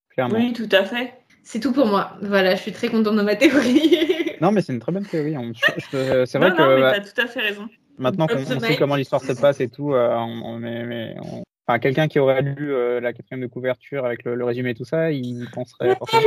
Clairement. 0.09 0.36
Oui, 0.36 0.53
tout 0.53 0.69
à 0.71 0.84
fait. 0.84 1.13
C'est 1.43 1.59
tout 1.59 1.71
pour 1.71 1.88
moi. 1.88 2.17
Voilà, 2.21 2.55
je 2.55 2.61
suis 2.61 2.71
très 2.71 2.89
contente 2.89 3.15
de 3.15 3.21
ma 3.21 3.36
théorie. 3.36 3.97
Non, 4.41 4.51
mais 4.51 4.61
c'est 4.61 4.73
une 4.73 4.79
très 4.79 4.91
bonne 4.91 5.05
théorie. 5.05 5.38
On- 5.38 5.51
C'est 5.91 6.38
vrai 6.38 6.49
non, 6.49 6.55
que 6.55 6.61
non, 6.61 6.75
mais 6.75 6.82
bah, 6.82 6.93
t'as 6.99 7.01
tout 7.01 7.21
à 7.21 7.27
fait 7.27 7.39
raison. 7.41 7.67
Maintenant 7.98 8.28
qu'on 8.28 8.60
sait 8.60 8.78
comment 8.78 8.96
l'histoire 8.96 9.22
se 9.22 9.34
passe 9.34 9.60
et 9.62 9.68
tout, 9.70 9.94
euh, 9.94 10.10
on, 10.16 10.42
on 10.44 10.64
est- 10.64 10.84
mais 10.84 11.16
on- 11.24 11.44
enfin, 11.68 11.80
quelqu'un 11.80 12.08
qui 12.08 12.20
aurait 12.20 12.42
lu 12.42 12.74
euh, 12.74 13.00
la 13.00 13.14
quatrième 13.14 13.42
de 13.42 13.48
couverture 13.48 14.06
avec 14.06 14.24
le, 14.24 14.36
le 14.36 14.44
résumé 14.46 14.72
et 14.72 14.76
tout 14.76 14.86
ça, 14.86 15.12
il 15.12 15.48
penserait 15.54 15.89
Mais 15.89 15.96
forcément. 15.96 16.22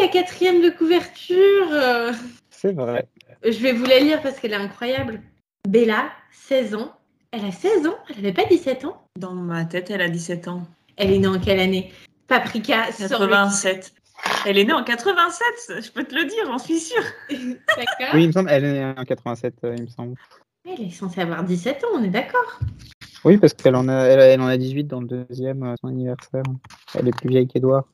la 0.00 0.08
quatrième 0.08 0.60
de 0.62 0.70
couverture. 0.70 1.68
euh, 1.72 2.12
C'est 2.50 2.72
vrai. 2.72 3.06
Je 3.44 3.58
vais 3.58 3.72
vous 3.72 3.84
la 3.86 3.98
lire 4.00 4.20
parce 4.22 4.38
qu'elle 4.38 4.52
est 4.52 4.56
incroyable. 4.56 5.20
Bella, 5.68 6.10
16 6.32 6.74
ans. 6.74 6.92
Elle 7.32 7.44
a 7.44 7.52
16 7.52 7.86
ans 7.86 7.96
Elle 8.10 8.18
avait 8.18 8.32
pas 8.32 8.44
17 8.44 8.84
ans? 8.84 9.04
Dans 9.16 9.32
ma 9.34 9.64
tête, 9.64 9.90
elle 9.90 10.00
a 10.02 10.08
17 10.08 10.48
ans. 10.48 10.66
Elle 10.96 11.12
est 11.12 11.18
née 11.18 11.28
en 11.28 11.38
quelle 11.38 11.60
année? 11.60 11.92
Paprika, 12.26 12.90
sort 12.92 13.20
le 13.22 13.28
87. 13.28 13.94
Elle 14.46 14.58
est 14.58 14.64
née 14.64 14.72
en 14.72 14.84
87, 14.84 15.82
je 15.82 15.90
peux 15.92 16.04
te 16.04 16.14
le 16.14 16.24
dire, 16.26 16.44
j'en 16.46 16.58
suis 16.58 16.78
sûre. 16.78 17.02
D'accord. 17.30 18.14
Oui, 18.14 18.24
il 18.24 18.26
me 18.26 18.32
semble, 18.32 18.50
elle 18.50 18.64
est 18.64 18.72
née 18.72 18.84
en 18.84 19.04
87, 19.04 19.54
euh, 19.64 19.74
il 19.78 19.84
me 19.84 19.88
semble. 19.88 20.14
Elle 20.66 20.82
est 20.82 20.90
censée 20.90 21.22
avoir 21.22 21.42
17 21.42 21.84
ans, 21.84 21.88
on 21.94 22.04
est 22.04 22.10
d'accord. 22.10 22.60
Oui, 23.24 23.38
parce 23.38 23.54
qu'elle 23.54 23.76
en 23.76 23.88
a, 23.88 24.04
elle, 24.04 24.20
elle 24.20 24.40
en 24.40 24.46
a 24.46 24.56
18 24.56 24.84
dans 24.84 25.00
le 25.00 25.06
deuxième, 25.06 25.62
euh, 25.62 25.74
son 25.80 25.88
anniversaire. 25.88 26.42
Elle 26.94 27.08
est 27.08 27.16
plus 27.16 27.28
vieille 27.28 27.46
qu'Edouard. 27.46 27.88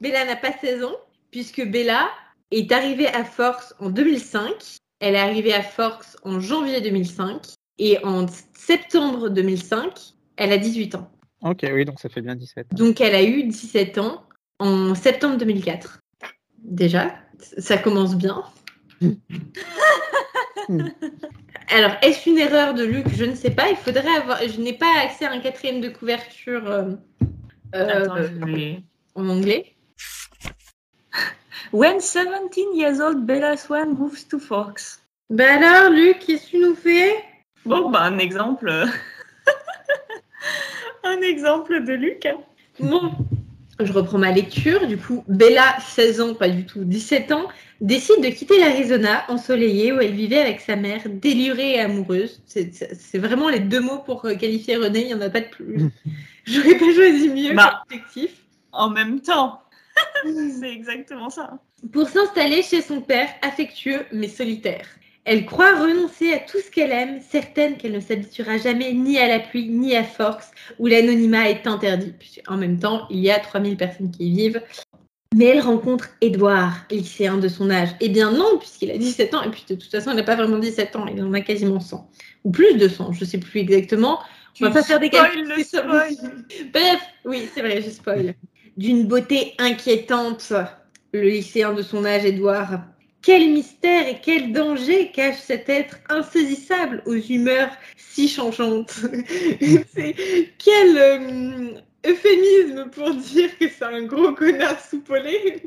Bella 0.00 0.24
n'a 0.24 0.36
pas 0.36 0.52
16 0.52 0.84
ans, 0.84 0.96
puisque 1.30 1.64
Bella 1.68 2.08
est 2.50 2.70
arrivée 2.70 3.08
à 3.08 3.24
Force 3.24 3.74
en 3.80 3.90
2005. 3.90 4.78
Elle 5.00 5.16
est 5.16 5.20
arrivée 5.20 5.52
à 5.52 5.62
Force 5.62 6.16
en 6.22 6.38
janvier 6.38 6.80
2005. 6.80 7.54
Et 7.78 7.98
en 8.04 8.26
septembre 8.56 9.28
2005, 9.28 10.14
elle 10.36 10.52
a 10.52 10.58
18 10.58 10.94
ans. 10.94 11.10
Ok, 11.42 11.66
oui, 11.72 11.84
donc 11.84 11.98
ça 11.98 12.08
fait 12.08 12.22
bien 12.22 12.36
17. 12.36 12.68
Donc 12.74 13.00
elle 13.00 13.16
a 13.16 13.22
eu 13.24 13.42
17 13.42 13.98
ans 13.98 14.22
en 14.60 14.94
septembre 14.94 15.36
2004. 15.36 16.00
Déjà, 16.58 17.14
ça 17.58 17.76
commence 17.76 18.16
bien. 18.16 18.44
Alors, 21.70 21.92
est-ce 22.02 22.28
une 22.28 22.38
erreur 22.38 22.74
de 22.74 22.84
Luc? 22.84 23.06
Je 23.14 23.24
ne 23.24 23.34
sais 23.34 23.50
pas. 23.50 23.70
Il 23.70 23.76
faudrait 23.76 24.14
avoir. 24.16 24.38
Je 24.46 24.60
n'ai 24.60 24.74
pas 24.74 24.86
accès 25.02 25.24
à 25.24 25.32
un 25.32 25.40
quatrième 25.40 25.80
de 25.80 25.88
couverture 25.88 26.70
euh, 26.70 26.92
euh, 27.74 28.04
Attends, 28.04 28.16
je 28.22 28.44
vais- 28.44 28.82
en 29.14 29.28
anglais. 29.28 29.74
When 31.72 31.98
17 31.98 32.56
years 32.74 33.00
old 33.00 33.24
Bella 33.26 33.56
Swan 33.56 33.94
moves 33.96 34.28
to 34.28 34.38
Fox. 34.38 35.00
Bah 35.30 35.54
alors, 35.54 35.90
Luc, 35.90 36.18
qu'est-ce 36.20 36.44
que 36.46 36.50
tu 36.50 36.58
nous 36.58 36.74
fais? 36.74 37.16
Bon, 37.64 37.90
bah, 37.90 38.02
un 38.02 38.18
exemple. 38.18 38.70
un 41.04 41.20
exemple 41.22 41.82
de 41.84 41.94
Luc. 41.94 42.26
hein. 42.26 42.36
Bon, 42.78 43.10
je 43.80 43.92
reprends 43.92 44.18
ma 44.18 44.30
lecture. 44.30 44.86
Du 44.86 44.96
coup, 44.96 45.24
Bella, 45.28 45.76
16 45.80 46.20
ans, 46.20 46.34
pas 46.34 46.48
du 46.48 46.64
tout, 46.64 46.84
17 46.84 47.32
ans, 47.32 47.48
décide 47.80 48.22
de 48.22 48.28
quitter 48.28 48.58
l'Arizona 48.58 49.24
ensoleillée 49.28 49.92
où 49.92 50.00
elle 50.00 50.12
vivait 50.14 50.38
avec 50.40 50.60
sa 50.60 50.76
mère, 50.76 51.02
délurée 51.06 51.72
et 51.74 51.80
amoureuse. 51.80 52.42
C'est- 52.46 53.18
vraiment 53.18 53.48
les 53.48 53.60
deux 53.60 53.80
mots 53.80 53.98
pour 53.98 54.24
euh, 54.24 54.34
qualifier 54.34 54.76
René, 54.76 55.02
il 55.02 55.06
n'y 55.08 55.14
en 55.14 55.20
a 55.20 55.30
pas 55.30 55.40
de 55.40 55.48
plus. 55.48 55.90
J'aurais 56.44 56.76
pas 56.78 56.92
choisi 56.94 57.28
mieux 57.28 57.54
Bah. 57.54 57.84
En 58.72 58.90
même 58.90 59.20
temps. 59.20 59.60
C'est 60.60 60.70
exactement 60.72 61.30
ça. 61.30 61.58
Pour 61.92 62.08
s'installer 62.08 62.62
chez 62.62 62.82
son 62.82 63.00
père, 63.00 63.28
affectueux 63.42 64.00
mais 64.12 64.28
solitaire. 64.28 64.86
Elle 65.24 65.46
croit 65.46 65.74
renoncer 65.80 66.32
à 66.34 66.38
tout 66.38 66.58
ce 66.58 66.70
qu'elle 66.70 66.92
aime, 66.92 67.20
certaine 67.30 67.76
qu'elle 67.78 67.92
ne 67.92 68.00
s'habituera 68.00 68.58
jamais 68.58 68.92
ni 68.92 69.18
à 69.18 69.26
la 69.26 69.40
pluie 69.40 69.68
ni 69.68 69.96
à 69.96 70.04
Force, 70.04 70.50
où 70.78 70.86
l'anonymat 70.86 71.48
est 71.48 71.66
interdit. 71.66 72.12
En 72.46 72.58
même 72.58 72.78
temps, 72.78 73.06
il 73.10 73.20
y 73.20 73.30
a 73.30 73.38
3000 73.38 73.76
personnes 73.76 74.10
qui 74.10 74.28
y 74.28 74.36
vivent. 74.36 74.62
Mais 75.34 75.46
elle 75.46 75.60
rencontre 75.60 76.10
Edouard, 76.20 76.84
lycéen 76.90 77.38
de 77.38 77.48
son 77.48 77.70
âge. 77.70 77.88
Eh 78.00 78.08
bien 78.08 78.30
non, 78.30 78.58
puisqu'il 78.58 78.90
a 78.90 78.98
17 78.98 79.34
ans, 79.34 79.42
et 79.42 79.50
puis 79.50 79.64
de 79.68 79.74
toute 79.74 79.90
façon, 79.90 80.10
il 80.10 80.16
n'a 80.16 80.22
pas 80.22 80.36
vraiment 80.36 80.58
17 80.58 80.94
ans, 80.94 81.06
il 81.06 81.20
en 81.22 81.32
a 81.32 81.40
quasiment 81.40 81.80
100. 81.80 82.08
Ou 82.44 82.50
plus 82.50 82.76
de 82.76 82.86
100, 82.86 83.12
je 83.12 83.24
ne 83.24 83.28
sais 83.28 83.38
plus 83.38 83.60
exactement. 83.60 84.20
On 84.60 84.66
va 84.66 84.70
pas 84.70 84.82
faire 84.82 85.00
des 85.00 85.10
calculs. 85.10 85.52
Bref, 86.72 87.00
oui, 87.24 87.48
c'est 87.52 87.62
vrai, 87.62 87.82
je 87.82 87.90
spoil. 87.90 88.34
D'une 88.76 89.08
beauté 89.08 89.54
inquiétante, 89.58 90.52
le 91.12 91.22
lycéen 91.22 91.72
de 91.72 91.82
son 91.82 92.04
âge, 92.04 92.24
Édouard. 92.24 92.82
Quel 93.24 93.52
mystère 93.52 94.06
et 94.06 94.20
quel 94.22 94.52
danger 94.52 95.10
cache 95.10 95.38
cet 95.38 95.70
être 95.70 95.96
insaisissable 96.10 97.02
aux 97.06 97.14
humeurs 97.14 97.70
si 97.96 98.28
changeantes. 98.28 98.96
quel 100.58 100.98
euh, 100.98 101.70
euphémisme 102.06 102.90
pour 102.90 103.14
dire 103.14 103.56
que 103.58 103.66
c'est 103.68 103.84
un 103.84 104.02
gros 104.02 104.32
connard 104.34 104.78
soupolé. 104.78 105.62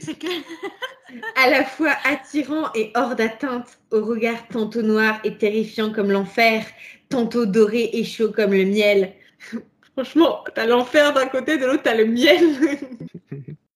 C'est 0.00 0.18
que 0.18 0.26
à 1.36 1.48
la 1.48 1.64
fois 1.64 1.92
attirant 2.04 2.72
et 2.74 2.90
hors 2.96 3.14
d'atteinte, 3.14 3.78
au 3.92 4.04
regard 4.04 4.48
tantôt 4.48 4.82
noir 4.82 5.20
et 5.22 5.38
terrifiant 5.38 5.92
comme 5.92 6.10
l'enfer, 6.10 6.66
tantôt 7.08 7.46
doré 7.46 7.90
et 7.92 8.02
chaud 8.02 8.32
comme 8.32 8.52
le 8.52 8.64
miel. 8.64 9.12
Franchement, 9.92 10.42
t'as 10.56 10.66
l'enfer 10.66 11.12
d'un 11.12 11.26
côté, 11.26 11.56
de 11.56 11.66
l'autre, 11.66 11.84
t'as 11.84 11.94
le 11.94 12.06
miel. 12.06 12.56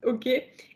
ok. 0.05 0.29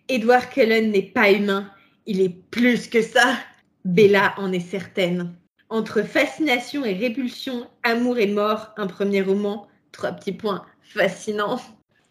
Edward 0.09 0.51
Cullen 0.51 0.93
n'est 0.93 1.03
pas 1.03 1.33
humain, 1.33 1.69
il 2.07 2.21
est 2.21 2.35
plus 2.51 2.89
que 2.89 3.03
ça. 3.03 3.37
Bella 3.85 4.35
en 4.39 4.53
est 4.53 4.61
certaine. 4.61 5.35
Entre 5.69 6.03
fascination 6.03 6.85
et 6.85 6.95
répulsion, 6.95 7.67
amour 7.83 8.19
et 8.19 8.27
mort, 8.27 8.73
un 8.77 8.87
premier 8.87 9.23
roman, 9.23 9.67
trois 9.91 10.13
petits 10.13 10.33
points, 10.33 10.65
fascinant. 10.83 11.61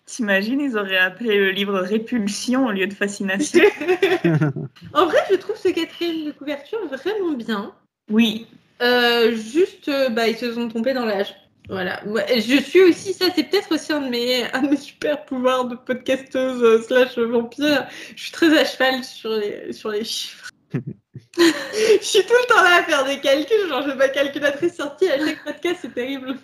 T'imagines, 0.06 0.60
ils 0.60 0.78
auraient 0.78 0.98
appelé 0.98 1.38
le 1.38 1.52
livre 1.52 1.80
Répulsion 1.80 2.66
au 2.66 2.72
lieu 2.72 2.88
de 2.88 2.94
Fascination. 2.94 3.64
En 4.94 5.06
vrai, 5.06 5.20
je 5.30 5.36
trouve 5.36 5.56
ce 5.56 5.70
quatrième 5.70 6.26
de 6.26 6.32
couverture 6.32 6.80
vraiment 6.88 7.34
bien. 7.34 7.74
Oui, 8.10 8.48
Euh, 8.82 9.36
juste, 9.36 9.90
euh, 9.90 10.10
bah, 10.10 10.28
ils 10.28 10.36
se 10.36 10.54
sont 10.54 10.68
trompés 10.68 10.94
dans 10.94 11.06
l'âge. 11.06 11.36
Voilà. 11.70 12.02
Moi, 12.06 12.22
je 12.36 12.62
suis 12.62 12.82
aussi, 12.82 13.14
ça 13.14 13.26
c'est 13.36 13.44
peut-être 13.44 13.74
aussi 13.74 13.94
un 13.94 14.02
de 14.02 14.10
mes, 14.10 14.52
un 14.52 14.62
de 14.62 14.70
mes 14.70 14.78
super 14.78 15.24
pouvoirs 15.26 15.66
de 15.66 15.76
podcasteuse 15.76 16.62
euh, 16.64 16.82
slash 16.82 17.18
vampire. 17.18 17.88
Je 18.16 18.24
suis 18.24 18.32
très 18.32 18.58
à 18.58 18.66
cheval 18.66 19.04
sur 19.04 19.32
les, 19.32 19.72
sur 19.72 19.90
les 19.90 20.04
chiffres. 20.04 20.50
je 20.74 22.00
suis 22.02 22.26
tout 22.26 22.34
le 22.34 22.48
temps 22.48 22.64
là 22.64 22.80
à 22.80 22.84
faire 22.84 23.06
des 23.06 23.20
calculs, 23.20 23.68
genre 23.70 23.84
je 23.88 23.94
ma 23.94 24.10
calculatrice 24.10 24.76
sortie 24.76 25.08
à 25.10 25.18
chaque 25.18 25.44
podcast, 25.44 25.80
c'est 25.82 25.94
terrible. 25.94 26.36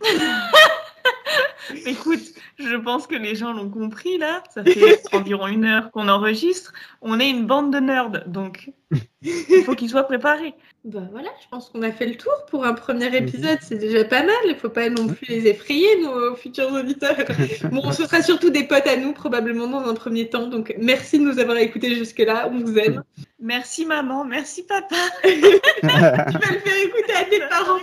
Écoute, 1.86 2.20
je 2.58 2.76
pense 2.76 3.06
que 3.06 3.14
les 3.14 3.34
gens 3.34 3.52
l'ont 3.52 3.70
compris 3.70 4.18
là. 4.18 4.42
Ça 4.52 4.64
fait 4.64 5.00
environ 5.12 5.46
une 5.46 5.64
heure 5.64 5.90
qu'on 5.90 6.08
enregistre. 6.08 6.72
On 7.00 7.20
est 7.20 7.30
une 7.30 7.46
bande 7.46 7.72
de 7.72 7.78
nerds, 7.78 8.26
donc 8.26 8.72
il 9.22 9.62
faut 9.64 9.74
qu'ils 9.74 9.90
soient 9.90 10.04
préparés. 10.04 10.54
Bah 10.84 11.02
voilà, 11.12 11.28
je 11.42 11.48
pense 11.50 11.68
qu'on 11.68 11.82
a 11.82 11.92
fait 11.92 12.06
le 12.06 12.16
tour 12.16 12.32
pour 12.48 12.64
un 12.64 12.72
premier 12.72 13.14
épisode. 13.14 13.58
C'est 13.60 13.78
déjà 13.78 14.04
pas 14.04 14.22
mal. 14.22 14.34
Il 14.46 14.56
faut 14.56 14.70
pas 14.70 14.88
non 14.88 15.08
plus 15.08 15.26
les 15.28 15.46
effrayer, 15.46 16.00
nos 16.02 16.34
futurs 16.36 16.72
auditeurs. 16.72 17.16
Bon, 17.70 17.92
ce 17.92 18.04
sera 18.04 18.22
surtout 18.22 18.50
des 18.50 18.64
potes 18.64 18.86
à 18.86 18.96
nous, 18.96 19.12
probablement 19.12 19.66
dans 19.66 19.88
un 19.88 19.94
premier 19.94 20.28
temps. 20.28 20.46
Donc 20.46 20.74
merci 20.78 21.18
de 21.18 21.24
nous 21.24 21.38
avoir 21.38 21.58
écoutés 21.58 21.94
jusque-là. 21.94 22.50
On 22.52 22.58
vous 22.58 22.78
aime. 22.78 23.02
Merci 23.38 23.86
maman, 23.86 24.24
merci 24.24 24.64
papa. 24.64 24.96
tu 25.22 25.30
vas 25.30 26.52
le 26.52 26.60
faire 26.60 26.84
écouter 26.84 27.14
à 27.14 27.24
tes 27.24 27.40
parents. 27.40 27.78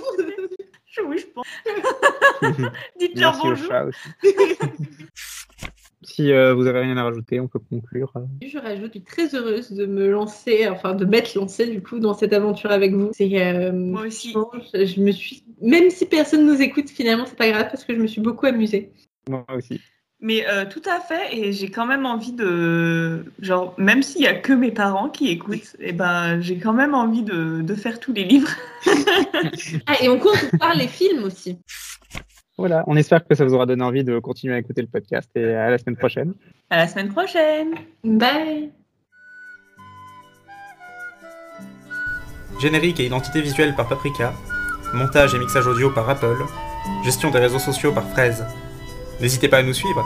Oui, 1.08 1.18
je 1.18 1.28
pense. 1.28 1.46
Dites-leur 3.00 3.38
bonjour. 3.42 3.72
si 6.02 6.32
euh, 6.32 6.54
vous 6.54 6.68
avez 6.68 6.80
rien 6.82 6.98
à 6.98 7.04
rajouter, 7.04 7.40
on 7.40 7.48
peut 7.48 7.60
conclure. 7.60 8.12
Je 8.42 8.58
rajoute, 8.58 8.88
je 8.88 9.00
suis 9.00 9.04
très 9.04 9.36
heureuse 9.36 9.72
de 9.72 9.86
me 9.86 10.10
lancer, 10.10 10.68
enfin 10.68 10.94
de 10.94 11.06
m'être 11.06 11.36
lancée 11.36 11.68
du 11.68 11.82
coup 11.82 12.00
dans 12.00 12.14
cette 12.14 12.34
aventure 12.34 12.72
avec 12.72 12.94
vous. 12.94 13.12
C'est 13.14 13.30
euh, 13.42 13.72
Moi 13.72 14.08
aussi. 14.08 14.34
je 14.34 15.02
me 15.02 15.12
suis, 15.12 15.44
même 15.62 15.90
si 15.90 16.06
personne 16.06 16.46
nous 16.46 16.62
écoute, 16.62 16.90
finalement 16.90 17.26
c'est 17.26 17.38
pas 17.38 17.50
grave 17.50 17.68
parce 17.70 17.84
que 17.84 17.94
je 17.94 18.00
me 18.00 18.08
suis 18.08 18.22
beaucoup 18.22 18.46
amusée. 18.46 18.92
Moi 19.30 19.46
aussi. 19.56 19.82
Mais 20.20 20.48
euh, 20.48 20.66
tout 20.66 20.82
à 20.90 21.00
fait, 21.00 21.38
et 21.38 21.54
j'ai 21.54 21.70
quand 21.70 21.86
même 21.86 22.08
envie 22.08 22.32
de, 22.32 23.24
genre, 23.40 23.76
même 23.78 24.02
s'il 24.02 24.24
y 24.24 24.28
a 24.28 24.34
que 24.34 24.52
mes 24.52 24.72
parents 24.72 25.10
qui 25.10 25.30
écoutent, 25.30 25.76
et 25.80 25.94
ben, 25.94 26.42
j'ai 26.42 26.58
quand 26.58 26.74
même 26.74 26.96
envie 26.96 27.22
de, 27.22 27.62
de 27.62 27.76
faire 27.76 28.00
tous 28.00 28.14
les 28.14 28.24
livres. 28.24 28.50
Ah 29.86 29.94
et 30.02 30.10
on 30.10 30.18
compte 30.18 30.50
voir 30.60 30.74
les 30.74 30.88
films 30.88 31.24
aussi. 31.24 31.58
Voilà, 32.58 32.84
on 32.88 32.96
espère 32.96 33.26
que 33.26 33.36
ça 33.36 33.46
vous 33.46 33.54
aura 33.54 33.68
donné 33.68 33.84
envie 33.84 34.04
de 34.04 34.18
continuer 34.18 34.56
à 34.56 34.58
écouter 34.58 34.82
le 34.82 34.88
podcast 34.88 35.30
et 35.36 35.54
à 35.54 35.70
la 35.70 35.78
semaine 35.78 35.96
prochaine. 35.96 36.34
À 36.70 36.78
la 36.78 36.88
semaine 36.88 37.10
prochaine. 37.10 37.76
Bye. 38.04 38.72
Générique 42.60 43.00
et 43.00 43.06
identité 43.06 43.42
visuelle 43.42 43.76
par 43.76 43.88
Paprika. 43.88 44.34
Montage 44.94 45.36
et 45.36 45.40
mixage 45.40 45.68
audio 45.68 45.92
par 45.92 46.10
Apple. 46.10 46.44
Gestion 47.04 47.30
des 47.30 47.40
réseaux 47.40 47.60
sociaux 47.60 47.92
par 47.92 48.10
Fraise. 48.10 48.44
N'hésitez 49.20 49.48
pas 49.48 49.58
à 49.58 49.64
nous 49.64 49.74
suivre. 49.74 50.06